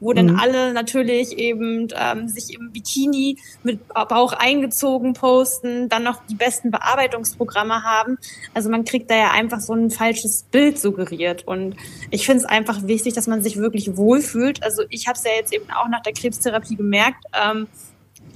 Wo 0.00 0.10
mhm. 0.10 0.16
dann 0.16 0.36
alle 0.36 0.72
natürlich 0.72 1.38
eben 1.38 1.88
ähm, 1.94 2.28
sich 2.28 2.54
im 2.54 2.72
Bikini 2.72 3.38
mit 3.62 3.80
Bauch 3.88 4.32
eingezogen 4.32 5.14
posten, 5.14 5.88
dann 5.88 6.02
noch 6.02 6.22
die 6.26 6.34
besten 6.34 6.70
Bearbeitungsprogramme 6.70 7.82
haben. 7.82 8.18
Also 8.54 8.70
man 8.70 8.84
kriegt 8.84 9.10
da 9.10 9.16
ja 9.16 9.30
einfach 9.30 9.60
so 9.60 9.74
ein 9.74 9.90
falsches 9.90 10.44
Bild 10.50 10.78
suggeriert. 10.78 11.46
Und 11.46 11.76
ich 12.10 12.26
finde 12.26 12.44
es 12.44 12.48
einfach 12.48 12.86
wichtig, 12.86 13.14
dass 13.14 13.26
man 13.26 13.42
sich 13.42 13.56
wirklich 13.56 13.96
wohlfühlt. 13.96 14.62
Also 14.62 14.82
ich 14.88 15.06
habe 15.06 15.16
es 15.16 15.24
ja 15.24 15.32
jetzt 15.36 15.52
eben 15.52 15.70
auch 15.70 15.88
nach 15.88 16.02
der 16.02 16.12
Krebstherapie 16.12 16.76
gemerkt. 16.76 17.24
Ähm, 17.32 17.66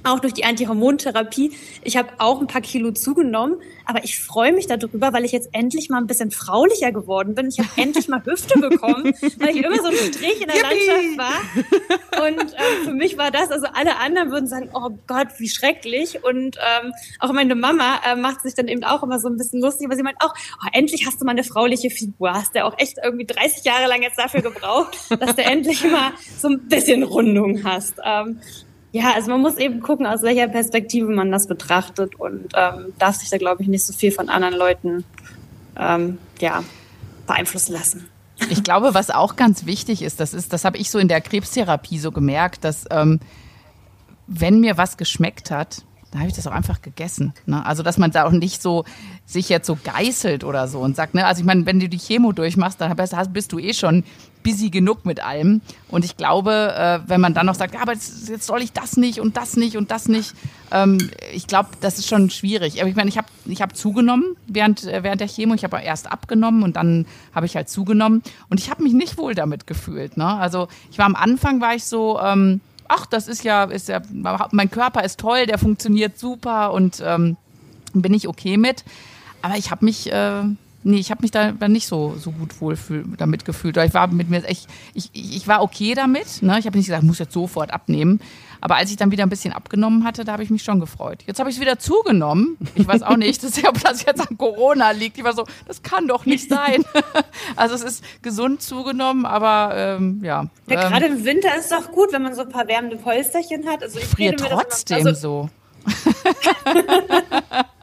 auch 0.05 0.19
durch 0.19 0.33
die 0.33 0.45
Antihormontherapie. 0.45 1.51
Ich 1.83 1.97
habe 1.97 2.09
auch 2.17 2.41
ein 2.41 2.47
paar 2.47 2.61
Kilo 2.61 2.91
zugenommen, 2.91 3.57
aber 3.85 4.03
ich 4.03 4.19
freue 4.19 4.53
mich 4.53 4.67
darüber, 4.67 5.13
weil 5.13 5.25
ich 5.25 5.31
jetzt 5.31 5.49
endlich 5.51 5.89
mal 5.89 5.97
ein 5.97 6.07
bisschen 6.07 6.31
fraulicher 6.31 6.91
geworden 6.91 7.35
bin. 7.35 7.47
Ich 7.47 7.59
habe 7.59 7.69
endlich 7.77 8.07
mal 8.07 8.23
Hüfte 8.25 8.59
bekommen, 8.59 9.13
weil 9.39 9.49
ich 9.49 9.63
immer 9.63 9.77
so 9.77 9.87
ein 9.87 9.95
Strich 9.95 10.41
in 10.41 10.47
der 10.47 10.57
Yippie! 10.57 10.87
Landschaft 10.87 11.17
war. 11.17 12.25
Und 12.27 12.53
ähm, 12.53 12.85
für 12.85 12.93
mich 12.93 13.17
war 13.17 13.31
das, 13.31 13.51
also 13.51 13.67
alle 13.73 13.97
anderen 13.97 14.31
würden 14.31 14.47
sagen, 14.47 14.69
oh 14.73 14.89
Gott, 15.07 15.27
wie 15.37 15.49
schrecklich. 15.49 16.23
Und 16.23 16.57
ähm, 16.57 16.93
auch 17.19 17.31
meine 17.31 17.55
Mama 17.55 17.99
äh, 18.05 18.15
macht 18.15 18.41
sich 18.41 18.53
dann 18.53 18.67
eben 18.67 18.83
auch 18.83 19.03
immer 19.03 19.19
so 19.19 19.27
ein 19.27 19.37
bisschen 19.37 19.61
lustig, 19.61 19.89
weil 19.89 19.97
sie 19.97 20.03
meint 20.03 20.21
auch, 20.21 20.33
oh, 20.63 20.67
endlich 20.73 21.05
hast 21.05 21.21
du 21.21 21.25
mal 21.25 21.31
eine 21.31 21.43
frauliche 21.43 21.89
Figur. 21.89 22.33
Hast 22.33 22.55
du 22.55 22.63
auch 22.63 22.77
echt 22.77 22.97
irgendwie 23.03 23.25
30 23.25 23.63
Jahre 23.63 23.87
lang 23.87 24.01
jetzt 24.01 24.17
dafür 24.17 24.41
gebraucht, 24.41 24.97
dass 25.19 25.35
du 25.35 25.43
endlich 25.43 25.83
mal 25.83 26.11
so 26.37 26.49
ein 26.49 26.67
bisschen 26.67 27.03
Rundung 27.03 27.63
hast. 27.63 27.95
Ähm, 28.03 28.39
ja, 28.95 29.11
also 29.13 29.29
man 29.29 29.41
muss 29.41 29.57
eben 29.57 29.81
gucken, 29.81 30.05
aus 30.05 30.21
welcher 30.21 30.47
Perspektive 30.47 31.11
man 31.11 31.29
das 31.29 31.47
betrachtet 31.47 32.15
und 32.17 32.53
ähm, 32.55 32.93
darf 32.97 33.15
sich 33.15 33.29
da, 33.29 33.37
glaube 33.37 33.61
ich, 33.61 33.67
nicht 33.67 33.85
so 33.85 33.91
viel 33.91 34.09
von 34.09 34.29
anderen 34.29 34.55
Leuten 34.55 35.03
ähm, 35.77 36.17
ja, 36.39 36.63
beeinflussen 37.27 37.73
lassen. 37.73 38.07
Ich 38.49 38.63
glaube, 38.63 38.93
was 38.93 39.09
auch 39.09 39.35
ganz 39.35 39.65
wichtig 39.65 40.01
ist, 40.01 40.21
das 40.21 40.33
ist, 40.33 40.53
das 40.53 40.63
habe 40.63 40.77
ich 40.77 40.89
so 40.89 40.97
in 40.97 41.09
der 41.09 41.19
Krebstherapie 41.19 41.99
so 41.99 42.13
gemerkt, 42.13 42.63
dass 42.63 42.85
ähm, 42.89 43.19
wenn 44.27 44.61
mir 44.61 44.77
was 44.77 44.95
geschmeckt 44.95 45.51
hat, 45.51 45.83
dann 46.11 46.21
habe 46.21 46.29
ich 46.29 46.35
das 46.35 46.47
auch 46.47 46.51
einfach 46.51 46.81
gegessen. 46.81 47.33
Ne? 47.45 47.65
Also 47.65 47.83
dass 47.83 47.97
man 47.97 48.11
da 48.11 48.25
auch 48.25 48.31
nicht 48.31 48.61
so 48.61 48.85
sich 49.25 49.49
jetzt 49.49 49.67
so 49.67 49.77
geißelt 49.83 50.43
oder 50.43 50.67
so 50.67 50.79
und 50.79 50.95
sagt, 50.95 51.13
ne, 51.15 51.25
also 51.25 51.41
ich 51.41 51.45
meine, 51.45 51.65
wenn 51.65 51.79
du 51.79 51.89
die 51.89 51.97
Chemo 51.97 52.31
durchmachst, 52.31 52.79
dann 52.79 52.95
bist 53.33 53.51
du 53.51 53.59
eh 53.59 53.73
schon 53.73 54.03
busy 54.45 54.69
genug 54.69 55.05
mit 55.05 55.19
allem. 55.19 55.61
Und 55.89 56.05
ich 56.05 56.15
glaube, 56.15 56.73
äh, 56.77 56.99
wenn 57.09 57.19
man 57.19 57.33
dann 57.33 57.47
noch 57.47 57.55
sagt, 57.55 57.73
ja, 57.73 57.81
aber 57.81 57.93
jetzt, 57.93 58.29
jetzt 58.29 58.45
soll 58.45 58.61
ich 58.61 58.71
das 58.71 58.95
nicht 58.95 59.19
und 59.19 59.35
das 59.35 59.57
nicht 59.57 59.75
und 59.75 59.89
das 59.89 60.07
nicht, 60.07 60.33
ähm, 60.71 61.09
ich 61.33 61.47
glaube, 61.47 61.69
das 61.81 61.97
ist 61.97 62.07
schon 62.07 62.29
schwierig. 62.29 62.79
Aber 62.79 62.89
ich 62.89 62.95
meine, 62.95 63.09
ich 63.09 63.17
habe 63.17 63.27
ich 63.45 63.61
hab 63.61 63.75
zugenommen 63.75 64.37
während, 64.47 64.85
äh, 64.85 65.01
während 65.01 65.19
der 65.19 65.27
Chemo. 65.27 65.55
Ich 65.55 65.63
habe 65.63 65.81
erst 65.81 66.11
abgenommen 66.11 66.61
und 66.61 66.75
dann 66.75 67.07
habe 67.33 67.47
ich 67.47 67.55
halt 67.55 67.67
zugenommen. 67.69 68.21
Und 68.49 68.59
ich 68.59 68.69
habe 68.69 68.83
mich 68.83 68.93
nicht 68.93 69.17
wohl 69.17 69.33
damit 69.33 69.65
gefühlt. 69.65 70.15
Ne? 70.15 70.27
Also 70.27 70.67
ich 70.91 70.99
war 70.99 71.07
am 71.07 71.15
Anfang, 71.15 71.59
war 71.59 71.73
ich 71.73 71.83
so, 71.83 72.19
ähm, 72.21 72.61
ach, 72.87 73.05
das 73.05 73.27
ist 73.27 73.43
ja, 73.43 73.63
ist 73.65 73.87
ja, 73.87 74.01
mein 74.51 74.69
Körper 74.69 75.03
ist 75.03 75.19
toll, 75.19 75.45
der 75.45 75.57
funktioniert 75.57 76.17
super 76.17 76.73
und 76.73 77.01
ähm, 77.05 77.37
bin 77.93 78.13
ich 78.13 78.27
okay 78.27 78.57
mit. 78.57 78.83
Aber 79.41 79.57
ich 79.57 79.71
habe 79.71 79.85
mich, 79.85 80.11
äh, 80.11 80.43
nee, 80.83 80.97
ich 80.97 81.11
habe 81.11 81.21
mich 81.21 81.31
da 81.31 81.51
nicht 81.67 81.87
so, 81.87 82.15
so 82.19 82.31
gut 82.31 82.59
wohl 82.61 82.77
damit 83.17 83.45
gefühlt. 83.45 83.77
Ich 83.77 83.93
war 83.93 84.07
mit 84.07 84.29
mir 84.29 84.43
echt, 84.45 84.67
ich, 84.93 85.09
ich 85.13 85.47
war 85.47 85.61
okay 85.61 85.93
damit. 85.93 86.41
Ne? 86.41 86.57
Ich 86.59 86.65
habe 86.65 86.77
nicht 86.77 86.87
gesagt, 86.87 87.03
ich 87.03 87.07
muss 87.07 87.19
jetzt 87.19 87.33
sofort 87.33 87.71
abnehmen. 87.71 88.19
Aber 88.61 88.75
als 88.75 88.91
ich 88.91 88.97
dann 88.97 89.11
wieder 89.11 89.23
ein 89.23 89.29
bisschen 89.29 89.53
abgenommen 89.53 90.03
hatte, 90.03 90.23
da 90.23 90.33
habe 90.33 90.43
ich 90.43 90.49
mich 90.49 90.63
schon 90.63 90.79
gefreut. 90.79 91.23
Jetzt 91.25 91.39
habe 91.39 91.49
ich 91.49 91.55
es 91.55 91.61
wieder 91.61 91.79
zugenommen. 91.79 92.57
Ich 92.75 92.87
weiß 92.87 93.03
auch 93.03 93.17
nicht, 93.17 93.43
dass, 93.43 93.63
ob 93.63 93.79
das 93.81 94.03
jetzt 94.03 94.21
an 94.21 94.37
Corona 94.37 94.91
liegt. 94.91 95.17
Ich 95.17 95.23
war 95.23 95.33
so, 95.33 95.45
das 95.67 95.83
kann 95.83 96.07
doch 96.07 96.25
nicht 96.25 96.49
sein. 96.49 96.83
also 97.55 97.75
es 97.75 97.83
ist 97.83 98.03
gesund 98.21 98.61
zugenommen, 98.61 99.25
aber 99.25 99.73
ähm, 99.75 100.21
ja. 100.23 100.45
ja 100.67 100.83
ähm, 100.83 100.91
Gerade 100.91 101.05
im 101.07 101.25
Winter 101.25 101.55
ist 101.55 101.71
es 101.71 101.77
doch 101.77 101.91
gut, 101.91 102.11
wenn 102.11 102.23
man 102.23 102.35
so 102.35 102.41
ein 102.41 102.49
paar 102.49 102.67
wärmende 102.67 102.97
Polsterchen 102.97 103.67
hat. 103.67 103.83
Also 103.83 103.99
ich 103.99 104.05
friere 104.05 104.35
trotzdem 104.35 105.05
also, 105.05 105.49
so. 105.49 105.49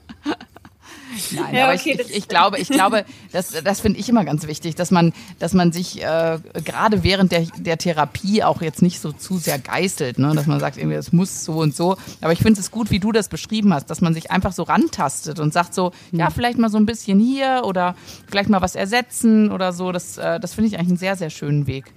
Nein, 1.32 1.54
ja, 1.54 1.64
aber 1.64 1.74
okay, 1.74 1.98
ich, 2.00 2.10
ich, 2.10 2.16
ich 2.16 2.28
glaube, 2.28 2.58
ich 2.58 2.68
glaube, 2.68 3.04
das, 3.32 3.50
das 3.62 3.80
finde 3.80 3.98
ich 3.98 4.08
immer 4.08 4.24
ganz 4.24 4.46
wichtig, 4.46 4.74
dass 4.74 4.90
man, 4.90 5.12
dass 5.38 5.52
man 5.52 5.72
sich 5.72 6.02
äh, 6.02 6.38
gerade 6.64 7.02
während 7.04 7.32
der, 7.32 7.46
der 7.56 7.78
Therapie 7.78 8.42
auch 8.42 8.62
jetzt 8.62 8.82
nicht 8.82 9.00
so 9.00 9.12
zu 9.12 9.38
sehr 9.38 9.58
geißelt, 9.58 10.18
ne? 10.18 10.34
dass 10.34 10.46
man 10.46 10.60
sagt, 10.60 10.76
irgendwie, 10.76 10.96
das 10.96 11.12
muss 11.12 11.44
so 11.44 11.54
und 11.54 11.74
so. 11.74 11.96
Aber 12.20 12.32
ich 12.32 12.40
finde 12.40 12.60
es 12.60 12.70
gut, 12.70 12.90
wie 12.90 12.98
du 12.98 13.12
das 13.12 13.28
beschrieben 13.28 13.72
hast, 13.74 13.86
dass 13.86 14.00
man 14.00 14.14
sich 14.14 14.30
einfach 14.30 14.52
so 14.52 14.62
rantastet 14.62 15.38
und 15.40 15.52
sagt 15.52 15.74
so, 15.74 15.92
mhm. 16.10 16.20
ja, 16.20 16.30
vielleicht 16.30 16.58
mal 16.58 16.70
so 16.70 16.78
ein 16.78 16.86
bisschen 16.86 17.20
hier 17.20 17.62
oder 17.64 17.94
vielleicht 18.28 18.48
mal 18.48 18.62
was 18.62 18.74
ersetzen 18.74 19.50
oder 19.50 19.72
so. 19.72 19.92
Das, 19.92 20.18
äh, 20.18 20.40
das 20.40 20.54
finde 20.54 20.68
ich 20.68 20.74
eigentlich 20.78 20.88
einen 20.88 20.96
sehr, 20.98 21.16
sehr 21.16 21.30
schönen 21.30 21.66
Weg. 21.66 21.92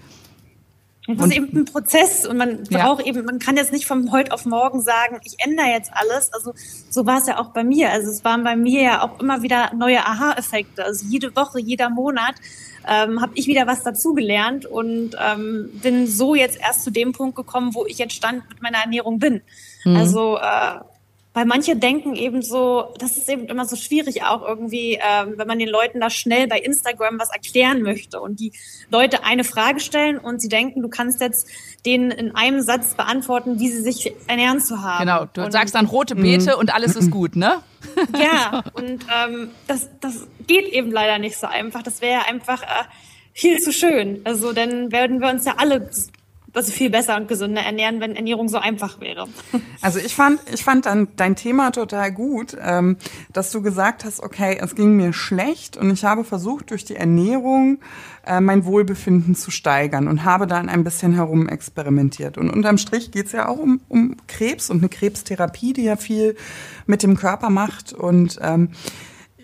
Das 1.08 1.18
und, 1.18 1.32
ist 1.32 1.38
eben 1.38 1.58
ein 1.58 1.66
Prozess 1.66 2.26
und 2.26 2.38
man 2.38 2.64
ja. 2.70 2.84
braucht 2.84 3.06
eben, 3.06 3.26
man 3.26 3.40
kann 3.40 3.58
jetzt 3.58 3.72
nicht 3.72 3.86
von 3.86 4.12
heute 4.12 4.32
auf 4.32 4.46
morgen 4.46 4.82
sagen, 4.82 5.20
ich 5.24 5.36
ändere 5.38 5.68
jetzt 5.68 5.92
alles. 5.94 6.34
Also 6.34 6.54
so 6.90 7.06
war 7.06 7.20
es 7.20 7.28
ja 7.28 7.40
auch 7.40 7.50
bei 7.50 7.64
mir. 7.64 7.92
Also 7.92 8.10
es 8.10 8.24
waren 8.24 8.44
bei 8.44 8.56
mir 8.56 8.82
ja 8.82 9.04
auch 9.04 9.20
immer 9.20 9.44
wieder 9.44 9.72
neue 9.76 10.00
Aha-Effekte. 10.00 10.84
Also 10.84 11.06
jede 11.08 11.36
Woche, 11.36 11.60
jeder 11.60 11.90
Monat 11.90 12.36
ähm, 12.88 13.22
habe 13.22 13.34
ich 13.36 13.48
wieder 13.48 13.68
was 13.68 13.84
dazugelernt 13.84 14.66
und 14.66 15.16
ähm, 15.20 15.70
bin 15.82 16.08
so 16.08 16.34
jetzt 16.34 16.60
erst 16.60 16.84
zu 16.84 16.92
dem 16.92 17.12
Punkt 17.12 17.36
gekommen, 17.36 17.76
wo 17.76 17.86
ich 17.86 17.98
jetzt 17.98 18.14
stand 18.14 18.48
mit 18.50 18.62
meiner 18.62 18.80
Ernährung 18.80 19.20
bin. 19.20 19.42
Mhm. 19.84 19.96
Also 19.96 20.38
äh, 20.38 20.80
weil 21.36 21.46
manche 21.46 21.76
denken 21.76 22.16
eben 22.16 22.42
so, 22.42 22.94
das 22.98 23.18
ist 23.18 23.30
eben 23.30 23.48
immer 23.48 23.66
so 23.66 23.76
schwierig 23.76 24.24
auch 24.24 24.42
irgendwie, 24.42 24.94
ähm, 24.94 25.34
wenn 25.36 25.48
man 25.48 25.60
den 25.60 25.68
Leuten 25.68 26.00
da 26.00 26.10
schnell 26.10 26.48
bei 26.48 26.58
Instagram 26.58 27.20
was 27.20 27.30
erklären 27.30 27.82
möchte 27.82 28.22
und 28.22 28.40
die 28.40 28.54
Leute 28.90 29.26
eine 29.26 29.44
Frage 29.44 29.82
stellen 29.82 30.18
und 30.18 30.42
sie 30.42 30.48
denken, 30.48 30.82
du 30.82 30.88
kannst 30.88 31.20
jetzt 31.20 31.50
denen 31.86 32.10
in 32.12 32.34
einem 32.36 32.62
Satz 32.62 32.96
beantworten, 32.96 33.60
wie 33.60 33.70
sie 33.70 33.82
sich 33.82 34.14
ernähren 34.28 34.62
zu 34.62 34.82
haben. 34.82 35.06
Genau, 35.06 35.26
du 35.34 35.44
und, 35.44 35.52
sagst 35.52 35.76
dann 35.76 35.88
rote 35.88 36.16
Beete 36.16 36.54
mhm. 36.54 36.60
und 36.60 36.74
alles 36.74 36.96
ist 36.96 37.12
gut, 37.12 37.36
ne? 37.36 37.62
Ja, 38.18 38.64
und 38.74 39.06
ähm, 39.14 39.50
das, 39.68 39.90
das 40.00 40.28
geht 40.48 40.70
eben 40.70 40.90
leider 40.90 41.20
nicht 41.20 41.38
so 41.38 41.48
einfach. 41.48 41.84
Das 41.84 42.02
wäre 42.02 42.26
einfach 42.28 42.64
äh, 42.64 42.86
viel 43.34 43.60
zu 43.60 43.74
schön. 43.74 44.22
Also 44.24 44.54
dann 44.54 44.94
werden 44.94 45.20
wir 45.20 45.30
uns 45.30 45.44
ja 45.44 45.56
alle 45.58 45.90
also 46.56 46.72
viel 46.72 46.90
besser 46.90 47.18
und 47.18 47.28
gesünder 47.28 47.62
ernähren, 47.62 48.00
wenn 48.00 48.16
Ernährung 48.16 48.50
so 48.50 48.58
einfach 48.58 49.00
wäre. 49.00 49.28
Also 49.82 50.00
ich 50.00 50.16
fand, 50.16 50.40
ich 50.52 50.64
fand 50.64 50.86
dann 50.86 51.10
dein 51.16 51.36
Thema 51.36 51.72
total 51.72 52.12
gut, 52.12 52.58
ähm, 52.60 52.98
dass 53.34 53.52
du 53.52 53.62
gesagt 53.62 54.04
hast, 54.04 54.24
okay, 54.24 54.58
es 54.60 54.76
ging 54.76 54.96
mir 54.96 55.14
schlecht 55.14 55.78
und 55.78 55.92
ich 55.92 56.04
habe 56.04 56.24
versucht, 56.24 56.72
durch 56.72 56.86
die 56.86 56.96
Ernährung 56.96 57.80
äh, 58.26 58.42
mein 58.42 58.66
Wohlbefinden 58.66 59.36
zu 59.36 59.52
steigern 59.52 60.08
und 60.08 60.24
habe 60.24 60.48
dann 60.48 60.70
ein 60.70 60.84
bisschen 60.84 61.14
herum 61.14 61.48
experimentiert. 61.48 62.38
Und 62.38 62.50
unterm 62.50 62.78
Strich 62.78 63.12
geht's 63.12 63.32
ja 63.32 63.48
auch 63.48 63.58
um, 63.58 63.82
um 63.88 64.18
Krebs 64.28 64.70
und 64.70 64.80
eine 64.80 64.90
Krebstherapie, 64.90 65.74
die 65.74 65.84
ja 65.84 65.96
viel 65.96 66.36
mit 66.86 67.04
dem 67.04 67.16
Körper 67.16 67.50
macht 67.50 67.94
und 67.94 68.40
ähm, 68.42 68.70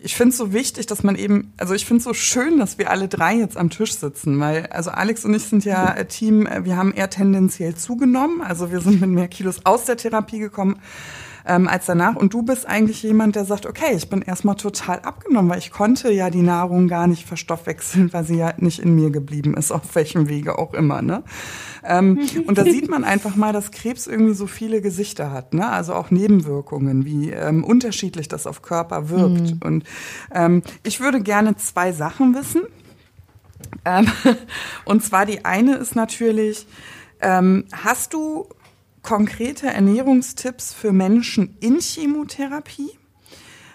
ich 0.03 0.15
finde 0.15 0.31
es 0.31 0.37
so 0.37 0.53
wichtig, 0.53 0.87
dass 0.87 1.03
man 1.03 1.15
eben, 1.15 1.53
also 1.57 1.73
ich 1.73 1.85
finde 1.85 1.99
es 1.99 2.03
so 2.05 2.13
schön, 2.13 2.59
dass 2.59 2.77
wir 2.77 2.89
alle 2.89 3.07
drei 3.07 3.35
jetzt 3.35 3.57
am 3.57 3.69
Tisch 3.69 3.93
sitzen, 3.93 4.39
weil 4.39 4.67
also 4.67 4.89
Alex 4.89 5.25
und 5.25 5.33
ich 5.33 5.43
sind 5.43 5.63
ja 5.63 5.93
äh, 5.93 6.05
Team, 6.05 6.47
äh, 6.47 6.65
wir 6.65 6.75
haben 6.75 6.93
eher 6.93 7.09
tendenziell 7.09 7.75
zugenommen, 7.75 8.41
also 8.41 8.71
wir 8.71 8.81
sind 8.81 9.01
mit 9.01 9.09
mehr 9.09 9.27
Kilos 9.27 9.65
aus 9.65 9.85
der 9.85 9.97
Therapie 9.97 10.39
gekommen 10.39 10.79
ähm, 11.45 11.67
als 11.67 11.85
danach. 11.85 12.15
Und 12.15 12.33
du 12.33 12.43
bist 12.43 12.67
eigentlich 12.67 13.03
jemand, 13.03 13.35
der 13.35 13.45
sagt, 13.45 13.65
okay, 13.65 13.95
ich 13.95 14.09
bin 14.09 14.21
erstmal 14.21 14.55
total 14.55 14.99
abgenommen, 14.99 15.49
weil 15.49 15.59
ich 15.59 15.71
konnte 15.71 16.11
ja 16.11 16.29
die 16.29 16.41
Nahrung 16.41 16.87
gar 16.87 17.07
nicht 17.07 17.27
verstoffwechseln, 17.27 18.11
weil 18.13 18.23
sie 18.23 18.37
ja 18.37 18.53
nicht 18.57 18.79
in 18.79 18.95
mir 18.95 19.11
geblieben 19.11 19.55
ist, 19.55 19.71
auf 19.71 19.95
welchem 19.95 20.29
Wege 20.29 20.57
auch 20.57 20.73
immer. 20.73 21.01
Ne? 21.01 21.23
Ähm, 21.83 22.19
und 22.47 22.57
da 22.57 22.63
sieht 22.63 22.89
man 22.89 23.03
einfach 23.03 23.35
mal, 23.35 23.53
dass 23.53 23.71
Krebs 23.71 24.07
irgendwie 24.07 24.33
so 24.33 24.47
viele 24.47 24.81
Gesichter 24.81 25.31
hat, 25.31 25.53
ne? 25.53 25.67
also 25.69 25.93
auch 25.93 26.11
Nebenwirkungen, 26.11 27.05
wie 27.05 27.31
ähm, 27.31 27.63
unterschiedlich 27.63 28.27
das 28.27 28.47
auf 28.47 28.61
Körper 28.61 29.09
wirkt. 29.09 29.55
Mhm. 29.55 29.59
Und 29.63 29.83
ähm, 30.33 30.63
ich 30.83 30.99
würde 30.99 31.21
gerne 31.21 31.55
zwei 31.57 31.91
Sachen 31.91 32.35
wissen. 32.35 32.61
Ähm, 33.85 34.07
und 34.85 35.03
zwar 35.03 35.25
die 35.25 35.45
eine 35.45 35.75
ist 35.75 35.95
natürlich, 35.95 36.67
ähm, 37.21 37.65
hast 37.71 38.13
du 38.13 38.47
konkrete 39.03 39.67
Ernährungstipps 39.67 40.73
für 40.73 40.91
Menschen 40.91 41.57
in 41.59 41.79
Chemotherapie, 41.79 42.91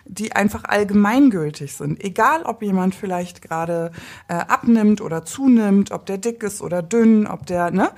die 0.08 0.32
einfach 0.32 0.64
allgemeingültig 0.64 1.74
sind. 1.74 2.02
Egal, 2.02 2.42
ob 2.44 2.62
jemand 2.62 2.94
vielleicht 2.94 3.42
gerade 3.42 3.90
äh, 4.28 4.34
abnimmt 4.34 5.00
oder 5.00 5.24
zunimmt, 5.24 5.90
ob 5.90 6.06
der 6.06 6.18
dick 6.18 6.42
ist 6.42 6.62
oder 6.62 6.82
dünn, 6.82 7.26
ob 7.26 7.46
der, 7.46 7.70
ne? 7.70 7.90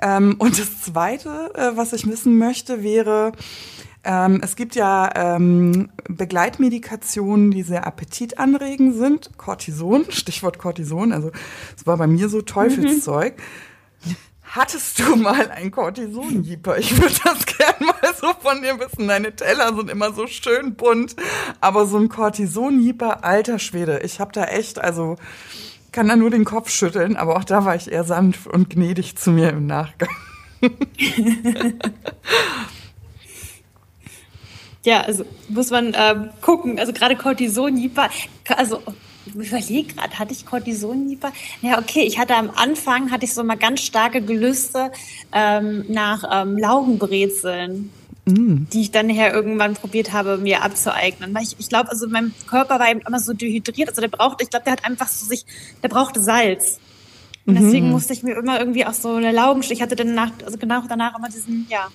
Ähm, 0.00 0.36
und 0.38 0.58
das 0.58 0.82
Zweite, 0.82 1.52
äh, 1.54 1.76
was 1.76 1.92
ich 1.92 2.06
wissen 2.06 2.38
möchte, 2.38 2.82
wäre, 2.82 3.32
ähm, 4.04 4.40
es 4.42 4.56
gibt 4.56 4.74
ja 4.74 5.10
ähm, 5.14 5.90
Begleitmedikationen, 6.08 7.52
die 7.52 7.62
sehr 7.62 7.86
appetitanregend 7.86 8.96
sind. 8.96 9.30
Cortison, 9.36 10.06
Stichwort 10.10 10.58
Cortison, 10.58 11.12
also 11.12 11.30
es 11.76 11.86
war 11.86 11.96
bei 11.96 12.06
mir 12.06 12.28
so 12.28 12.42
Teufelszeug. 12.42 13.36
Mhm. 13.36 13.42
Hattest 14.54 14.98
du 14.98 15.16
mal 15.16 15.50
ein 15.50 15.70
Cortison-Jeeper? 15.70 16.76
Ich 16.76 16.94
würde 17.00 17.14
das 17.24 17.46
gern 17.56 17.74
mal 17.80 18.14
so 18.20 18.34
von 18.38 18.60
dir 18.60 18.78
wissen. 18.78 19.08
Deine 19.08 19.34
Teller 19.34 19.74
sind 19.74 19.88
immer 19.88 20.12
so 20.12 20.26
schön 20.26 20.74
bunt. 20.74 21.16
Aber 21.62 21.86
so 21.86 21.96
ein 21.96 22.10
Cortison-Jeeper, 22.10 23.24
alter 23.24 23.58
Schwede. 23.58 24.00
Ich 24.00 24.20
habe 24.20 24.30
da 24.32 24.44
echt, 24.44 24.78
also 24.78 25.16
kann 25.90 26.06
da 26.06 26.16
nur 26.16 26.28
den 26.28 26.44
Kopf 26.44 26.68
schütteln, 26.68 27.16
aber 27.16 27.38
auch 27.38 27.44
da 27.44 27.64
war 27.64 27.76
ich 27.76 27.90
eher 27.90 28.04
sanft 28.04 28.46
und 28.46 28.68
gnädig 28.68 29.16
zu 29.16 29.30
mir 29.30 29.48
im 29.48 29.64
Nachgang. 29.66 30.10
ja, 34.84 35.00
also 35.00 35.24
muss 35.48 35.70
man 35.70 35.96
ähm, 35.96 36.28
gucken. 36.42 36.78
Also 36.78 36.92
gerade 36.92 37.16
Cortison, 37.16 37.90
also 38.48 38.82
ich 39.26 39.34
überlege 39.34 39.94
gerade, 39.94 40.18
hatte 40.18 40.32
ich 40.32 40.46
Cortison 40.46 41.18
Ja, 41.62 41.78
okay, 41.78 42.02
ich 42.02 42.18
hatte 42.18 42.34
am 42.34 42.50
Anfang, 42.50 43.10
hatte 43.10 43.24
ich 43.24 43.34
so 43.34 43.44
mal 43.44 43.56
ganz 43.56 43.80
starke 43.80 44.20
Gelüste 44.20 44.92
ähm, 45.32 45.84
nach 45.88 46.24
ähm, 46.30 46.58
Laugenbrezeln. 46.58 47.90
Mm. 48.24 48.68
die 48.72 48.82
ich 48.82 48.92
dann 48.92 49.08
nachher 49.08 49.34
irgendwann 49.34 49.74
probiert 49.74 50.12
habe, 50.12 50.38
mir 50.38 50.62
abzueignen. 50.62 51.34
Weil 51.34 51.42
ich, 51.42 51.56
ich 51.58 51.68
glaube, 51.68 51.90
also 51.90 52.06
mein 52.08 52.32
Körper 52.46 52.78
war 52.78 52.88
eben 52.88 53.00
immer 53.00 53.18
so 53.18 53.32
dehydriert. 53.32 53.88
Also 53.88 54.00
der 54.00 54.06
braucht, 54.06 54.40
ich 54.40 54.48
glaube, 54.48 54.64
der 54.64 54.74
hat 54.74 54.84
einfach 54.84 55.08
so 55.08 55.26
sich, 55.26 55.44
der 55.82 55.88
brauchte 55.88 56.20
Salz. 56.20 56.78
Und 57.46 57.56
deswegen 57.56 57.86
mhm. 57.86 57.92
musste 57.92 58.12
ich 58.12 58.22
mir 58.22 58.36
immer 58.36 58.60
irgendwie 58.60 58.86
auch 58.86 58.94
so 58.94 59.14
eine 59.14 59.32
Laugenstange, 59.32 59.74
ich 59.74 59.82
hatte 59.82 59.96
dann 59.96 60.14
nach, 60.14 60.30
also 60.44 60.56
genau 60.56 60.82
danach 60.88 61.18
immer 61.18 61.28
diesen, 61.28 61.66
ja, 61.68 61.88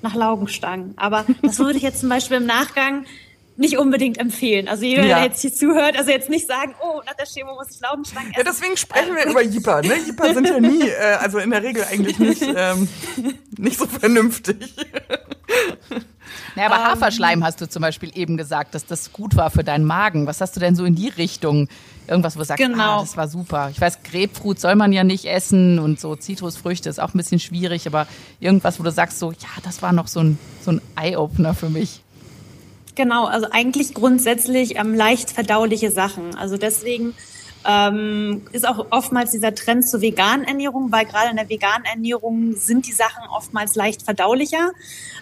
nach 0.00 0.14
Laugenstangen. 0.14 0.94
Aber 0.96 1.24
das 1.42 1.58
würde 1.58 1.76
ich 1.76 1.82
jetzt 1.82 2.00
zum 2.00 2.08
Beispiel 2.08 2.36
im 2.36 2.46
Nachgang 2.46 3.04
nicht 3.56 3.78
unbedingt 3.78 4.18
empfehlen. 4.18 4.68
Also 4.68 4.84
jeder, 4.84 5.04
ja. 5.04 5.16
der 5.16 5.26
jetzt 5.26 5.40
hier 5.40 5.52
zuhört, 5.52 5.96
also 5.96 6.10
jetzt 6.10 6.30
nicht 6.30 6.46
sagen, 6.46 6.74
oh, 6.82 7.00
nach 7.04 7.14
der 7.14 7.26
Chemo 7.26 7.54
muss 7.54 7.70
ich 7.70 7.80
Laugenstangen 7.80 8.30
essen. 8.32 8.38
Ja, 8.38 8.50
deswegen 8.50 8.76
sprechen 8.76 9.14
wir 9.14 9.26
über 9.26 9.42
Jipper. 9.42 9.82
Ne? 9.82 9.94
Jipper 10.06 10.34
sind 10.34 10.46
ja 10.46 10.60
nie, 10.60 10.88
äh, 10.88 11.16
also 11.20 11.38
in 11.38 11.50
der 11.50 11.62
Regel 11.62 11.84
eigentlich 11.84 12.18
nicht, 12.18 12.42
ähm, 12.42 12.88
nicht 13.58 13.78
so 13.78 13.86
vernünftig. 13.86 14.74
Naja, 16.54 16.68
aber 16.68 16.76
um, 16.76 16.82
ähm. 16.82 16.92
Haferschleim 16.92 17.44
hast 17.44 17.60
du 17.60 17.68
zum 17.68 17.82
Beispiel 17.82 18.10
eben 18.14 18.36
gesagt, 18.36 18.74
dass 18.74 18.86
das 18.86 19.12
gut 19.12 19.36
war 19.36 19.50
für 19.50 19.64
deinen 19.64 19.84
Magen. 19.84 20.26
Was 20.26 20.40
hast 20.40 20.56
du 20.56 20.60
denn 20.60 20.74
so 20.74 20.84
in 20.84 20.94
die 20.94 21.08
Richtung? 21.08 21.68
Irgendwas, 22.08 22.36
wo 22.36 22.40
du 22.40 22.44
sagst, 22.44 22.62
genau. 22.62 22.98
ah, 22.98 23.00
das 23.00 23.16
war 23.16 23.28
super. 23.28 23.70
Ich 23.70 23.80
weiß, 23.80 24.02
Grapefruit 24.02 24.58
soll 24.58 24.74
man 24.74 24.92
ja 24.92 25.04
nicht 25.04 25.24
essen 25.24 25.78
und 25.78 26.00
so 26.00 26.16
Zitrusfrüchte 26.16 26.88
ist 26.88 27.00
auch 27.00 27.14
ein 27.14 27.18
bisschen 27.18 27.38
schwierig, 27.38 27.86
aber 27.86 28.06
irgendwas, 28.40 28.80
wo 28.80 28.82
du 28.82 28.90
sagst 28.90 29.18
so, 29.18 29.30
ja, 29.30 29.48
das 29.62 29.82
war 29.82 29.92
noch 29.92 30.08
so 30.08 30.20
ein, 30.20 30.38
so 30.62 30.72
ein 30.72 30.82
Eye-Opener 30.96 31.54
für 31.54 31.70
mich. 31.70 32.02
Genau, 32.94 33.24
also 33.24 33.46
eigentlich 33.50 33.94
grundsätzlich 33.94 34.76
ähm, 34.76 34.94
leicht 34.94 35.30
verdauliche 35.30 35.90
Sachen. 35.90 36.34
Also 36.36 36.58
deswegen 36.58 37.14
ähm, 37.66 38.42
ist 38.52 38.66
auch 38.66 38.86
oftmals 38.90 39.30
dieser 39.30 39.54
Trend 39.54 39.88
zur 39.88 40.00
veganen 40.00 40.46
Ernährung, 40.46 40.90
weil 40.90 41.06
gerade 41.06 41.30
in 41.30 41.36
der 41.36 41.48
veganen 41.48 41.84
Ernährung 41.84 42.54
sind 42.56 42.86
die 42.86 42.92
Sachen 42.92 43.24
oftmals 43.30 43.74
leicht 43.76 44.02
verdaulicher. 44.02 44.72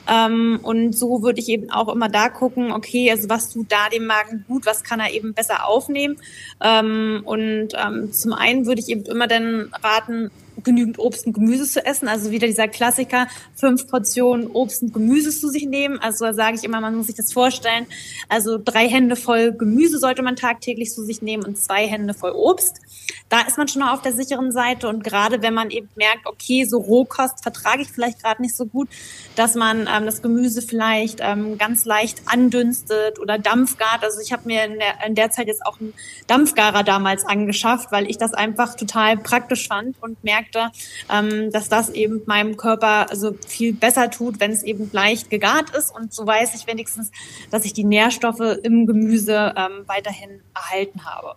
Ähm, 0.08 0.58
und 0.62 0.92
so 0.92 1.22
würde 1.22 1.40
ich 1.40 1.48
eben 1.48 1.70
auch 1.70 1.88
immer 1.88 2.08
da 2.08 2.28
gucken, 2.28 2.72
okay, 2.72 3.10
also 3.10 3.28
was 3.28 3.50
tut 3.50 3.70
da 3.70 3.88
dem 3.92 4.06
Magen 4.06 4.44
gut, 4.48 4.66
was 4.66 4.82
kann 4.82 5.00
er 5.00 5.12
eben 5.12 5.34
besser 5.34 5.68
aufnehmen. 5.68 6.16
Ähm, 6.60 7.22
und 7.24 7.68
ähm, 7.74 8.12
zum 8.12 8.32
einen 8.32 8.66
würde 8.66 8.80
ich 8.80 8.88
eben 8.88 9.04
immer 9.04 9.26
dann 9.26 9.70
raten, 9.82 10.30
genügend 10.64 10.98
Obst 10.98 11.26
und 11.26 11.32
Gemüse 11.32 11.64
zu 11.64 11.84
essen. 11.84 12.08
Also 12.08 12.30
wieder 12.30 12.46
dieser 12.46 12.68
Klassiker, 12.68 13.26
fünf 13.54 13.86
Portionen 13.86 14.46
Obst 14.48 14.82
und 14.82 14.92
Gemüse 14.92 15.30
zu 15.30 15.48
sich 15.48 15.66
nehmen. 15.66 15.98
Also 15.98 16.24
da 16.26 16.34
sage 16.34 16.56
ich 16.56 16.64
immer, 16.64 16.80
man 16.80 16.94
muss 16.94 17.06
sich 17.06 17.16
das 17.16 17.32
vorstellen. 17.32 17.86
Also 18.28 18.58
drei 18.62 18.88
Hände 18.88 19.16
voll 19.16 19.52
Gemüse 19.52 19.98
sollte 19.98 20.22
man 20.22 20.36
tagtäglich 20.36 20.92
zu 20.92 21.04
sich 21.04 21.22
nehmen 21.22 21.44
und 21.44 21.58
zwei 21.58 21.86
Hände 21.86 22.14
voll 22.14 22.32
Obst. 22.32 22.80
Da 23.28 23.42
ist 23.42 23.58
man 23.58 23.68
schon 23.68 23.82
mal 23.82 23.94
auf 23.94 24.02
der 24.02 24.12
sicheren 24.12 24.50
Seite. 24.52 24.88
Und 24.88 25.04
gerade 25.04 25.42
wenn 25.42 25.54
man 25.54 25.70
eben 25.70 25.88
merkt, 25.94 26.26
okay, 26.26 26.64
so 26.64 26.78
Rohkost 26.78 27.42
vertrage 27.42 27.82
ich 27.82 27.88
vielleicht 27.88 28.22
gerade 28.22 28.42
nicht 28.42 28.56
so 28.56 28.66
gut, 28.66 28.88
dass 29.36 29.54
man 29.54 29.88
ähm, 29.92 30.04
das 30.04 30.20
Gemüse 30.22 30.62
vielleicht 30.62 31.20
ähm, 31.20 31.56
ganz 31.56 31.84
leicht 31.84 32.22
andünstet 32.26 33.18
oder 33.20 33.38
dampfgart. 33.38 34.02
Also 34.02 34.20
ich 34.20 34.32
habe 34.32 34.42
mir 34.46 34.64
in 34.64 34.78
der, 34.78 35.06
in 35.06 35.14
der 35.14 35.30
Zeit 35.30 35.46
jetzt 35.46 35.64
auch 35.64 35.80
einen 35.80 35.94
Dampfgarer 36.26 36.82
damals 36.82 37.24
angeschafft, 37.24 37.92
weil 37.92 38.10
ich 38.10 38.18
das 38.18 38.34
einfach 38.34 38.74
total 38.74 39.16
praktisch 39.16 39.68
fand 39.68 39.96
und 40.02 40.22
merke, 40.24 40.49
Produkte, 40.50 40.70
ähm, 41.10 41.50
dass 41.52 41.68
das 41.68 41.90
eben 41.90 42.22
meinem 42.26 42.56
Körper 42.56 43.10
also 43.10 43.36
viel 43.46 43.72
besser 43.72 44.10
tut, 44.10 44.40
wenn 44.40 44.50
es 44.50 44.62
eben 44.62 44.90
leicht 44.92 45.30
gegart 45.30 45.70
ist. 45.76 45.94
Und 45.94 46.12
so 46.12 46.26
weiß 46.26 46.54
ich 46.54 46.66
wenigstens, 46.66 47.10
dass 47.50 47.64
ich 47.64 47.72
die 47.72 47.84
Nährstoffe 47.84 48.58
im 48.62 48.86
Gemüse 48.86 49.54
ähm, 49.56 49.84
weiterhin 49.86 50.40
erhalten 50.54 51.04
habe. 51.04 51.34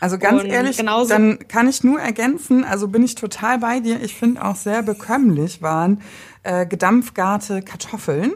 Also 0.00 0.16
ganz 0.16 0.42
und 0.42 0.48
ehrlich, 0.48 0.76
dann 0.76 1.38
kann 1.48 1.68
ich 1.68 1.84
nur 1.84 2.00
ergänzen, 2.00 2.64
also 2.64 2.88
bin 2.88 3.02
ich 3.02 3.14
total 3.14 3.58
bei 3.58 3.80
dir. 3.80 4.00
Ich 4.00 4.14
finde 4.14 4.42
auch 4.44 4.56
sehr 4.56 4.82
bekömmlich 4.82 5.60
waren 5.60 6.00
äh, 6.44 6.66
gedampfgarte 6.66 7.62
Kartoffeln. 7.62 8.34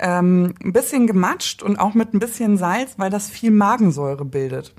Ähm, 0.00 0.54
ein 0.62 0.72
bisschen 0.72 1.06
gematscht 1.08 1.62
und 1.62 1.78
auch 1.78 1.94
mit 1.94 2.14
ein 2.14 2.20
bisschen 2.20 2.56
Salz, 2.56 2.94
weil 2.98 3.10
das 3.10 3.30
viel 3.30 3.50
Magensäure 3.50 4.24
bildet. 4.24 4.72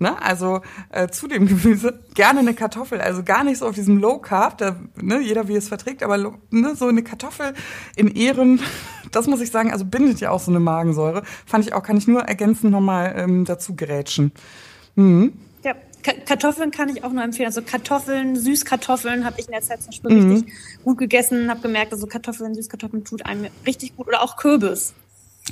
Ne? 0.00 0.20
Also 0.20 0.60
äh, 0.90 1.08
zu 1.08 1.28
dem 1.28 1.46
Gemüse 1.46 2.00
gerne 2.14 2.40
eine 2.40 2.54
Kartoffel, 2.54 3.00
also 3.00 3.22
gar 3.22 3.44
nicht 3.44 3.58
so 3.58 3.66
auf 3.66 3.76
diesem 3.76 3.98
Low 3.98 4.18
Carb, 4.18 4.58
da, 4.58 4.76
ne, 5.00 5.20
jeder 5.20 5.46
wie 5.46 5.54
es 5.54 5.68
verträgt, 5.68 6.02
aber 6.02 6.18
ne, 6.50 6.74
so 6.74 6.88
eine 6.88 7.04
Kartoffel 7.04 7.54
in 7.94 8.08
Ehren, 8.08 8.60
das 9.12 9.28
muss 9.28 9.40
ich 9.40 9.52
sagen, 9.52 9.72
also 9.72 9.84
bindet 9.84 10.18
ja 10.20 10.30
auch 10.30 10.40
so 10.40 10.50
eine 10.50 10.58
Magensäure. 10.58 11.22
Fand 11.46 11.64
ich 11.64 11.74
auch, 11.74 11.82
kann 11.84 11.96
ich 11.96 12.08
nur 12.08 12.22
ergänzend 12.22 12.72
nochmal 12.72 13.14
ähm, 13.16 13.44
dazu 13.44 13.76
gerätschen. 13.76 14.32
Mhm. 14.96 15.34
Ja, 15.62 15.74
Kartoffeln 16.26 16.72
kann 16.72 16.88
ich 16.88 17.04
auch 17.04 17.12
nur 17.12 17.22
empfehlen. 17.22 17.46
Also 17.46 17.62
Kartoffeln, 17.62 18.34
Süßkartoffeln 18.34 19.24
habe 19.24 19.36
ich 19.38 19.46
in 19.46 19.52
der 19.52 19.62
Zeit 19.62 19.80
zum 19.80 19.90
Beispiel 19.90 20.10
mhm. 20.10 20.32
richtig 20.32 20.54
gut 20.82 20.98
gegessen, 20.98 21.48
habe 21.48 21.60
gemerkt, 21.60 21.92
also 21.92 22.08
Kartoffeln, 22.08 22.54
Süßkartoffeln 22.54 23.04
tut 23.04 23.24
einem 23.24 23.46
richtig 23.64 23.96
gut 23.96 24.08
oder 24.08 24.22
auch 24.22 24.36
Kürbis. 24.36 24.92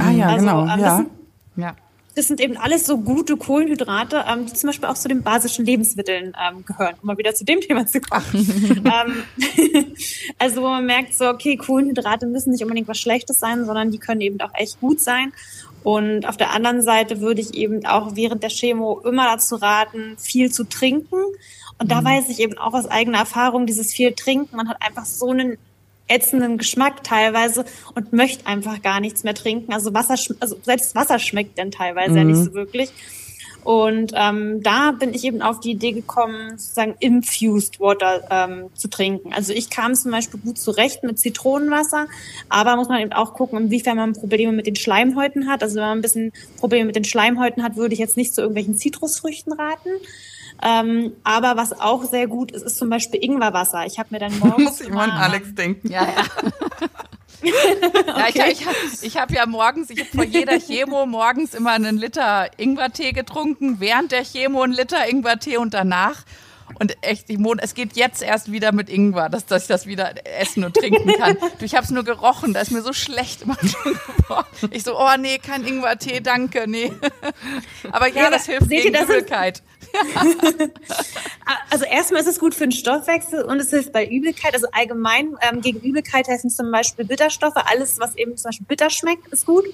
Ah 0.01 0.11
ja, 0.11 0.26
also, 0.26 0.38
genau. 0.40 0.62
Ähm, 0.62 0.80
ja. 0.80 1.07
Ja 1.55 1.76
das 2.15 2.29
sind 2.29 2.41
eben 2.41 2.57
alles 2.57 2.87
so 2.87 2.99
gute 2.99 3.37
Kohlenhydrate, 3.37 4.25
ähm, 4.29 4.47
die 4.47 4.53
zum 4.53 4.69
Beispiel 4.69 4.89
auch 4.89 4.95
zu 4.95 5.09
den 5.09 5.23
basischen 5.23 5.65
Lebensmitteln 5.65 6.35
ähm, 6.41 6.65
gehören, 6.65 6.95
um 7.01 7.07
mal 7.07 7.19
wieder 7.19 7.35
zu 7.35 7.45
dem 7.45 7.61
Thema 7.63 7.87
zu 7.87 8.01
kommen. 8.01 8.85
ähm, 8.85 9.25
also 10.39 10.63
wo 10.63 10.69
man 10.69 10.87
merkt 10.87 11.15
so, 11.15 11.29
okay, 11.29 11.57
Kohlenhydrate 11.57 12.27
müssen 12.27 12.53
nicht 12.53 12.63
unbedingt 12.63 12.89
was 12.89 12.99
Schlechtes 12.99 13.39
sein, 13.39 13.65
sondern 13.65 13.91
die 13.91 13.99
können 13.99 14.21
eben 14.21 14.41
auch 14.41 14.55
echt 14.55 14.81
gut 14.81 15.01
sein. 15.01 15.33
Und 15.83 16.29
auf 16.29 16.37
der 16.37 16.53
anderen 16.53 16.83
Seite 16.83 17.21
würde 17.21 17.41
ich 17.41 17.55
eben 17.55 17.85
auch 17.87 18.15
während 18.15 18.43
der 18.43 18.51
Chemo 18.51 19.01
immer 19.01 19.25
dazu 19.33 19.57
raten, 19.57 20.17
viel 20.19 20.53
zu 20.53 20.65
trinken. 20.65 21.17
Und 21.79 21.91
da 21.91 22.01
mhm. 22.01 22.05
weiß 22.05 22.29
ich 22.29 22.41
eben 22.41 22.59
auch 22.59 22.75
aus 22.75 22.87
eigener 22.87 23.19
Erfahrung, 23.19 23.67
dieses 23.67 23.93
viel 23.93 24.13
Trinken, 24.13 24.55
man 24.55 24.69
hat 24.69 24.77
einfach 24.81 25.05
so 25.05 25.31
einen 25.31 25.59
ätzenden 26.15 26.59
Geschmack 26.59 27.05
teilweise 27.05 27.65
und 27.95 28.13
möchte 28.13 28.47
einfach 28.47 28.83
gar 28.83 29.01
nichts 29.01 29.25
mehr 29.25 29.35
trinken. 29.35 29.73
Also 29.73 29.95
Wasser, 29.95 30.17
also 30.41 30.57
selbst 30.63 30.95
Wasser 30.95 31.19
schmeckt 31.19 31.59
dann 31.59 31.71
teilweise 31.71 32.13
mhm. 32.13 32.17
ja 32.17 32.25
nicht 32.25 32.39
mhm. 32.39 32.45
so 32.45 32.55
wirklich. 32.55 32.93
Und 33.65 34.13
ähm, 34.17 34.61
da 34.63 34.91
bin 34.91 35.15
ich 35.15 35.25
eben 35.25 35.41
auf 35.41 35.61
die 35.61 35.71
Idee 35.73 35.93
gekommen, 35.93 36.59
sozusagen 36.59 36.97
infused 36.99 37.79
Water 37.79 38.27
ähm, 38.29 38.71
zu 38.75 38.89
trinken. 38.89 39.33
Also 39.33 39.53
ich 39.53 39.71
kam 39.71 39.95
zum 39.95 40.11
Beispiel 40.11 40.41
gut 40.41 40.59
zurecht 40.59 41.05
mit 41.05 41.19
Zitronenwasser, 41.19 42.09
aber 42.49 42.75
muss 42.75 42.89
man 42.89 43.01
eben 43.01 43.13
auch 43.13 43.35
gucken, 43.35 43.59
inwiefern 43.59 43.97
man 43.97 44.15
Probleme 44.15 44.51
mit 44.53 44.67
den 44.67 44.75
Schleimhäuten 44.75 45.49
hat. 45.49 45.63
Also 45.63 45.77
wenn 45.77 45.83
man 45.85 45.99
ein 45.99 46.03
bisschen 46.03 46.33
Probleme 46.59 46.87
mit 46.87 46.97
den 46.97 47.05
Schleimhäuten 47.05 47.63
hat, 47.63 47.77
würde 47.77 47.95
ich 47.95 48.01
jetzt 48.01 48.17
nicht 48.17 48.35
zu 48.35 48.41
irgendwelchen 48.41 48.77
Zitrusfrüchten 48.77 49.53
raten. 49.53 49.91
Ähm, 50.63 51.13
aber 51.25 51.57
was 51.57 51.79
auch 51.79 52.05
sehr 52.05 52.29
gut 52.29 52.53
ist, 52.53 52.63
ist 52.63 52.79
zum 52.79 52.89
Beispiel 52.89 53.23
Ingwerwasser. 53.23 53.85
Ich 53.85 53.99
habe 53.99 54.11
mir 54.13 54.21
dann 54.21 54.39
morgens. 54.39 54.65
Muss 54.65 54.81
ich 54.81 54.91
mal 54.91 55.11
an 55.11 55.17
Alex 55.19 55.55
denken. 55.55 55.91
Ja, 55.91 56.03
ja. 56.03 56.25
ja, 58.17 58.29
ich, 58.29 58.37
ich 58.37 58.67
habe 58.67 58.77
ich 59.03 59.17
hab 59.17 59.31
ja 59.33 59.47
morgens, 59.47 59.91
ich 59.91 59.99
habe 59.99 60.11
vor 60.15 60.25
jeder 60.25 60.61
Chemo 60.61 61.07
morgens 61.07 61.55
immer 61.55 61.73
einen 61.73 61.99
Liter 61.99 62.49
Ingwertee 62.57 63.13
getrunken, 63.13 63.81
während 63.81 64.13
der 64.13 64.23
Chemo 64.23 64.63
einen 64.63 64.73
Liter 64.73 65.09
Ingwertee 65.09 65.57
und 65.57 65.75
danach. 65.75 66.25
Und 66.79 66.97
echt, 67.03 67.27
es 67.29 67.75
geht 67.75 67.97
jetzt 67.97 68.23
erst 68.23 68.51
wieder 68.51 68.73
mit 68.73 68.89
Ingwer, 68.89 69.29
dass, 69.29 69.45
dass 69.45 69.63
ich 69.63 69.69
das 69.69 69.87
wieder 69.87 70.15
essen 70.39 70.65
und 70.65 70.75
trinken 70.75 71.13
kann. 71.19 71.37
du, 71.59 71.65
ich 71.65 71.75
habe 71.75 71.85
es 71.85 71.91
nur 71.91 72.05
gerochen, 72.05 72.55
da 72.55 72.61
ist 72.61 72.71
mir 72.71 72.83
so 72.83 72.93
schlecht 72.93 73.43
immer 73.43 73.59
schon 73.61 73.99
geworden. 74.17 74.47
Ich 74.71 74.85
so, 74.85 74.99
oh 74.99 75.17
nee, 75.19 75.39
kein 75.39 75.67
Ingwertee, 75.67 76.21
danke, 76.21 76.65
nee. 76.67 76.93
Aber 77.91 78.07
ja, 78.09 78.31
das 78.31 78.47
hilft 78.47 78.71
gegen 78.71 78.95
Übelkeit. 78.95 79.63
also 81.70 81.84
erstmal 81.84 82.20
ist 82.20 82.28
es 82.28 82.38
gut 82.38 82.55
für 82.55 82.64
den 82.64 82.72
Stoffwechsel 82.72 83.43
und 83.43 83.59
es 83.61 83.70
hilft 83.70 83.93
bei 83.93 84.07
Übelkeit. 84.07 84.55
Also 84.55 84.66
allgemein 84.72 85.36
ähm, 85.40 85.61
gegen 85.61 85.80
Übelkeit 85.80 86.28
helfen 86.28 86.51
zum 86.51 86.70
Beispiel 86.70 87.05
Bitterstoffe. 87.05 87.57
Alles, 87.57 87.99
was 87.99 88.16
eben 88.16 88.36
zum 88.36 88.51
Beispiel 88.51 88.66
bitter 88.66 88.90
schmeckt, 88.90 89.28
ist 89.28 89.47
gut 89.47 89.64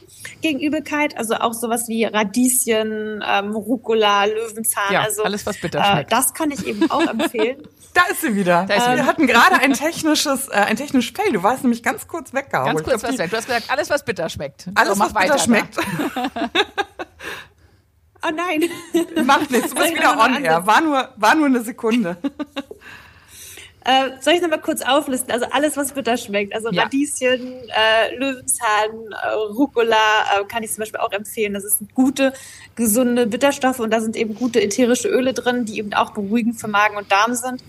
gegen 0.40 0.60
Übelkeit. 0.60 1.16
Also 1.16 1.34
auch 1.34 1.52
sowas 1.52 1.88
wie 1.88 2.04
Radieschen, 2.04 3.24
ähm, 3.26 3.54
Rucola, 3.54 4.24
Löwenzahn. 4.24 4.92
Ja, 4.92 5.02
also 5.02 5.22
alles, 5.22 5.46
was 5.46 5.58
bitter 5.58 5.84
schmeckt. 5.84 6.12
Äh, 6.12 6.16
das 6.16 6.34
kann 6.34 6.50
ich 6.50 6.66
eben 6.66 6.90
auch 6.90 7.06
empfehlen. 7.06 7.62
Da 7.94 8.02
ist 8.12 8.20
sie 8.20 8.36
wieder. 8.36 8.64
Da 8.68 8.74
ist 8.74 8.86
ähm, 8.86 8.96
wir 8.96 9.06
hatten 9.06 9.26
gerade 9.26 9.56
ein 9.56 9.72
technisches, 9.72 10.48
äh, 10.48 10.52
ein 10.52 10.76
technisches 10.76 11.16
Fail. 11.16 11.32
Du 11.32 11.42
warst 11.42 11.64
nämlich 11.64 11.82
ganz 11.82 12.06
kurz 12.06 12.32
weggehauen. 12.32 12.66
Ganz 12.66 12.82
kurz 12.84 13.02
was 13.02 13.18
weg. 13.18 13.30
Du 13.30 13.36
hast 13.36 13.46
gesagt, 13.46 13.70
alles, 13.70 13.90
was 13.90 14.04
bitter 14.04 14.28
schmeckt. 14.28 14.68
Alles, 14.76 14.98
so, 14.98 15.00
was 15.00 15.12
bitter 15.14 15.30
weiter, 15.30 15.38
schmeckt. 15.38 15.76
Oh 18.22 18.30
nein. 18.34 18.64
Macht 19.24 19.50
nichts, 19.50 19.70
du 19.70 19.76
bist 19.76 19.94
wieder 19.94 20.18
on 20.18 20.42
air. 20.42 20.66
War 20.66 20.80
nur, 20.80 21.08
war 21.16 21.34
nur 21.34 21.46
eine 21.46 21.60
Sekunde. 21.60 22.16
Äh, 23.84 24.10
soll 24.20 24.34
ich 24.34 24.42
nochmal 24.42 24.60
kurz 24.60 24.82
auflisten? 24.82 25.30
Also 25.32 25.46
alles, 25.50 25.76
was 25.76 25.92
bitter 25.92 26.16
schmeckt. 26.16 26.54
Also 26.54 26.70
ja. 26.70 26.82
Radieschen, 26.82 27.54
äh, 27.68 28.16
Löwenzahn, 28.16 28.90
äh, 29.10 29.28
Rucola 29.54 29.96
äh, 29.96 30.44
kann 30.44 30.62
ich 30.62 30.72
zum 30.72 30.82
Beispiel 30.82 31.00
auch 31.00 31.12
empfehlen. 31.12 31.54
Das 31.54 31.62
sind 31.62 31.94
gute, 31.94 32.32
gesunde 32.74 33.26
Bitterstoffe 33.26 33.80
und 33.80 33.90
da 33.90 34.00
sind 34.00 34.16
eben 34.16 34.34
gute 34.34 34.60
ätherische 34.60 35.08
Öle 35.08 35.32
drin, 35.32 35.64
die 35.64 35.78
eben 35.78 35.94
auch 35.94 36.10
beruhigend 36.10 36.60
für 36.60 36.68
Magen 36.68 36.96
und 36.96 37.10
Darm 37.10 37.34
sind 37.34 37.62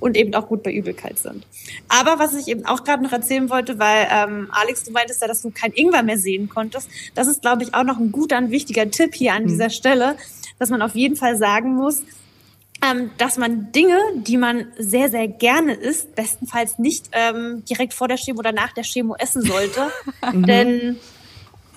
und 0.00 0.16
eben 0.16 0.34
auch 0.34 0.48
gut 0.48 0.62
bei 0.62 0.72
Übelkeit 0.72 1.18
sind. 1.18 1.46
Aber 1.88 2.18
was 2.18 2.34
ich 2.34 2.48
eben 2.48 2.66
auch 2.66 2.84
gerade 2.84 3.02
noch 3.02 3.12
erzählen 3.12 3.48
wollte, 3.48 3.78
weil 3.78 4.06
ähm, 4.10 4.48
Alex, 4.52 4.84
du 4.84 4.92
meintest 4.92 5.22
ja, 5.22 5.28
dass 5.28 5.42
du 5.42 5.50
kein 5.50 5.72
Ingwer 5.72 6.02
mehr 6.02 6.18
sehen 6.18 6.48
konntest. 6.48 6.88
Das 7.14 7.26
ist, 7.26 7.42
glaube 7.42 7.62
ich, 7.62 7.74
auch 7.74 7.84
noch 7.84 7.98
ein 7.98 8.12
guter, 8.12 8.36
ein 8.36 8.50
wichtiger 8.50 8.90
Tipp 8.90 9.14
hier 9.14 9.32
an 9.32 9.44
mhm. 9.44 9.48
dieser 9.48 9.70
Stelle, 9.70 10.16
dass 10.58 10.70
man 10.70 10.82
auf 10.82 10.94
jeden 10.94 11.16
Fall 11.16 11.36
sagen 11.36 11.74
muss, 11.74 12.02
ähm, 12.84 13.10
dass 13.18 13.36
man 13.36 13.72
Dinge, 13.72 13.98
die 14.14 14.36
man 14.36 14.66
sehr, 14.78 15.08
sehr 15.08 15.28
gerne 15.28 15.74
isst, 15.74 16.14
bestenfalls 16.14 16.78
nicht 16.78 17.10
ähm, 17.12 17.64
direkt 17.64 17.94
vor 17.94 18.08
der 18.08 18.16
Chemo 18.16 18.40
oder 18.40 18.52
nach 18.52 18.72
der 18.72 18.84
Chemo 18.84 19.14
essen 19.16 19.42
sollte. 19.42 19.90
Mhm. 20.32 20.46
Denn 20.46 20.96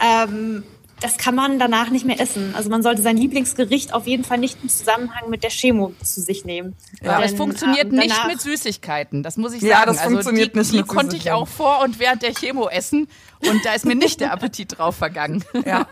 ähm, 0.01 0.63
das 0.99 1.17
kann 1.17 1.35
man 1.35 1.59
danach 1.59 1.89
nicht 1.89 2.05
mehr 2.05 2.19
essen. 2.19 2.55
Also 2.55 2.69
man 2.69 2.81
sollte 2.81 3.01
sein 3.01 3.17
Lieblingsgericht 3.17 3.93
auf 3.93 4.07
jeden 4.07 4.23
Fall 4.23 4.37
nicht 4.39 4.57
im 4.63 4.69
Zusammenhang 4.69 5.29
mit 5.29 5.43
der 5.43 5.51
Chemo 5.51 5.93
zu 6.03 6.21
sich 6.21 6.43
nehmen. 6.45 6.75
Ja, 7.01 7.17
aber 7.17 7.25
es 7.25 7.33
funktioniert 7.33 7.91
ähm, 7.91 7.99
nicht 7.99 8.27
mit 8.27 8.41
Süßigkeiten, 8.41 9.23
das 9.23 9.37
muss 9.37 9.53
ich 9.53 9.61
sagen. 9.61 9.71
Ja, 9.71 9.85
das 9.85 9.99
also 9.99 10.11
funktioniert 10.11 10.55
die, 10.55 10.59
nicht 10.59 10.71
die 10.71 10.77
mit 10.77 10.87
konnte 10.87 11.15
ich 11.15 11.31
auch 11.31 11.47
vor 11.47 11.81
und 11.83 11.99
während 11.99 12.23
der 12.23 12.33
Chemo 12.33 12.67
essen 12.69 13.07
und 13.39 13.63
da 13.65 13.73
ist 13.73 13.85
mir 13.85 13.95
nicht 13.95 14.19
der 14.19 14.33
Appetit 14.33 14.77
drauf 14.77 14.95
vergangen. 14.95 15.43
Ja. 15.65 15.87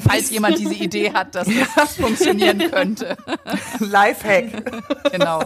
Falls 0.00 0.30
jemand 0.30 0.58
diese 0.58 0.74
Idee 0.74 1.12
hat, 1.12 1.34
dass 1.34 1.48
das 1.76 1.96
funktionieren 1.96 2.58
könnte. 2.70 3.16
Lifehack. 3.78 5.12
Genau. 5.12 5.42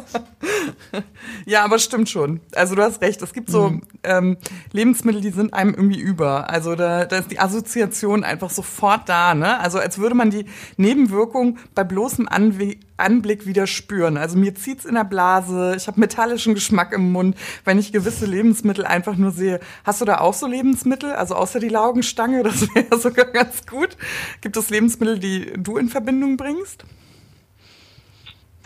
Ja, 1.47 1.65
aber 1.65 1.79
stimmt 1.79 2.09
schon. 2.09 2.41
Also 2.55 2.75
du 2.75 2.83
hast 2.83 3.01
recht. 3.03 3.21
Es 3.23 3.33
gibt 3.33 3.51
so 3.51 3.71
mhm. 3.71 3.83
ähm, 4.03 4.37
Lebensmittel, 4.73 5.21
die 5.21 5.31
sind 5.31 5.53
einem 5.53 5.75
irgendwie 5.75 6.01
über. 6.01 6.49
Also 6.49 6.75
da, 6.75 7.05
da 7.05 7.19
ist 7.19 7.31
die 7.31 7.39
Assoziation 7.39 8.25
einfach 8.25 8.51
sofort 8.55 9.09
da. 9.09 9.35
Ne? 9.35 9.59
Also 9.61 9.79
als 9.79 9.99
würde 9.99 10.15
man 10.15 10.31
die 10.31 10.47
Nebenwirkung 10.77 11.59
bei 11.75 11.85
bloßem 11.85 12.29
Anwe 12.29 12.77
Anblick 12.97 13.47
wieder 13.47 13.67
spüren. 13.67 14.17
Also 14.17 14.39
mir 14.39 14.55
zieht's 14.55 14.85
in 14.85 14.95
der 14.95 15.05
Blase, 15.05 15.75
ich 15.77 15.89
habe 15.89 15.99
metallischen 15.99 16.55
Geschmack 16.55 16.93
im 16.93 17.11
Mund, 17.13 17.37
wenn 17.65 17.79
ich 17.79 17.93
gewisse 17.93 18.27
Lebensmittel 18.27 18.85
einfach 18.85 19.17
nur 19.17 19.33
sehe. 19.33 19.61
Hast 19.85 20.01
du 20.01 20.05
da 20.05 20.19
auch 20.19 20.35
so 20.35 20.47
Lebensmittel, 20.47 21.13
also 21.13 21.35
außer 21.35 21.59
die 21.59 21.69
Laugenstange, 21.69 22.43
das 22.45 22.73
wäre 22.75 22.99
sogar 22.99 23.27
ganz 23.27 23.67
gut. 23.67 23.97
Gibt 24.41 24.57
es 24.57 24.71
Lebensmittel, 24.71 25.19
die 25.19 25.53
du 25.57 25.77
in 25.77 25.89
Verbindung 25.89 26.37
bringst? 26.37 26.85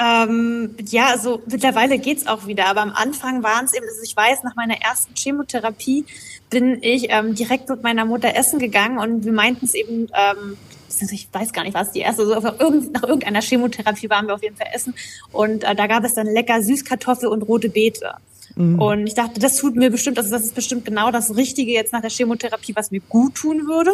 Ähm, 0.01 0.77
ja, 0.87 1.07
also 1.09 1.43
mittlerweile 1.47 1.99
geht's 1.99 2.27
auch 2.27 2.47
wieder, 2.47 2.67
aber 2.67 2.83
am 2.83 2.93
Anfang 2.93 3.43
waren 3.43 3.65
es 3.65 3.75
eben, 3.75 3.85
also 3.87 4.01
ich 4.03 4.17
weiß, 4.17 4.45
nach 4.45 4.55
meiner 4.55 4.81
ersten 4.81 5.13
Chemotherapie 5.17 6.05
bin 6.51 6.79
ich 6.83 7.11
ähm, 7.11 7.35
direkt 7.35 7.69
mit 7.69 7.83
meiner 7.83 8.05
Mutter 8.05 8.35
essen 8.37 8.61
gegangen 8.61 8.99
und 8.99 9.25
wir 9.25 9.33
meinten 9.33 9.65
es 9.65 9.75
eben, 9.75 10.09
ähm, 10.15 10.57
ich 11.01 11.29
weiß 11.33 11.53
gar 11.53 11.65
nicht, 11.65 11.75
was 11.75 11.91
die 11.91 12.01
erste, 12.01 12.23
also 12.23 12.41
nach, 12.41 13.03
irgendeiner 13.03 13.43
Chemotherapie 13.43 14.09
waren 14.09 14.29
wir 14.29 14.35
auf 14.35 14.43
jeden 14.43 14.57
Fall 14.57 14.69
essen 14.73 14.95
und 15.33 15.65
äh, 15.65 15.75
da 15.75 15.89
gab 15.89 16.05
es 16.05 16.15
dann 16.15 16.29
lecker 16.29 16.63
Süßkartoffel 16.63 17.29
und 17.29 17.43
rote 17.43 17.69
Beete. 17.69 18.15
Mhm. 18.57 18.79
Und 18.81 19.07
ich 19.07 19.15
dachte, 19.15 19.41
das 19.41 19.57
tut 19.57 19.77
mir 19.77 19.91
bestimmt, 19.91 20.19
also 20.19 20.31
das 20.31 20.43
ist 20.43 20.55
bestimmt 20.55 20.85
genau 20.85 21.11
das 21.11 21.37
Richtige 21.37 21.73
jetzt 21.73 21.93
nach 21.93 22.01
der 22.01 22.11
Chemotherapie, 22.11 22.75
was 22.75 22.91
mir 22.91 23.01
gut 23.09 23.35
tun 23.35 23.67
würde. 23.67 23.93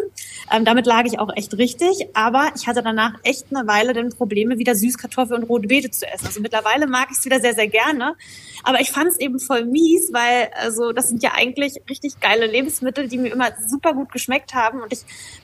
Ähm, 0.53 0.65
damit 0.65 0.87
lag 0.87 1.05
ich 1.05 1.19
auch 1.19 1.31
echt 1.35 1.57
richtig. 1.59 2.09
Aber 2.15 2.51
ich 2.57 2.67
hatte 2.67 2.83
danach 2.83 3.15
echt 3.23 3.47
eine 3.51 3.67
Weile 3.67 3.93
dann 3.93 4.11
Probleme, 4.11 4.59
wieder 4.59 4.75
Süßkartoffel 4.75 5.37
und 5.37 5.45
rote 5.45 5.69
Beete 5.69 5.91
zu 5.91 6.07
essen. 6.07 6.27
Also 6.27 6.41
mittlerweile 6.41 6.87
mag 6.87 7.09
ich 7.11 7.19
es 7.19 7.25
wieder 7.25 7.41
sehr, 7.41 7.55
sehr 7.55 7.69
gerne. 7.69 8.15
Aber 8.63 8.81
ich 8.81 8.91
fand 8.91 9.09
es 9.09 9.19
eben 9.19 9.39
voll 9.39 9.65
mies, 9.65 10.13
weil 10.13 10.51
also 10.55 10.93
das 10.93 11.09
sind 11.09 11.23
ja 11.23 11.33
eigentlich 11.35 11.81
richtig 11.89 12.21
geile 12.21 12.47
Lebensmittel, 12.47 13.09
die 13.09 13.19
mir 13.19 13.33
immer 13.33 13.51
super 13.69 13.93
gut 13.93 14.13
geschmeckt 14.13 14.55
haben. 14.55 14.81
Und 14.81 14.93
ich 14.93 15.01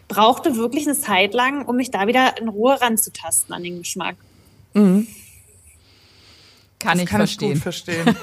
brauchte 0.08 0.56
wirklich 0.56 0.86
eine 0.86 0.98
Zeit 0.98 1.34
lang, 1.34 1.66
um 1.66 1.76
mich 1.76 1.90
da 1.90 2.06
wieder 2.06 2.38
in 2.38 2.48
Ruhe 2.48 2.80
ranzutasten 2.80 3.54
an 3.54 3.62
den 3.62 3.78
Geschmack. 3.80 4.16
Mhm. 4.74 5.06
Kann 6.80 6.94
das 6.94 7.04
ich 7.04 7.10
kann 7.10 7.20
verstehen. 7.20 7.48
Ich 7.48 7.54
gut 7.54 7.62
verstehen. 7.62 8.06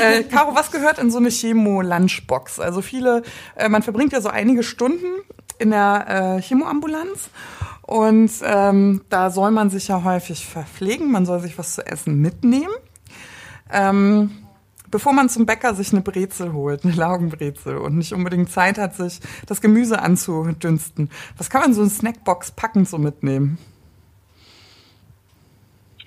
äh, 0.00 0.24
Caro, 0.24 0.54
was 0.54 0.70
gehört 0.70 0.98
in 0.98 1.10
so 1.10 1.18
eine 1.18 1.30
Chemo-Lunchbox? 1.30 2.60
Also 2.60 2.82
viele, 2.82 3.22
äh, 3.54 3.68
man 3.68 3.82
verbringt 3.82 4.12
ja 4.12 4.20
so 4.20 4.28
einige 4.28 4.62
Stunden 4.62 5.06
in 5.58 5.70
der 5.70 6.36
äh, 6.38 6.42
Chemoambulanz 6.42 7.30
und 7.82 8.30
ähm, 8.42 9.02
da 9.08 9.30
soll 9.30 9.52
man 9.52 9.70
sich 9.70 9.88
ja 9.88 10.02
häufig 10.02 10.44
verpflegen, 10.46 11.10
man 11.10 11.24
soll 11.24 11.40
sich 11.40 11.56
was 11.56 11.76
zu 11.76 11.86
essen 11.86 12.20
mitnehmen. 12.20 12.74
Ähm, 13.72 14.30
bevor 14.90 15.12
man 15.12 15.28
zum 15.28 15.46
Bäcker 15.46 15.74
sich 15.74 15.92
eine 15.92 16.02
Brezel 16.02 16.52
holt, 16.52 16.84
eine 16.84 16.94
Laugenbrezel 16.94 17.76
und 17.76 17.96
nicht 17.96 18.12
unbedingt 18.12 18.50
Zeit 18.50 18.78
hat, 18.78 18.96
sich 18.96 19.20
das 19.46 19.60
Gemüse 19.60 20.00
anzudünsten. 20.00 21.10
Was 21.38 21.48
kann 21.48 21.60
man 21.60 21.74
so 21.74 21.82
in 21.82 21.90
Snackbox 21.90 22.50
packend 22.50 22.88
so 22.88 22.98
mitnehmen? 22.98 23.58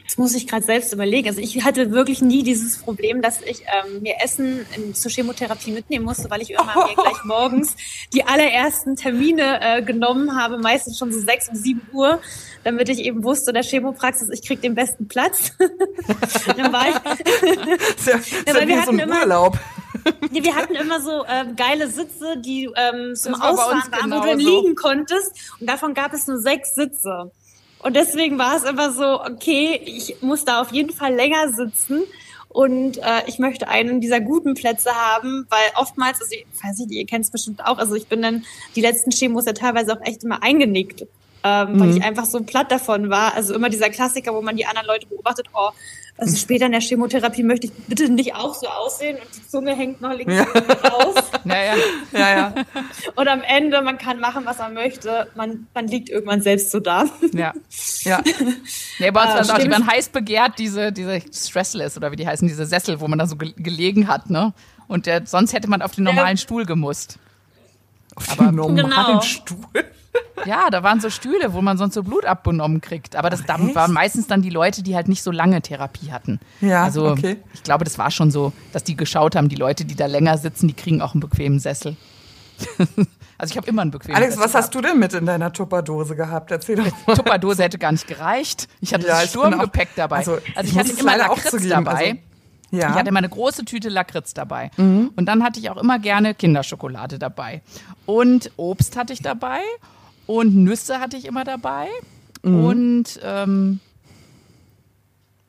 Das 0.10 0.18
muss 0.18 0.34
ich 0.34 0.48
gerade 0.48 0.66
selbst 0.66 0.92
überlegen. 0.92 1.28
Also 1.28 1.40
ich 1.40 1.64
hatte 1.64 1.92
wirklich 1.92 2.20
nie 2.24 2.42
dieses 2.42 2.80
Problem, 2.80 3.22
dass 3.22 3.44
ich 3.44 3.62
ähm, 3.62 4.02
mir 4.02 4.16
Essen 4.24 4.66
in, 4.76 4.96
zur 4.96 5.12
Chemotherapie 5.12 5.70
mitnehmen 5.70 6.04
musste, 6.04 6.32
weil 6.32 6.42
ich 6.42 6.50
immer 6.50 6.74
oh. 6.76 6.88
mir 6.88 6.96
gleich 7.04 7.24
morgens 7.26 7.76
die 8.12 8.24
allerersten 8.24 8.96
Termine 8.96 9.60
äh, 9.62 9.84
genommen 9.84 10.36
habe, 10.36 10.58
meistens 10.58 10.98
schon 10.98 11.12
so 11.12 11.20
sechs 11.20 11.48
und 11.50 11.58
sieben 11.58 11.88
Uhr, 11.94 12.20
damit 12.64 12.90
ich 12.90 13.02
eben 13.06 13.24
wusste, 13.24 13.52
in 13.52 13.54
der 13.54 13.64
Chemopraxis, 13.64 14.30
ich 14.30 14.42
krieg 14.42 14.64
den 14.64 14.74
besten 14.74 15.08
Platz. 15.08 15.52
dann 16.58 16.74
war 16.74 16.90
ich, 16.90 16.96
ja, 18.08 18.20
ja, 18.48 18.56
weil 18.56 18.68
wir 18.68 18.82
hatten 18.82 18.98
so 18.98 19.04
immer, 19.04 19.20
Urlaub. 19.20 19.60
Nee, 20.32 20.44
wir 20.44 20.56
hatten 20.56 20.74
immer 20.74 21.02
so 21.02 21.24
ähm, 21.28 21.56
geile 21.56 21.88
Sitze, 21.88 22.36
die 22.38 22.68
ähm, 22.76 23.14
zum 23.14 23.36
Ausfahren 23.36 23.92
waren, 23.92 24.12
wo 24.12 24.22
du 24.22 24.34
liegen 24.38 24.74
konntest. 24.74 25.34
Und 25.60 25.70
davon 25.70 25.94
gab 25.94 26.14
es 26.14 26.26
nur 26.26 26.40
sechs 26.40 26.74
Sitze. 26.74 27.32
Und 27.82 27.96
deswegen 27.96 28.38
war 28.38 28.58
es 28.58 28.64
immer 28.64 28.92
so, 28.92 29.22
okay, 29.22 29.82
ich 29.86 30.22
muss 30.22 30.46
da 30.46 30.62
auf 30.62 30.72
jeden 30.72 30.92
Fall 30.92 31.14
länger 31.14 31.54
sitzen. 31.54 32.04
Und 32.50 32.98
äh, 32.98 33.22
ich 33.28 33.38
möchte 33.38 33.68
einen 33.68 34.02
dieser 34.02 34.20
guten 34.20 34.56
Plätze 34.56 34.90
haben, 34.92 35.46
weil 35.50 35.70
oftmals, 35.76 36.20
also 36.20 36.34
ich 36.34 36.46
weiß 36.64 36.80
nicht, 36.80 36.92
ihr 36.92 37.06
kennt 37.06 37.26
es 37.26 37.32
bestimmt 37.32 37.64
auch, 37.64 37.78
also 37.78 37.94
ich 37.94 38.08
bin 38.08 38.24
dann 38.24 38.44
die 38.76 38.82
letzten 38.82 39.12
Chemos 39.12 39.46
ja 39.46 39.54
teilweise 39.54 39.94
auch 39.94 40.02
echt 40.02 40.24
immer 40.24 40.42
eingenickt, 40.42 41.06
ähm, 41.44 41.74
mhm. 41.74 41.80
weil 41.80 41.98
ich 41.98 42.04
einfach 42.04 42.26
so 42.26 42.42
platt 42.42 42.72
davon 42.72 43.10
war. 43.10 43.34
Also 43.36 43.54
immer 43.54 43.70
dieser 43.70 43.90
Klassiker, 43.90 44.34
wo 44.34 44.42
man 44.42 44.56
die 44.56 44.66
anderen 44.66 44.88
Leute 44.88 45.08
beobachtet, 45.08 45.48
oh, 45.54 45.70
also 46.20 46.36
später 46.36 46.66
in 46.66 46.74
der 46.74 46.82
Chemotherapie 46.82 47.44
möchte 47.44 47.68
ich 47.68 47.74
bitte 47.88 48.10
nicht 48.10 48.36
auch 48.36 48.54
so 48.54 48.68
aussehen 48.68 49.18
und 49.18 49.28
die 49.36 49.48
Zunge 49.48 49.74
hängt 49.74 50.02
noch 50.02 50.14
links 50.14 50.34
ja. 50.34 50.44
raus. 50.44 51.16
Naja. 51.46 51.76
Ja, 52.12 52.30
ja. 52.38 52.54
Und 53.16 53.28
am 53.30 53.42
Ende, 53.42 53.82
man 53.82 53.98
kann 53.98 54.20
machen, 54.20 54.46
was 54.46 54.58
man 54.58 54.74
möchte. 54.74 55.30
Man, 55.36 55.68
man 55.74 55.88
liegt 55.88 56.10
irgendwann 56.10 56.42
selbst 56.42 56.72
so 56.72 56.82
da. 56.82 57.06
Ja. 57.32 57.54
Ja. 58.02 58.22
Nee, 59.00 59.10
uns 59.10 59.18
äh, 59.50 59.54
auch, 59.54 59.58
die 59.58 59.72
waren 59.72 59.88
heiß 59.88 60.10
begehrt, 60.10 60.60
diese, 60.60 60.92
diese 60.92 61.22
Stressless 61.34 61.96
oder 61.96 62.12
wie 62.12 62.18
die 62.18 62.28
heißen, 62.28 62.46
diese 62.48 62.66
Sessel, 62.66 63.00
wo 63.00 63.08
man 63.08 63.18
da 63.18 63.26
so 63.26 63.38
ge 63.38 63.54
gelegen 63.56 64.08
hat, 64.10 64.30
ne? 64.30 64.54
Und 64.88 65.06
der, 65.06 65.26
sonst 65.26 65.54
hätte 65.54 65.70
man 65.70 65.82
auf 65.82 65.92
den 65.92 66.04
normalen 66.04 66.36
ja. 66.36 66.42
Stuhl 66.42 66.66
gemusst. 66.66 67.18
Auf 68.16 68.36
den 68.36 68.56
normalen 68.56 68.76
genau. 68.76 69.22
Stuhl? 69.22 69.86
Ja, 70.46 70.70
da 70.70 70.84
waren 70.84 71.00
so 71.00 71.10
Stühle, 71.10 71.54
wo 71.54 71.62
man 71.62 71.78
sonst 71.78 71.94
so 71.94 72.04
Blut 72.04 72.26
abgenommen 72.26 72.82
kriegt. 72.82 73.16
Aber 73.16 73.30
das 73.30 73.44
Ach, 73.48 73.60
waren 73.76 73.92
meistens 73.92 74.28
dann 74.28 74.42
die 74.42 74.50
Leute, 74.50 74.84
die 74.84 74.96
halt 74.96 75.08
nicht 75.08 75.22
so 75.22 75.32
lange 75.32 75.62
Therapie 75.62 76.12
hatten. 76.12 76.40
Ja, 76.62 76.84
also 76.84 77.10
okay. 77.10 77.38
ich 77.54 77.64
glaube, 77.64 77.84
das 77.84 77.98
war 77.98 78.12
schon 78.12 78.32
so, 78.32 78.54
dass 78.72 78.84
die 78.84 78.96
geschaut 78.96 79.36
haben, 79.36 79.50
die 79.50 79.56
Leute, 79.56 79.86
die 79.86 79.96
da 79.96 80.06
länger 80.06 80.38
sitzen, 80.38 80.68
die 80.68 80.74
kriegen 80.74 81.02
auch 81.02 81.14
einen 81.14 81.20
bequemen 81.20 81.60
Sessel. 81.60 81.98
also 83.38 83.52
ich 83.52 83.58
habe 83.58 83.68
immer 83.68 83.82
einen 83.82 83.92
bequemen 83.92 84.16
Alex, 84.16 84.36
Sessel 84.36 84.46
was 84.46 84.56
hast 84.56 84.76
du 84.76 84.82
denn 84.82 85.00
mit 85.00 85.14
in 85.14 85.26
deiner 85.26 85.52
Tupperdose 85.52 86.16
gehabt? 86.16 86.52
Erzähl 86.52 86.78
doch 86.78 86.86
mal. 87.06 87.16
Tupperdose 87.16 87.64
hätte 87.64 87.78
gar 87.78 87.92
nicht 87.92 88.08
gereicht. 88.08 88.68
Ich 88.82 88.94
hatte 88.94 89.08
ja, 89.08 89.22
das 89.22 89.30
Sturmgepäck 89.30 89.90
dabei. 89.96 90.18
Also, 90.18 90.40
also 90.56 90.62
ich, 90.64 90.72
ich 90.72 90.78
hatte 90.78 91.00
immer 91.00 91.18
Lakritz 91.18 91.68
dabei. 91.68 91.92
Also, 91.92 92.20
ja. 92.72 92.90
Ich 92.90 92.96
hatte 92.96 93.10
immer 93.10 93.20
eine 93.20 93.30
große 93.30 93.66
Tüte 93.66 93.90
Lakritz 93.90 94.34
dabei. 94.34 94.72
Mhm. 94.78 95.12
Und 95.16 95.26
dann 95.26 95.44
hatte 95.44 95.60
ich 95.60 95.70
auch 95.70 95.78
immer 95.78 96.00
gerne 96.00 96.36
Kinderschokolade 96.36 97.18
dabei. 97.18 97.62
Und 98.06 98.52
Obst 98.58 98.96
hatte 98.96 99.14
ich 99.14 99.22
dabei. 99.22 99.62
Und 100.30 100.56
Nüsse 100.56 101.00
hatte 101.00 101.18
ich 101.18 101.26
immer 101.26 101.44
dabei. 101.44 101.88
Mhm. 102.44 102.64
Und 102.64 103.20
ähm, 103.24 103.80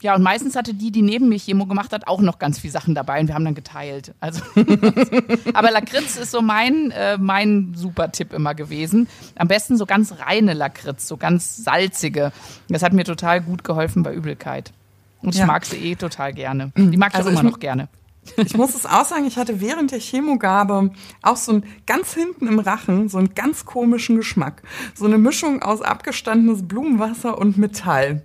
ja, 0.00 0.14
und 0.14 0.22
meistens 0.22 0.56
hatte 0.56 0.72
die, 0.72 0.90
die 0.90 1.02
neben 1.02 1.28
mir 1.28 1.38
Chemo 1.38 1.66
gemacht 1.66 1.92
hat, 1.92 2.08
auch 2.08 2.22
noch 2.22 2.38
ganz 2.38 2.58
viele 2.58 2.72
Sachen 2.72 2.94
dabei 2.94 3.20
und 3.20 3.26
wir 3.26 3.34
haben 3.34 3.44
dann 3.44 3.54
geteilt. 3.54 4.14
Also, 4.20 4.40
aber 5.52 5.70
Lakritz 5.70 6.16
ist 6.16 6.30
so 6.30 6.40
mein, 6.40 6.92
äh, 6.92 7.18
mein 7.18 7.74
super 7.74 8.10
Tipp 8.10 8.32
immer 8.32 8.54
gewesen. 8.54 9.06
Am 9.36 9.48
besten 9.48 9.76
so 9.76 9.84
ganz 9.84 10.14
reine 10.18 10.54
Lakritz, 10.54 11.06
so 11.06 11.18
ganz 11.18 11.62
salzige. 11.62 12.32
Das 12.70 12.82
hat 12.82 12.94
mir 12.94 13.04
total 13.04 13.42
gut 13.42 13.64
geholfen 13.64 14.02
bei 14.02 14.14
Übelkeit. 14.14 14.72
Und 15.20 15.34
ich 15.34 15.40
ja. 15.40 15.46
mag 15.46 15.66
sie 15.66 15.76
eh 15.76 15.94
total 15.94 16.32
gerne. 16.32 16.72
Die 16.78 16.96
mag 16.96 17.10
ich 17.10 17.16
also 17.16 17.28
auch 17.28 17.32
immer 17.34 17.42
noch 17.42 17.60
gerne. 17.60 17.88
Ich 18.36 18.56
muss 18.56 18.74
es 18.74 18.86
auch 18.86 19.04
sagen, 19.04 19.24
ich 19.24 19.36
hatte 19.36 19.60
während 19.60 19.92
der 19.92 19.98
Chemogabe 19.98 20.92
auch 21.22 21.36
so 21.36 21.52
ein 21.52 21.64
ganz 21.86 22.14
hinten 22.14 22.46
im 22.46 22.58
Rachen 22.58 23.08
so 23.08 23.18
einen 23.18 23.34
ganz 23.34 23.64
komischen 23.64 24.16
Geschmack. 24.16 24.62
So 24.94 25.06
eine 25.06 25.18
Mischung 25.18 25.62
aus 25.62 25.82
abgestandenes 25.82 26.66
Blumenwasser 26.66 27.38
und 27.38 27.58
Metall. 27.58 28.22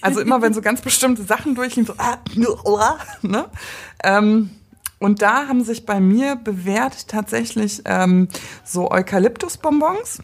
Also 0.00 0.20
immer 0.20 0.42
wenn 0.42 0.54
so 0.54 0.60
ganz 0.60 0.80
bestimmte 0.80 1.22
Sachen 1.22 1.54
durchgehen, 1.54 1.86
so, 1.86 1.94
ah, 1.98 2.18
ne? 3.22 3.46
Ähm, 4.02 4.50
und 5.00 5.22
da 5.22 5.46
haben 5.46 5.62
sich 5.62 5.86
bei 5.86 6.00
mir 6.00 6.36
bewährt 6.36 7.08
tatsächlich 7.08 7.82
ähm, 7.84 8.28
so 8.64 8.90
Eukalyptusbonbons. 8.90 10.22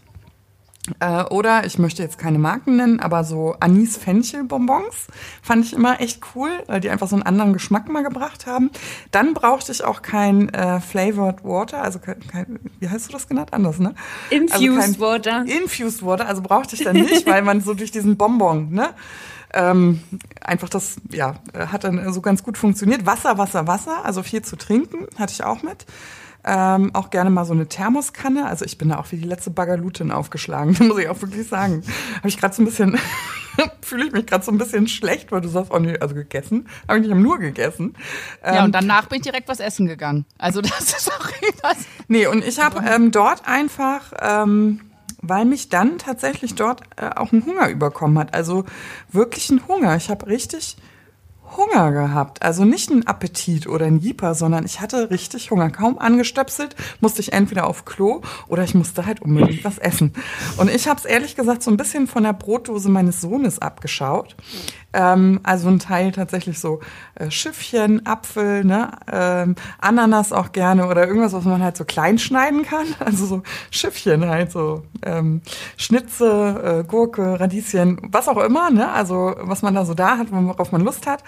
Äh, 0.99 1.23
oder 1.23 1.65
ich 1.65 1.79
möchte 1.79 2.03
jetzt 2.03 2.17
keine 2.17 2.37
Marken 2.37 2.75
nennen, 2.75 2.99
aber 2.99 3.23
so 3.23 3.55
Anis-Fenchel-Bonbons 3.59 5.07
fand 5.41 5.65
ich 5.65 5.73
immer 5.73 5.99
echt 5.99 6.21
cool, 6.35 6.49
weil 6.67 6.79
die 6.79 6.89
einfach 6.89 7.07
so 7.07 7.15
einen 7.15 7.23
anderen 7.23 7.53
Geschmack 7.53 7.89
mal 7.89 8.03
gebracht 8.03 8.45
haben. 8.45 8.69
Dann 9.11 9.33
brauchte 9.33 9.71
ich 9.71 9.83
auch 9.83 10.01
kein 10.01 10.49
äh, 10.49 10.79
Flavored 10.79 11.43
Water, 11.43 11.81
also 11.81 11.99
kein, 11.99 12.19
kein, 12.27 12.59
wie 12.79 12.89
heißt 12.89 13.07
du 13.07 13.13
das 13.13 13.27
genannt? 13.27 13.53
Anders, 13.53 13.79
ne? 13.79 13.95
Infused 14.29 14.79
also 14.81 14.99
Water. 14.99 15.45
Infused 15.47 16.05
Water, 16.05 16.27
also 16.27 16.41
brauchte 16.41 16.75
ich 16.75 16.83
dann 16.83 16.95
nicht, 16.95 17.25
weil 17.25 17.41
man 17.41 17.61
so 17.61 17.73
durch 17.73 17.91
diesen 17.91 18.17
Bonbon, 18.17 18.71
ne? 18.71 18.89
Ähm, 19.53 20.01
einfach 20.41 20.67
das, 20.67 20.97
ja, 21.11 21.35
hat 21.53 21.85
dann 21.85 22.11
so 22.11 22.19
ganz 22.19 22.43
gut 22.43 22.57
funktioniert. 22.57 23.05
Wasser, 23.05 23.37
Wasser, 23.37 23.67
Wasser, 23.67 24.03
also 24.03 24.21
viel 24.21 24.41
zu 24.41 24.57
trinken, 24.57 25.07
hatte 25.17 25.31
ich 25.33 25.43
auch 25.43 25.63
mit. 25.63 25.85
Ähm, 26.47 26.93
auch 26.93 27.09
gerne 27.09 27.31
mal 27.31 27.43
so 27.45 27.53
eine 27.53 27.67
Thermoskanne. 27.67 28.45
Also 28.45 28.65
ich 28.65 28.77
bin 28.77 28.89
da 28.89 28.99
auch 28.99 29.11
wie 29.11 29.17
die 29.17 29.27
letzte 29.27 29.49
Bagalutin 29.49 30.11
aufgeschlagen, 30.11 30.77
muss 30.87 30.99
ich 30.99 31.09
auch 31.09 31.19
wirklich 31.19 31.47
sagen. 31.47 31.81
Habe 32.17 32.27
ich 32.27 32.37
gerade 32.37 32.53
so 32.53 32.61
ein 32.61 32.65
bisschen, 32.65 32.99
fühle 33.81 34.05
ich 34.05 34.11
mich 34.11 34.27
gerade 34.27 34.45
so 34.45 34.51
ein 34.51 34.59
bisschen 34.59 34.87
schlecht, 34.87 35.31
weil 35.31 35.41
du 35.41 35.49
sagst, 35.49 35.71
oh 35.71 35.79
nee, 35.79 35.97
also 35.97 36.13
gegessen. 36.13 36.67
Habe 36.87 36.99
ich 36.99 37.07
nicht 37.07 37.17
nur 37.17 37.39
gegessen. 37.39 37.95
Ähm, 38.43 38.55
ja, 38.55 38.63
und 38.63 38.73
danach 38.73 39.07
bin 39.07 39.17
ich 39.17 39.23
direkt 39.23 39.47
was 39.47 39.59
essen 39.59 39.87
gegangen. 39.87 40.25
Also 40.37 40.61
das 40.61 40.79
ist 40.97 41.11
auch 41.11 41.29
irgendwas. 41.41 41.77
Nee, 42.07 42.27
und 42.27 42.45
ich 42.45 42.59
habe 42.59 42.83
ähm, 42.87 43.11
dort 43.11 43.47
einfach... 43.47 44.13
Ähm, 44.21 44.81
weil 45.27 45.45
mich 45.45 45.69
dann 45.69 45.97
tatsächlich 45.97 46.53
dort 46.53 46.81
äh, 46.97 47.09
auch 47.15 47.31
ein 47.31 47.43
Hunger 47.47 47.69
überkommen 47.69 48.19
hat. 48.19 48.35
Also 48.35 48.65
wirklich 49.11 49.49
ein 49.49 49.67
Hunger. 49.67 49.95
Ich 49.95 50.11
habe 50.11 50.27
richtig 50.27 50.77
Hunger 51.57 51.91
gehabt. 51.91 52.41
Also 52.41 52.65
nicht 52.65 52.89
ein 52.89 53.07
Appetit 53.07 53.67
oder 53.67 53.85
ein 53.85 53.99
Jeeper, 53.99 54.35
sondern 54.35 54.65
ich 54.65 54.81
hatte 54.81 55.09
richtig 55.09 55.51
Hunger. 55.51 55.69
Kaum 55.69 55.97
angestöpselt, 55.97 56.75
musste 56.99 57.21
ich 57.21 57.33
entweder 57.33 57.67
auf 57.67 57.85
Klo 57.85 58.21
oder 58.47 58.63
ich 58.63 58.75
musste 58.75 59.05
halt 59.05 59.21
unbedingt 59.21 59.63
was 59.63 59.77
essen. 59.77 60.13
Und 60.57 60.69
ich 60.69 60.87
habe 60.87 60.99
es 60.99 61.05
ehrlich 61.05 61.35
gesagt 61.35 61.63
so 61.63 61.71
ein 61.71 61.77
bisschen 61.77 62.07
von 62.07 62.23
der 62.23 62.33
Brotdose 62.33 62.89
meines 62.89 63.21
Sohnes 63.21 63.59
abgeschaut. 63.59 64.35
Ähm, 64.95 65.41
also 65.43 65.67
ein 65.67 65.79
Teil 65.79 66.13
tatsächlich 66.13 66.57
so 66.57 66.79
äh, 67.15 67.29
Schiffchen, 67.29 68.05
Apfel, 68.05 68.63
ne, 68.63 68.91
ähm, 69.11 69.55
Ananas 69.79 70.31
auch 70.31 70.53
gerne 70.53 70.87
oder 70.87 71.05
irgendwas, 71.05 71.33
was 71.33 71.43
man 71.43 71.61
halt 71.61 71.75
so 71.75 71.83
klein 71.83 72.17
schneiden 72.17 72.63
kann. 72.63 72.85
Also 73.05 73.25
so 73.25 73.43
Schiffchen 73.71 74.27
halt 74.27 74.51
so 74.51 74.83
ähm, 75.03 75.41
Schnitze, 75.75 76.83
äh, 76.85 76.87
Gurke, 76.87 77.39
Radieschen, 77.39 77.99
was 78.03 78.29
auch 78.29 78.37
immer, 78.37 78.71
ne? 78.71 78.89
Also 78.91 79.35
was 79.41 79.61
man 79.61 79.75
da 79.75 79.85
so 79.85 79.93
da 79.93 80.17
hat, 80.17 80.27
worauf 80.31 80.71
man 80.71 80.81
Lust 80.81 81.07
hat, 81.07 81.23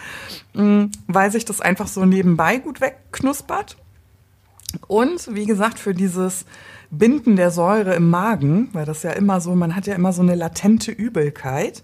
mh, 0.53 0.63
mm, 0.63 0.91
weil 1.07 1.32
sich 1.32 1.43
das 1.43 1.59
einfach 1.59 1.88
so 1.88 2.05
nebenbei 2.05 2.57
gut 2.57 2.80
wegknuspert. 2.80 3.78
Und 4.88 5.36
wie 5.36 5.45
gesagt, 5.45 5.78
für 5.78 5.93
dieses 5.93 6.45
Binden 6.89 7.36
der 7.36 7.51
Säure 7.51 7.95
im 7.95 8.09
Magen, 8.09 8.70
weil 8.72 8.86
das 8.86 9.03
ja 9.03 9.11
immer 9.11 9.41
so, 9.41 9.55
man 9.55 9.76
hat 9.76 9.88
ja 9.88 9.95
immer 9.95 10.13
so 10.13 10.22
eine 10.22 10.36
latente 10.36 10.91
Übelkeit, 10.91 11.84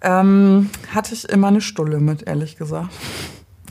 ähm, 0.00 0.70
hatte 0.92 1.14
ich 1.14 1.28
immer 1.28 1.48
eine 1.48 1.60
Stulle 1.60 2.00
mit, 2.00 2.26
ehrlich 2.26 2.56
gesagt. 2.56 2.90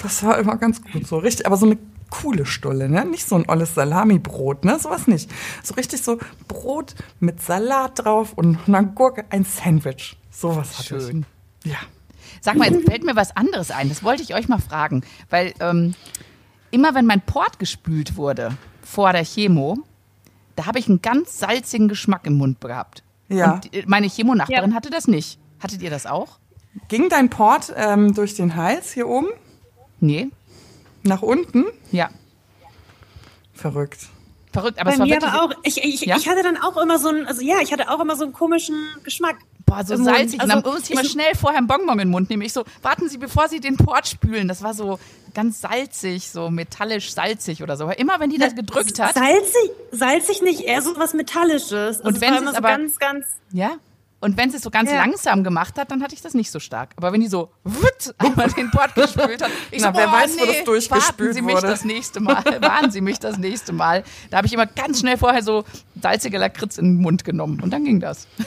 Das 0.01 0.23
war 0.23 0.37
immer 0.37 0.57
ganz 0.57 0.81
gut 0.81 1.07
so, 1.07 1.17
richtig, 1.17 1.45
aber 1.45 1.57
so 1.57 1.65
eine 1.65 1.77
coole 2.09 2.45
Stulle, 2.45 2.89
ne? 2.89 3.05
Nicht 3.05 3.27
so 3.27 3.35
ein 3.35 3.47
olles 3.47 3.75
Salamibrot, 3.75 4.65
ne? 4.65 4.79
Sowas 4.79 5.07
nicht. 5.07 5.29
So 5.63 5.73
richtig 5.75 6.01
so 6.01 6.17
Brot 6.47 6.95
mit 7.19 7.41
Salat 7.41 8.03
drauf 8.03 8.33
und 8.33 8.57
einer 8.67 8.83
Gurke, 8.83 9.25
ein 9.29 9.43
Sandwich. 9.43 10.17
Sowas 10.31 10.79
hatte 10.79 11.01
Schön. 11.01 11.25
ich. 11.63 11.71
Ja. 11.71 11.77
Sag 12.41 12.55
mal, 12.55 12.71
jetzt 12.71 12.85
fällt 12.85 13.03
mir 13.03 13.15
was 13.15 13.35
anderes 13.35 13.71
ein. 13.71 13.89
Das 13.89 14.03
wollte 14.03 14.23
ich 14.23 14.33
euch 14.33 14.47
mal 14.47 14.59
fragen, 14.59 15.03
weil 15.29 15.53
ähm, 15.59 15.93
immer 16.71 16.95
wenn 16.95 17.05
mein 17.05 17.21
Port 17.21 17.59
gespült 17.59 18.15
wurde 18.15 18.57
vor 18.81 19.11
der 19.11 19.23
Chemo, 19.23 19.77
da 20.55 20.65
habe 20.65 20.79
ich 20.79 20.87
einen 20.87 21.01
ganz 21.01 21.39
salzigen 21.39 21.87
Geschmack 21.87 22.25
im 22.25 22.37
Mund 22.37 22.61
gehabt. 22.61 23.03
Ja. 23.27 23.53
Und 23.53 23.87
meine 23.87 24.07
Chemonachbarin 24.07 24.71
ja. 24.71 24.75
hatte 24.75 24.89
das 24.89 25.07
nicht. 25.07 25.38
Hattet 25.59 25.81
ihr 25.81 25.89
das 25.89 26.05
auch? 26.05 26.39
Ging 26.87 27.09
dein 27.09 27.29
Port 27.29 27.73
ähm, 27.75 28.13
durch 28.13 28.35
den 28.35 28.55
Hals 28.55 28.93
hier 28.93 29.07
oben? 29.07 29.27
Nee. 29.99 30.29
Nach 31.03 31.21
unten? 31.21 31.65
Ja. 31.91 32.09
Verrückt. 33.53 34.07
Verrückt, 34.51 34.79
aber 34.79 34.89
Bei 34.89 34.93
es 34.93 34.99
war 34.99 35.05
mir 35.05 35.13
wirklich, 35.13 35.31
aber 35.31 35.43
auch. 35.43 35.57
Ich, 35.63 35.83
ich, 35.83 36.01
ja? 36.01 36.17
ich 36.17 36.27
hatte 36.27 36.41
dann 36.41 36.57
auch 36.57 36.77
immer 36.77 36.97
so 36.97 37.09
einen, 37.09 37.27
also 37.27 37.41
ja, 37.41 37.57
ich 37.61 37.71
hatte 37.71 37.89
auch 37.89 37.99
immer 37.99 38.15
so 38.15 38.23
einen 38.23 38.33
komischen 38.33 38.75
Geschmack. 39.03 39.37
Boah, 39.65 39.83
so 39.85 39.95
salzig. 39.95 40.41
Also, 40.41 40.55
und 40.55 40.65
dann 40.65 40.73
muss 40.73 40.89
ich 40.89 40.95
mal 40.95 41.05
schnell 41.05 41.35
vorher 41.35 41.59
einen 41.59 41.67
Bonbon 41.67 41.93
in 41.93 42.07
den 42.07 42.09
Mund 42.09 42.31
nehmen. 42.31 42.41
Ich 42.41 42.53
so, 42.53 42.63
warten 42.81 43.07
Sie, 43.07 43.19
bevor 43.19 43.47
Sie 43.47 43.59
den 43.59 43.77
Port 43.77 44.07
spülen. 44.07 44.47
Das 44.47 44.63
war 44.63 44.73
so 44.73 44.97
ganz 45.35 45.61
salzig, 45.61 46.31
so 46.31 46.49
metallisch 46.49 47.13
salzig 47.13 47.61
oder 47.61 47.77
so. 47.77 47.83
Aber 47.83 47.99
immer 47.99 48.19
wenn 48.19 48.31
die 48.31 48.39
das 48.39 48.55
gedrückt 48.55 48.99
hat. 48.99 49.13
Salzig, 49.13 49.71
salzig 49.91 50.41
nicht, 50.41 50.61
eher 50.61 50.81
so 50.81 50.97
was 50.97 51.13
Metallisches. 51.13 52.01
Also 52.01 52.03
und 52.03 52.21
wenn 52.21 52.33
es 52.33 52.39
so 52.39 52.57
aber 52.57 52.69
ganz, 52.69 52.97
ganz. 52.97 53.27
Ja, 53.51 53.73
und 54.21 54.37
wenn 54.37 54.49
sie 54.49 54.57
es 54.57 54.63
so 54.63 54.69
ganz 54.69 54.91
ja. 54.91 54.97
langsam 54.97 55.43
gemacht 55.43 55.77
hat, 55.77 55.91
dann 55.91 56.03
hatte 56.03 56.13
ich 56.13 56.21
das 56.21 56.33
nicht 56.33 56.51
so 56.51 56.59
stark. 56.59 56.91
Aber 56.97 57.13
wenn 57.13 57.21
die 57.21 57.27
so 57.27 57.51
wutt, 57.63 58.13
einmal 58.17 58.49
den 58.49 58.69
Port 58.69 58.93
gespült 58.95 59.41
hat, 59.41 59.51
ich 59.71 59.81
Na, 59.81 59.93
so, 59.93 59.97
wer 59.97 60.09
oh, 60.09 60.11
weiß, 60.11 60.35
nee, 60.35 60.41
wo 60.41 60.45
das 60.45 60.63
durchgespült 60.65 61.19
warten 61.19 61.33
Sie 61.33 61.41
mich 61.41 61.55
wurde. 61.55 61.67
das 61.67 61.85
nächste 61.85 62.19
Mal, 62.19 62.43
warten 62.61 62.91
Sie 62.91 63.01
mich 63.01 63.19
das 63.19 63.37
nächste 63.37 63.71
Mal. 63.71 64.03
Da 64.29 64.37
habe 64.37 64.47
ich 64.47 64.53
immer 64.53 64.65
ganz 64.65 64.99
schnell 64.99 65.17
vorher 65.17 65.41
so 65.41 65.63
salzige 66.01 66.37
Lakritz 66.37 66.77
in 66.77 66.85
den 66.85 67.01
Mund 67.01 67.23
genommen 67.23 67.61
und 67.61 67.71
dann 67.71 67.85
ging 67.85 67.99
das. 67.99 68.27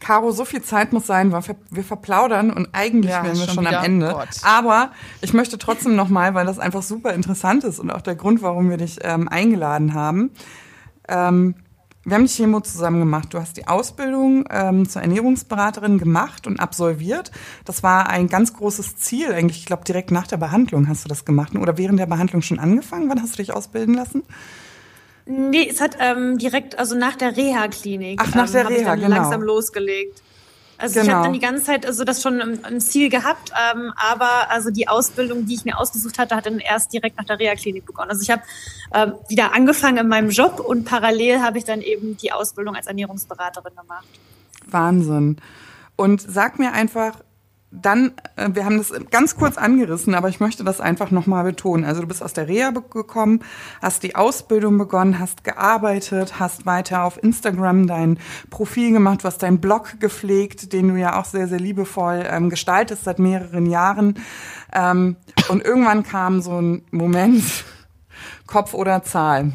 Caro, 0.00 0.30
so 0.30 0.44
viel 0.44 0.62
Zeit 0.62 0.92
muss 0.92 1.06
sein, 1.06 1.32
weil 1.32 1.42
wir 1.70 1.82
verplaudern 1.82 2.52
und 2.52 2.68
eigentlich 2.72 3.10
ja, 3.10 3.24
wären 3.24 3.38
wir 3.38 3.46
schon, 3.46 3.54
schon 3.54 3.66
am 3.66 3.84
Ende. 3.84 4.12
Gott. 4.12 4.28
Aber 4.42 4.90
ich 5.20 5.32
möchte 5.32 5.58
trotzdem 5.58 5.96
nochmal, 5.96 6.34
weil 6.34 6.46
das 6.46 6.58
einfach 6.58 6.82
super 6.82 7.12
interessant 7.12 7.64
ist 7.64 7.78
und 7.78 7.90
auch 7.90 8.02
der 8.02 8.14
Grund, 8.14 8.42
warum 8.42 8.68
wir 8.68 8.76
dich 8.76 8.98
ähm, 9.02 9.28
eingeladen 9.28 9.94
haben. 9.94 10.30
Ähm, 11.08 11.54
wir 12.06 12.14
haben 12.14 12.26
die 12.26 12.32
Chemo 12.32 12.60
zusammen 12.60 13.00
gemacht. 13.00 13.34
Du 13.34 13.38
hast 13.38 13.56
die 13.56 13.66
Ausbildung 13.66 14.44
ähm, 14.48 14.88
zur 14.88 15.02
Ernährungsberaterin 15.02 15.98
gemacht 15.98 16.46
und 16.46 16.60
absolviert. 16.60 17.32
Das 17.64 17.82
war 17.82 18.08
ein 18.08 18.28
ganz 18.28 18.54
großes 18.54 18.96
Ziel 18.96 19.32
eigentlich. 19.32 19.58
Ich 19.58 19.66
glaube, 19.66 19.82
direkt 19.84 20.12
nach 20.12 20.28
der 20.28 20.36
Behandlung 20.36 20.86
hast 20.86 21.04
du 21.04 21.08
das 21.08 21.24
gemacht. 21.24 21.56
Oder 21.56 21.76
während 21.78 21.98
der 21.98 22.06
Behandlung 22.06 22.42
schon 22.42 22.60
angefangen? 22.60 23.10
Wann 23.10 23.20
hast 23.20 23.32
du 23.32 23.38
dich 23.38 23.52
ausbilden 23.52 23.94
lassen? 23.94 24.22
Nee, 25.26 25.68
es 25.68 25.80
hat 25.80 25.96
ähm, 25.98 26.38
direkt, 26.38 26.78
also 26.78 26.96
nach 26.96 27.16
der 27.16 27.36
Reha-Klinik. 27.36 28.20
Ach, 28.22 28.32
nach 28.36 28.46
ähm, 28.46 28.52
der 28.52 28.68
Reha, 28.68 28.94
genau. 28.94 29.08
langsam 29.08 29.42
losgelegt. 29.42 30.22
Also 30.78 31.00
genau. 31.00 31.04
ich 31.04 31.12
habe 31.12 31.24
dann 31.24 31.32
die 31.32 31.40
ganze 31.40 31.64
Zeit 31.64 31.86
also 31.86 32.04
das 32.04 32.22
schon 32.22 32.40
im, 32.40 32.60
im 32.68 32.80
Ziel 32.80 33.08
gehabt, 33.08 33.52
ähm, 33.52 33.92
aber 33.96 34.50
also 34.50 34.70
die 34.70 34.88
Ausbildung, 34.88 35.46
die 35.46 35.54
ich 35.54 35.64
mir 35.64 35.78
ausgesucht 35.78 36.18
hatte, 36.18 36.36
hat 36.36 36.46
dann 36.46 36.58
erst 36.58 36.92
direkt 36.92 37.16
nach 37.16 37.24
der 37.24 37.38
Reha-Klinik 37.38 37.86
begonnen. 37.86 38.10
Also 38.10 38.22
ich 38.22 38.30
habe 38.30 38.42
äh, 38.92 39.08
wieder 39.28 39.54
angefangen 39.54 39.98
in 39.98 40.08
meinem 40.08 40.30
Job 40.30 40.60
und 40.60 40.84
parallel 40.84 41.40
habe 41.40 41.58
ich 41.58 41.64
dann 41.64 41.80
eben 41.80 42.16
die 42.16 42.32
Ausbildung 42.32 42.76
als 42.76 42.86
Ernährungsberaterin 42.86 43.74
gemacht. 43.74 44.06
Wahnsinn. 44.66 45.36
Und 45.96 46.20
sag 46.20 46.58
mir 46.58 46.72
einfach, 46.72 47.16
dann, 47.80 48.12
äh, 48.36 48.50
wir 48.52 48.64
haben 48.64 48.78
das 48.78 48.92
ganz 49.10 49.36
kurz 49.36 49.56
angerissen, 49.56 50.14
aber 50.14 50.28
ich 50.28 50.40
möchte 50.40 50.64
das 50.64 50.80
einfach 50.80 51.10
nochmal 51.10 51.44
betonen. 51.44 51.84
Also 51.84 52.00
du 52.00 52.06
bist 52.06 52.22
aus 52.22 52.32
der 52.32 52.48
Reha 52.48 52.70
gekommen, 52.70 53.40
hast 53.82 54.02
die 54.02 54.16
Ausbildung 54.16 54.78
begonnen, 54.78 55.18
hast 55.18 55.44
gearbeitet, 55.44 56.38
hast 56.38 56.66
weiter 56.66 57.04
auf 57.04 57.22
Instagram 57.22 57.86
dein 57.86 58.18
Profil 58.50 58.92
gemacht, 58.92 59.22
du 59.22 59.24
hast 59.24 59.42
deinen 59.42 59.60
Blog 59.60 60.00
gepflegt, 60.00 60.72
den 60.72 60.88
du 60.88 60.96
ja 60.96 61.18
auch 61.18 61.24
sehr, 61.24 61.48
sehr 61.48 61.60
liebevoll 61.60 62.24
ähm, 62.28 62.50
gestaltest 62.50 63.04
seit 63.04 63.18
mehreren 63.18 63.66
Jahren. 63.66 64.18
Ähm, 64.72 65.16
und 65.48 65.64
irgendwann 65.64 66.02
kam 66.02 66.40
so 66.40 66.60
ein 66.60 66.82
Moment, 66.90 67.42
Kopf 68.46 68.74
oder 68.74 69.02
Zahl. 69.02 69.52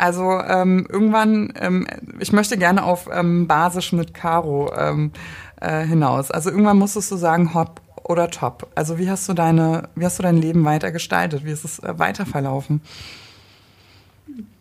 Also 0.00 0.40
ähm, 0.40 0.86
irgendwann, 0.88 1.52
ähm, 1.56 1.86
ich 2.20 2.32
möchte 2.32 2.56
gerne 2.56 2.84
auf 2.84 3.06
ähm, 3.12 3.46
Basisch 3.46 3.92
mit 3.92 4.14
Caro 4.14 4.72
ähm, 4.74 5.12
äh, 5.60 5.84
hinaus. 5.84 6.30
Also 6.30 6.50
irgendwann 6.50 6.78
musstest 6.78 7.10
du 7.10 7.16
sagen, 7.16 7.54
hopp 7.54 7.80
oder 8.04 8.30
top. 8.30 8.68
Also 8.74 8.98
wie 8.98 9.10
hast 9.10 9.28
du 9.28 9.34
deine, 9.34 9.88
wie 9.94 10.04
hast 10.04 10.18
du 10.18 10.22
dein 10.22 10.36
Leben 10.36 10.64
weiter 10.64 10.90
gestaltet? 10.90 11.44
Wie 11.44 11.52
ist 11.52 11.64
es 11.64 11.78
äh, 11.80 11.98
weiter 11.98 12.26
verlaufen? 12.26 12.80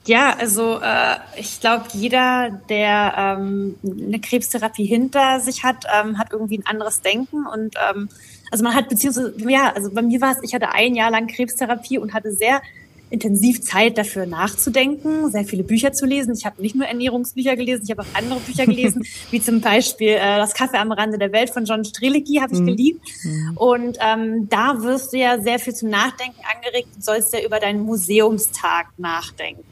Ja, 0.06 0.36
also 0.40 0.80
äh, 0.80 1.18
ich 1.38 1.60
glaube, 1.60 1.86
jeder, 1.94 2.50
der 2.70 3.14
ähm, 3.18 3.76
eine 3.84 4.20
Krebstherapie 4.20 4.86
hinter 4.86 5.40
sich 5.40 5.64
hat, 5.64 5.86
ähm, 5.94 6.18
hat 6.18 6.32
irgendwie 6.32 6.58
ein 6.58 6.66
anderes 6.66 7.02
Denken 7.02 7.46
und 7.46 7.76
ähm, 7.90 8.10
also 8.52 8.64
man 8.64 8.74
hat 8.74 8.90
beziehungsweise 8.90 9.34
ja, 9.48 9.72
also 9.74 9.92
bei 9.92 10.02
mir 10.02 10.20
war 10.22 10.32
es, 10.32 10.38
ich 10.42 10.56
hatte 10.56 10.72
ein 10.72 10.96
Jahr 10.96 11.12
lang 11.12 11.28
Krebstherapie 11.28 12.00
und 12.00 12.14
hatte 12.14 12.32
sehr 12.32 12.62
intensiv 13.10 13.62
Zeit 13.62 13.98
dafür 13.98 14.26
nachzudenken, 14.26 15.32
sehr 15.32 15.44
viele 15.44 15.64
Bücher 15.64 15.94
zu 15.94 16.06
lesen. 16.06 16.34
Ich 16.34 16.46
habe 16.46 16.62
nicht 16.62 16.76
nur 16.76 16.86
Ernährungsbücher 16.86 17.56
gelesen, 17.56 17.84
ich 17.86 17.92
habe 17.92 18.04
auch 18.04 18.16
andere 18.18 18.40
Bücher 18.40 18.66
gelesen, 18.66 19.04
wie 19.32 19.42
zum 19.42 19.62
Beispiel 19.62 20.10
äh, 20.10 20.38
Das 20.38 20.54
Kaffee 20.54 20.78
am 20.78 20.92
Rande 20.92 21.18
der 21.18 21.32
Welt 21.32 21.50
von 21.50 21.66
John 21.66 21.84
Strelicki, 21.84 22.36
habe 22.36 22.54
ich 22.54 22.60
mhm. 22.60 22.66
geliebt. 22.68 23.02
Mhm. 23.24 23.58
Und 23.58 23.98
ähm, 24.00 24.48
da 24.50 24.82
wirst 24.84 25.14
du 25.14 25.18
ja 25.18 25.40
sehr 25.40 25.60
viel 25.60 25.74
zum 25.74 25.90
Nachdenken 25.90 26.40
angeregt 26.56 26.90
und 26.96 27.04
sollst 27.04 27.34
ja 27.34 27.44
über 27.44 27.60
deinen 27.60 27.82
Museumstag 27.82 28.88
nachdenken. 28.98 29.64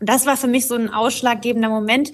Und 0.00 0.08
das 0.08 0.26
war 0.26 0.36
für 0.36 0.48
mich 0.48 0.66
so 0.66 0.74
ein 0.74 0.92
ausschlaggebender 0.92 1.68
Moment, 1.68 2.12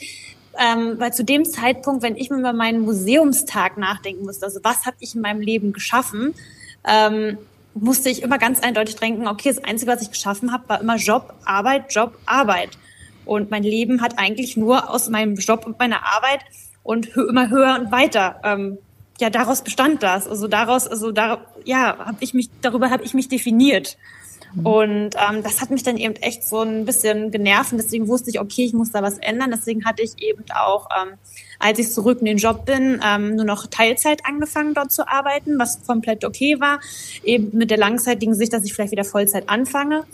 ähm, 0.59 0.97
weil 0.99 1.13
zu 1.13 1.25
dem 1.25 1.45
Zeitpunkt, 1.45 2.03
wenn 2.03 2.17
ich 2.17 2.29
mir 2.29 2.39
über 2.39 2.53
meinen 2.53 2.81
Museumstag 2.81 3.79
nachdenken 3.79 4.25
musste, 4.25 4.45
also 4.45 4.61
was 4.63 4.85
habe 4.85 4.97
ich 5.01 5.15
in 5.15 5.23
meinem 5.23 5.41
Leben 5.41 5.73
geschaffen, 5.73 6.35
ähm, 6.87 7.39
musste 7.75 8.09
ich 8.11 8.23
immer 8.23 8.39
ganz 8.39 8.61
eindeutig 8.61 8.97
denken, 8.97 9.29
okay, 9.29 9.49
das 9.49 9.63
Einzige, 9.65 9.93
was 9.93 10.03
ich 10.03 10.11
geschaffen 10.11 10.53
habe, 10.53 10.69
war 10.69 10.81
immer 10.81 10.97
Job, 10.97 11.35
Arbeit, 11.45 11.93
Job, 11.95 12.19
Arbeit. 12.27 12.71
Und 13.25 13.51
mein 13.51 13.63
Leben 13.63 14.01
hat 14.01 14.19
eigentlich 14.19 14.57
nur 14.57 14.91
aus 14.91 15.09
meinem 15.09 15.37
Job 15.37 15.67
und 15.67 15.79
meiner 15.79 16.05
Arbeit 16.05 16.41
und 16.83 17.09
immer 17.17 17.49
höher 17.49 17.79
und 17.79 17.93
weiter. 17.93 18.41
Ähm, 18.43 18.79
ja, 19.21 19.31
daraus 19.31 19.63
bestand 19.63 20.03
das. 20.03 20.27
Also 20.27 20.49
daraus, 20.49 20.89
also 20.89 21.13
da, 21.13 21.45
ja, 21.65 21.99
habe 21.99 22.17
ich 22.21 22.35
mich 22.35 22.49
darüber 22.63 22.91
habe 22.91 23.05
ich 23.05 23.15
mich 23.15 23.29
definiert. 23.29 23.99
Mhm. 24.55 24.67
Und 24.67 25.11
ähm, 25.17 25.43
das 25.43 25.61
hat 25.61 25.71
mich 25.71 25.83
dann 25.83 25.97
eben 25.97 26.15
echt 26.17 26.47
so 26.47 26.61
ein 26.61 26.85
bisschen 26.85 27.31
genervt. 27.31 27.73
Deswegen 27.73 28.09
wusste 28.09 28.31
ich, 28.31 28.41
okay, 28.41 28.65
ich 28.65 28.73
muss 28.73 28.91
da 28.91 29.03
was 29.03 29.19
ändern. 29.19 29.51
Deswegen 29.51 29.85
hatte 29.85 30.03
ich 30.03 30.23
eben 30.23 30.45
auch, 30.55 30.89
ähm, 30.91 31.15
als 31.59 31.79
ich 31.79 31.93
zurück 31.93 32.19
in 32.21 32.27
den 32.27 32.39
Job 32.39 32.65
bin, 32.65 33.01
ähm, 33.05 33.37
nur 33.37 33.45
noch 33.45 33.67
Teilzeit 33.67 34.23
angefangen, 34.25 34.75
dort 34.75 34.93
zu 34.93 35.09
arbeiten, 35.09 35.59
was 35.59 35.85
komplett 35.87 36.25
okay 36.25 36.59
war. 36.61 36.81
Eben 37.25 37.57
mit 37.57 37.71
der 37.71 37.79
langzeitigen 37.79 38.35
Sicht, 38.35 38.53
dass 38.53 38.65
ich 38.65 38.73
vielleicht 38.73 38.93
wieder 38.93 39.05
Vollzeit 39.05 39.49
anfange. 39.49 40.05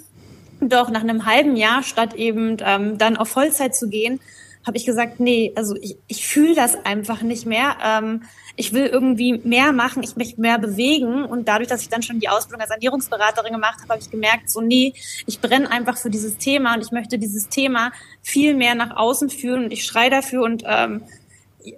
Doch 0.60 0.90
nach 0.90 1.02
einem 1.02 1.26
halben 1.26 1.56
Jahr, 1.56 1.82
statt 1.82 2.14
eben 2.14 2.56
ähm, 2.60 2.98
dann 2.98 3.16
auf 3.16 3.28
Vollzeit 3.28 3.76
zu 3.76 3.88
gehen, 3.88 4.20
habe 4.66 4.76
ich 4.78 4.84
gesagt, 4.84 5.20
nee, 5.20 5.52
also 5.54 5.76
ich, 5.76 5.96
ich 6.08 6.26
fühle 6.26 6.54
das 6.54 6.84
einfach 6.84 7.22
nicht 7.22 7.46
mehr. 7.46 7.76
Ähm, 7.84 8.22
ich 8.56 8.72
will 8.72 8.86
irgendwie 8.86 9.38
mehr 9.44 9.72
machen, 9.72 10.02
ich 10.02 10.16
möchte 10.16 10.40
mehr 10.40 10.58
bewegen. 10.58 11.24
Und 11.24 11.46
dadurch, 11.46 11.68
dass 11.68 11.82
ich 11.82 11.88
dann 11.88 12.02
schon 12.02 12.20
die 12.20 12.28
Ausbildung 12.28 12.62
als 12.62 12.70
Ernährungsberaterin 12.70 13.52
gemacht 13.52 13.80
habe, 13.82 13.90
habe 13.90 14.00
ich 14.00 14.10
gemerkt, 14.10 14.50
so 14.50 14.60
nee, 14.60 14.94
ich 15.26 15.40
brenne 15.40 15.70
einfach 15.70 15.98
für 15.98 16.10
dieses 16.10 16.38
Thema 16.38 16.74
und 16.74 16.82
ich 16.82 16.90
möchte 16.90 17.18
dieses 17.18 17.48
Thema 17.48 17.92
viel 18.22 18.54
mehr 18.54 18.74
nach 18.74 18.96
außen 18.96 19.30
führen 19.30 19.64
und 19.64 19.72
ich 19.72 19.84
schreie 19.84 20.10
dafür 20.10 20.42
und 20.42 20.62
ähm, 20.66 21.02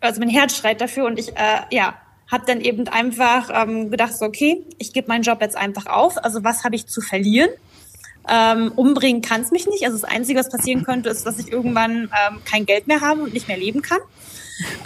also 0.01 0.21
mein 0.21 0.29
Herz 0.29 0.57
schreit 0.57 0.81
dafür 0.81 1.07
und 1.07 1.19
ich 1.19 1.31
äh, 1.31 1.61
ja 1.71 1.95
habe 2.31 2.45
dann 2.47 2.61
eben 2.61 2.87
einfach 2.89 3.51
ähm, 3.53 3.91
gedacht, 3.91 4.17
so 4.17 4.27
okay, 4.27 4.63
ich 4.79 4.93
gebe 4.93 5.09
meinen 5.09 5.23
Job 5.23 5.41
jetzt 5.41 5.57
einfach 5.57 5.87
auf. 5.87 6.23
Also 6.23 6.45
was 6.45 6.63
habe 6.63 6.77
ich 6.77 6.87
zu 6.87 7.01
verlieren? 7.01 7.49
Ähm, 8.31 8.73
umbringen 8.77 9.23
kann 9.23 9.41
es 9.41 9.51
mich 9.51 9.67
nicht. 9.67 9.85
Also 9.85 9.99
das 9.99 10.05
Einzige, 10.05 10.39
was 10.39 10.51
passieren 10.51 10.85
könnte, 10.85 11.09
ist, 11.09 11.25
dass 11.25 11.39
ich 11.39 11.51
irgendwann 11.51 12.11
ähm, 12.29 12.41
kein 12.45 12.67
Geld 12.67 12.87
mehr 12.87 13.01
habe 13.01 13.23
und 13.23 13.33
nicht 13.33 13.49
mehr 13.49 13.57
leben 13.57 13.81
kann. 13.81 14.01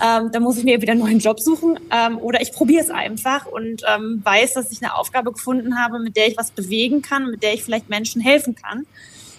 Ähm, 0.05 0.31
dann 0.33 0.43
muss 0.43 0.59
ich 0.59 0.65
mir 0.65 0.81
wieder 0.81 0.93
einen 0.93 1.01
neuen 1.01 1.19
Job 1.19 1.41
suchen 1.41 1.79
ähm, 1.91 2.19
oder 2.19 2.41
ich 2.41 2.53
probiere 2.53 2.83
es 2.83 2.91
einfach 2.91 3.47
und 3.47 3.83
ähm, 3.93 4.21
weiß, 4.25 4.55
dass 4.55 4.73
ich 4.73 4.83
eine 4.83 4.95
Aufgabe 4.95 5.33
gefunden 5.33 5.79
habe, 5.79 5.99
mit 5.99 6.17
der 6.17 6.29
ich 6.29 6.37
was 6.37 6.51
bewegen 6.51 7.03
kann, 7.03 7.31
mit 7.31 7.43
der 7.43 7.55
ich 7.55 7.65
vielleicht 7.65 7.89
Menschen 7.89 8.21
helfen 8.21 8.55
kann. 8.55 8.87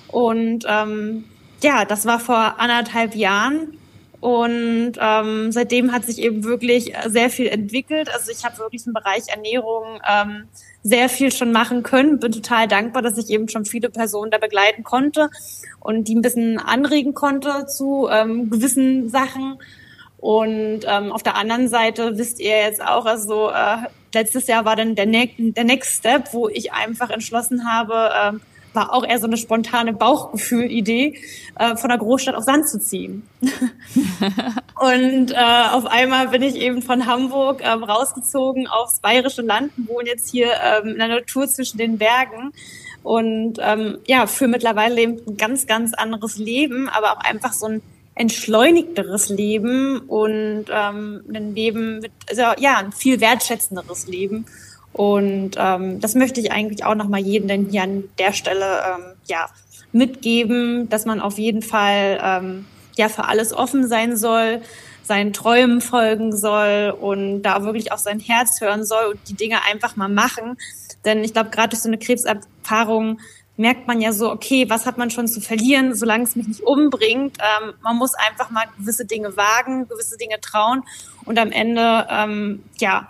Und 0.07 0.65
ähm, 0.67 1.25
ja, 1.61 1.85
das 1.85 2.05
war 2.05 2.19
vor 2.19 2.59
anderthalb 2.59 3.15
Jahren 3.15 3.77
und 4.23 4.93
ähm, 5.01 5.51
seitdem 5.51 5.91
hat 5.91 6.05
sich 6.05 6.19
eben 6.19 6.45
wirklich 6.45 6.93
sehr 7.07 7.29
viel 7.29 7.47
entwickelt. 7.47 8.09
Also 8.13 8.31
ich 8.31 8.45
habe 8.45 8.57
wirklich 8.57 8.87
im 8.87 8.93
Bereich 8.93 9.23
Ernährung 9.27 9.99
ähm, 10.09 10.45
sehr 10.81 11.09
viel 11.09 11.29
schon 11.29 11.51
machen 11.51 11.83
können. 11.83 12.19
Bin 12.19 12.31
total 12.31 12.69
dankbar, 12.69 13.01
dass 13.01 13.17
ich 13.17 13.29
eben 13.29 13.49
schon 13.49 13.65
viele 13.65 13.89
Personen 13.89 14.31
da 14.31 14.37
begleiten 14.37 14.85
konnte 14.85 15.29
und 15.81 16.07
die 16.07 16.15
ein 16.15 16.21
bisschen 16.21 16.57
anregen 16.57 17.13
konnte 17.13 17.65
zu 17.65 18.07
ähm, 18.09 18.49
gewissen 18.49 19.09
Sachen. 19.09 19.57
Und 20.23 20.85
ähm, 20.87 21.11
auf 21.11 21.21
der 21.21 21.35
anderen 21.35 21.67
Seite 21.67 22.17
wisst 22.17 22.39
ihr 22.39 22.57
jetzt 22.57 22.81
auch, 22.81 23.05
also 23.05 23.49
äh, 23.49 23.75
letztes 24.13 24.47
Jahr 24.47 24.63
war 24.63 24.77
dann 24.77 24.95
der, 24.95 25.05
ne 25.05 25.29
der 25.37 25.65
Next 25.65 25.97
Step, 25.97 26.29
wo 26.31 26.47
ich 26.47 26.71
einfach 26.71 27.09
entschlossen 27.09 27.69
habe, 27.69 28.37
äh, 28.37 28.73
war 28.73 28.93
auch 28.93 29.03
eher 29.03 29.19
so 29.19 29.27
eine 29.27 29.35
spontane 29.35 29.91
Bauchgefühl-Idee, 29.91 31.19
äh, 31.59 31.75
von 31.75 31.89
der 31.89 31.97
Großstadt 31.97 32.35
auf 32.35 32.45
Sand 32.45 32.69
zu 32.69 32.79
ziehen. 32.79 33.27
und 33.41 35.31
äh, 35.31 35.63
auf 35.73 35.87
einmal 35.87 36.29
bin 36.29 36.41
ich 36.41 36.55
eben 36.55 36.81
von 36.81 37.05
Hamburg 37.05 37.61
ähm, 37.61 37.83
rausgezogen 37.83 38.67
aufs 38.67 39.01
bayerische 39.01 39.41
Land 39.41 39.73
und 39.77 39.89
wohne 39.89 40.07
jetzt 40.07 40.31
hier 40.31 40.53
ähm, 40.63 40.91
in 40.91 40.99
der 40.99 41.09
Natur 41.09 41.49
zwischen 41.49 41.77
den 41.77 41.97
Bergen 41.97 42.53
und 43.03 43.55
ähm, 43.59 43.97
ja, 44.07 44.25
für 44.25 44.47
mittlerweile 44.47 45.01
eben 45.01 45.19
ein 45.27 45.35
ganz, 45.35 45.67
ganz 45.67 45.93
anderes 45.93 46.37
Leben, 46.37 46.87
aber 46.87 47.11
auch 47.11 47.25
einfach 47.25 47.51
so 47.51 47.65
ein 47.65 47.81
entschleunigteres 48.15 49.29
Leben 49.29 49.99
und 50.01 50.65
ähm, 50.69 51.23
ein 51.33 51.55
Leben 51.55 51.99
mit, 51.99 52.11
also, 52.29 52.61
ja, 52.61 52.77
ein 52.77 52.91
viel 52.91 53.19
wertschätzenderes 53.21 54.07
Leben. 54.07 54.45
Und 54.91 55.51
ähm, 55.57 55.99
das 55.99 56.13
möchte 56.13 56.39
ich 56.39 56.51
eigentlich 56.51 56.85
auch 56.85 56.93
nochmal 56.93 57.21
jedem 57.21 57.47
denn 57.47 57.69
hier 57.69 57.83
an 57.83 58.03
der 58.19 58.31
Stelle 58.31 58.81
ähm, 58.85 59.03
ja, 59.27 59.49
mitgeben, 59.91 60.87
dass 60.89 61.05
man 61.05 61.19
auf 61.19 61.39
jeden 61.39 61.63
Fall 61.63 62.19
ähm, 62.23 62.65
ja 62.95 63.09
für 63.09 63.25
alles 63.25 63.53
offen 63.53 63.87
sein 63.87 64.15
soll, 64.15 64.61
seinen 65.01 65.33
Träumen 65.33 65.81
folgen 65.81 66.35
soll 66.35 66.95
und 66.99 67.41
da 67.41 67.63
wirklich 67.63 67.91
auch 67.91 67.97
sein 67.97 68.19
Herz 68.19 68.61
hören 68.61 68.85
soll 68.85 69.05
und 69.05 69.19
die 69.27 69.33
Dinge 69.33 69.65
einfach 69.69 69.95
mal 69.95 70.09
machen. 70.09 70.57
Denn 71.03 71.23
ich 71.23 71.33
glaube, 71.33 71.49
gerade 71.49 71.69
durch 71.69 71.81
so 71.81 71.89
eine 71.89 71.97
Krebserfahrung 71.97 73.19
merkt 73.55 73.87
man 73.87 74.01
ja 74.01 74.13
so, 74.13 74.31
okay, 74.31 74.69
was 74.69 74.85
hat 74.85 74.97
man 74.97 75.09
schon 75.11 75.27
zu 75.27 75.39
verlieren, 75.39 75.93
solange 75.93 76.23
es 76.23 76.35
mich 76.35 76.47
nicht 76.47 76.61
umbringt. 76.61 77.37
Ähm, 77.39 77.73
man 77.81 77.97
muss 77.97 78.13
einfach 78.15 78.49
mal 78.49 78.65
gewisse 78.77 79.05
Dinge 79.05 79.37
wagen, 79.37 79.87
gewisse 79.87 80.17
Dinge 80.17 80.39
trauen 80.41 80.83
und 81.25 81.37
am 81.37 81.51
Ende, 81.51 82.07
ähm, 82.09 82.63
ja, 82.79 83.09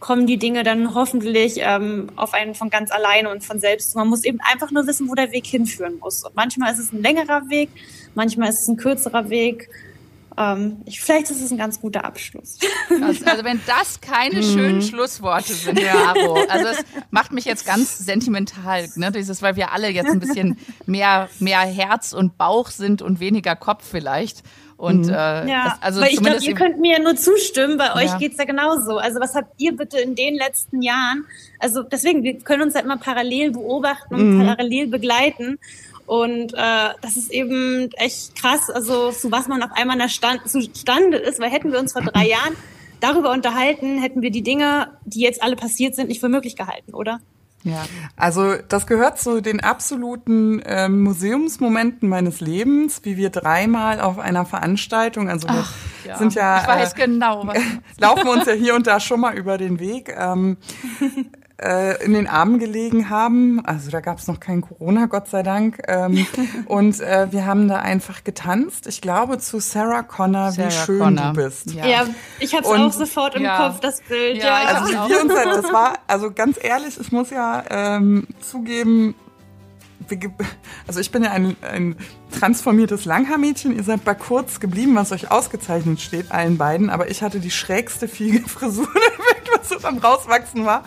kommen 0.00 0.26
die 0.26 0.36
Dinge 0.36 0.62
dann 0.62 0.94
hoffentlich 0.94 1.54
ähm, 1.56 2.08
auf 2.14 2.32
einen 2.32 2.54
von 2.54 2.70
ganz 2.70 2.92
alleine 2.92 3.30
und 3.30 3.42
von 3.44 3.58
selbst. 3.58 3.96
Man 3.96 4.08
muss 4.08 4.24
eben 4.24 4.38
einfach 4.40 4.70
nur 4.70 4.86
wissen, 4.86 5.08
wo 5.08 5.14
der 5.14 5.32
Weg 5.32 5.44
hinführen 5.44 5.98
muss. 5.98 6.24
Und 6.24 6.36
manchmal 6.36 6.72
ist 6.72 6.78
es 6.78 6.92
ein 6.92 7.02
längerer 7.02 7.48
Weg, 7.48 7.70
manchmal 8.14 8.48
ist 8.48 8.62
es 8.62 8.68
ein 8.68 8.76
kürzerer 8.76 9.28
Weg 9.28 9.68
ähm, 10.38 10.82
ich, 10.84 11.00
vielleicht 11.00 11.30
ist 11.30 11.42
es 11.42 11.50
ein 11.50 11.58
ganz 11.58 11.80
guter 11.80 12.04
Abschluss. 12.04 12.58
Also, 12.90 13.24
also 13.26 13.44
wenn 13.44 13.60
das 13.66 14.00
keine 14.00 14.42
schönen 14.42 14.76
mhm. 14.76 14.82
Schlussworte 14.82 15.52
sind, 15.52 15.78
ja. 15.80 16.14
Also 16.48 16.68
es 16.68 16.84
macht 17.10 17.32
mich 17.32 17.44
jetzt 17.44 17.66
ganz 17.66 17.98
sentimental, 17.98 18.88
ne? 18.96 19.12
Dieses, 19.12 19.40
weil 19.40 19.56
wir 19.56 19.72
alle 19.72 19.88
jetzt 19.88 20.10
ein 20.10 20.20
bisschen 20.20 20.58
mehr, 20.86 21.28
mehr 21.38 21.60
Herz 21.60 22.12
und 22.12 22.38
Bauch 22.38 22.68
sind 22.68 23.02
und 23.02 23.20
weniger 23.20 23.56
Kopf 23.56 23.84
vielleicht. 23.88 24.42
Und 24.78 25.06
mhm. 25.06 25.12
äh, 25.12 25.50
ja, 25.50 25.64
das, 25.64 25.82
also 25.82 26.00
weil 26.00 26.12
ich 26.12 26.20
glaube, 26.20 26.38
ihr 26.40 26.54
könnt 26.54 26.78
mir 26.78 26.98
ja 26.98 27.02
nur 27.02 27.16
zustimmen, 27.16 27.78
bei 27.78 27.94
euch 27.96 28.10
ja. 28.10 28.18
geht's 28.18 28.38
ja 28.38 28.44
genauso. 28.44 28.98
Also 28.98 29.18
was 29.18 29.34
habt 29.34 29.52
ihr 29.58 29.76
bitte 29.76 29.98
in 29.98 30.14
den 30.14 30.36
letzten 30.36 30.82
Jahren, 30.82 31.24
also 31.58 31.82
deswegen, 31.82 32.22
wir 32.22 32.38
können 32.38 32.62
uns 32.62 32.76
halt 32.76 32.84
immer 32.84 32.96
parallel 32.96 33.50
beobachten 33.50 34.14
und 34.14 34.38
mhm. 34.38 34.46
parallel 34.46 34.86
begleiten. 34.86 35.58
Und 36.08 36.54
äh, 36.54 36.88
das 37.02 37.18
ist 37.18 37.30
eben 37.30 37.90
echt 37.98 38.34
krass, 38.34 38.70
also 38.70 39.12
zu 39.12 39.30
was 39.30 39.46
man 39.46 39.62
auf 39.62 39.72
einmal 39.74 40.08
stand, 40.08 40.48
zustande 40.48 41.18
ist, 41.18 41.38
weil 41.38 41.50
hätten 41.50 41.70
wir 41.70 41.78
uns 41.78 41.92
vor 41.92 42.00
drei 42.00 42.26
Jahren 42.30 42.56
darüber 43.00 43.30
unterhalten, 43.30 43.98
hätten 43.98 44.22
wir 44.22 44.30
die 44.30 44.40
Dinge, 44.40 44.88
die 45.04 45.20
jetzt 45.20 45.42
alle 45.42 45.54
passiert 45.54 45.94
sind, 45.94 46.08
nicht 46.08 46.20
für 46.20 46.30
möglich 46.30 46.56
gehalten, 46.56 46.94
oder? 46.94 47.20
Ja, 47.62 47.84
also 48.16 48.54
das 48.68 48.86
gehört 48.86 49.20
zu 49.20 49.42
den 49.42 49.60
absoluten 49.60 50.60
äh, 50.60 50.88
Museumsmomenten 50.88 52.08
meines 52.08 52.40
Lebens, 52.40 53.00
wie 53.02 53.18
wir 53.18 53.28
dreimal 53.28 54.00
auf 54.00 54.18
einer 54.18 54.46
Veranstaltung, 54.46 55.28
also 55.28 55.46
wir 55.46 55.56
Ach, 55.58 55.74
ja. 56.06 56.16
sind 56.16 56.32
ja, 56.34 56.62
ich 56.62 56.68
weiß 56.68 56.94
äh, 56.94 57.04
genau, 57.04 57.46
was 57.46 57.58
laufen 57.98 58.28
uns 58.28 58.46
ja 58.46 58.54
hier 58.54 58.74
und 58.74 58.86
da 58.86 58.98
schon 58.98 59.20
mal 59.20 59.36
über 59.36 59.58
den 59.58 59.78
Weg. 59.78 60.14
Ähm, 60.18 60.56
äh, 61.62 62.02
in 62.04 62.14
den 62.14 62.26
Armen 62.26 62.58
gelegen 62.58 63.10
haben. 63.10 63.64
Also 63.64 63.90
da 63.90 64.00
gab 64.00 64.18
es 64.18 64.26
noch 64.26 64.40
kein 64.40 64.60
Corona, 64.60 65.06
Gott 65.06 65.28
sei 65.28 65.42
Dank. 65.42 65.80
Ähm, 65.88 66.26
und 66.66 67.00
äh, 67.00 67.30
wir 67.30 67.46
haben 67.46 67.68
da 67.68 67.76
einfach 67.76 68.24
getanzt. 68.24 68.86
Ich 68.86 69.00
glaube 69.00 69.38
zu 69.38 69.60
Sarah 69.60 70.02
Connor, 70.02 70.52
Sarah 70.52 70.68
wie 70.68 70.72
schön 70.72 70.98
Connor. 70.98 71.32
du 71.32 71.44
bist. 71.44 71.72
Ja, 71.72 71.86
ja 71.86 72.06
ich 72.38 72.54
habe 72.54 72.64
es 72.64 72.70
auch 72.70 72.92
sofort 72.92 73.34
im 73.34 73.42
ja. 73.42 73.56
Kopf, 73.56 73.80
das 73.80 74.00
Bild. 74.02 74.38
Ja, 74.38 74.62
ja. 74.62 74.66
also 74.66 74.92
wir 74.92 75.22
uns 75.22 75.34
halt, 75.34 75.46
das 75.46 75.72
war, 75.72 75.94
also 76.06 76.30
ganz 76.30 76.58
ehrlich, 76.62 76.98
ich 77.00 77.12
muss 77.12 77.30
ja 77.30 77.64
ähm, 77.70 78.26
zugeben, 78.40 79.14
also 80.86 81.00
ich 81.00 81.10
bin 81.10 81.22
ja 81.22 81.32
ein, 81.32 81.56
ein 81.62 81.96
transformiertes 82.38 83.04
Langhaarmädchen. 83.04 83.76
Ihr 83.76 83.84
seid 83.84 84.04
bei 84.04 84.14
kurz 84.14 84.60
geblieben, 84.60 84.94
was 84.94 85.12
euch 85.12 85.30
ausgezeichnet 85.30 86.00
steht, 86.00 86.30
allen 86.32 86.58
beiden. 86.58 86.90
Aber 86.90 87.10
ich 87.10 87.22
hatte 87.22 87.40
die 87.40 87.50
schrägste 87.50 88.08
Fliegefrisur 88.08 88.88
was 89.56 89.68
so 89.68 89.86
am 89.86 89.98
rauswachsen 89.98 90.64
war. 90.64 90.84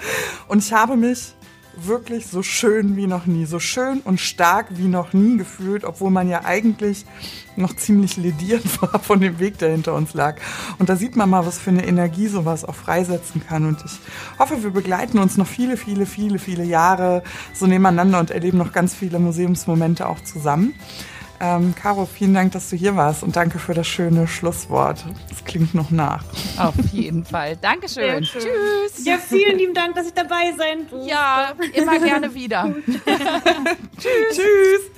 Und 0.48 0.64
ich 0.64 0.74
habe 0.74 0.96
mich 0.96 1.34
wirklich 1.76 2.28
so 2.28 2.44
schön 2.44 2.96
wie 2.96 3.08
noch 3.08 3.26
nie, 3.26 3.46
so 3.46 3.60
schön 3.60 4.02
und 4.02 4.20
stark 4.20 4.68
wie 4.72 4.88
noch 4.88 5.14
nie 5.14 5.38
gefühlt, 5.38 5.84
obwohl 5.84 6.12
man 6.12 6.30
ja 6.30 6.44
eigentlich 6.44 7.06
noch 7.56 7.76
ziemlich 7.76 8.18
lediert 8.18 8.64
war 8.82 9.00
von 9.00 9.20
dem 9.20 9.40
Weg, 9.40 9.58
der 9.58 9.72
hinter 9.72 9.94
uns 9.94 10.14
lag. 10.14 10.38
Und 10.80 10.90
da 10.90 10.96
sieht 10.96 11.16
man 11.16 11.30
mal, 11.30 11.46
was 11.46 11.60
für 11.60 11.70
eine 11.70 11.86
Energie 11.86 12.28
sowas 12.28 12.66
auch 12.66 12.76
freisetzen 12.76 13.46
kann. 13.46 13.66
Und 13.66 13.84
ich 13.86 14.00
hoffe, 14.40 14.64
wir 14.64 14.72
begleiten 14.72 15.20
uns 15.20 15.38
noch 15.38 15.48
viele, 15.48 15.78
viele, 15.78 16.06
viele, 16.06 16.40
viele 16.40 16.64
Jahre 16.64 17.24
so 17.54 17.68
nebeneinander 17.68 18.20
und 18.20 18.32
erleben 18.32 18.58
noch 18.58 18.72
ganz 18.72 18.94
viele 18.94 19.20
Museumsmomente 19.20 20.08
auch 20.08 20.22
zusammen. 20.22 20.74
Ähm, 21.42 21.74
Caro, 21.74 22.06
vielen 22.06 22.36
Dank, 22.36 22.52
dass 22.52 22.70
du 22.70 22.76
hier 22.76 22.96
warst 22.96 23.24
und 23.24 23.36
danke 23.36 23.58
für 23.58 23.74
das 23.74 23.88
schöne 23.88 24.28
Schlusswort. 24.28 25.04
Es 25.32 25.44
klingt 25.44 25.74
noch 25.74 25.90
nach. 25.90 26.24
Auf 26.58 26.76
jeden 26.92 27.26
Fall. 27.26 27.58
Dankeschön. 27.58 28.24
Schön. 28.24 28.42
Tschüss. 28.44 29.06
Ja, 29.06 29.18
vielen 29.18 29.58
lieben 29.58 29.74
Dank, 29.74 29.96
dass 29.96 30.06
ich 30.06 30.14
dabei 30.14 30.54
sein 30.56 30.88
durfte. 30.88 31.10
Ja, 31.10 31.54
immer 31.74 32.00
gerne 32.00 32.36
wieder. 32.36 32.72
Tschüss. 33.98 34.36
Tschüss. 34.36 34.92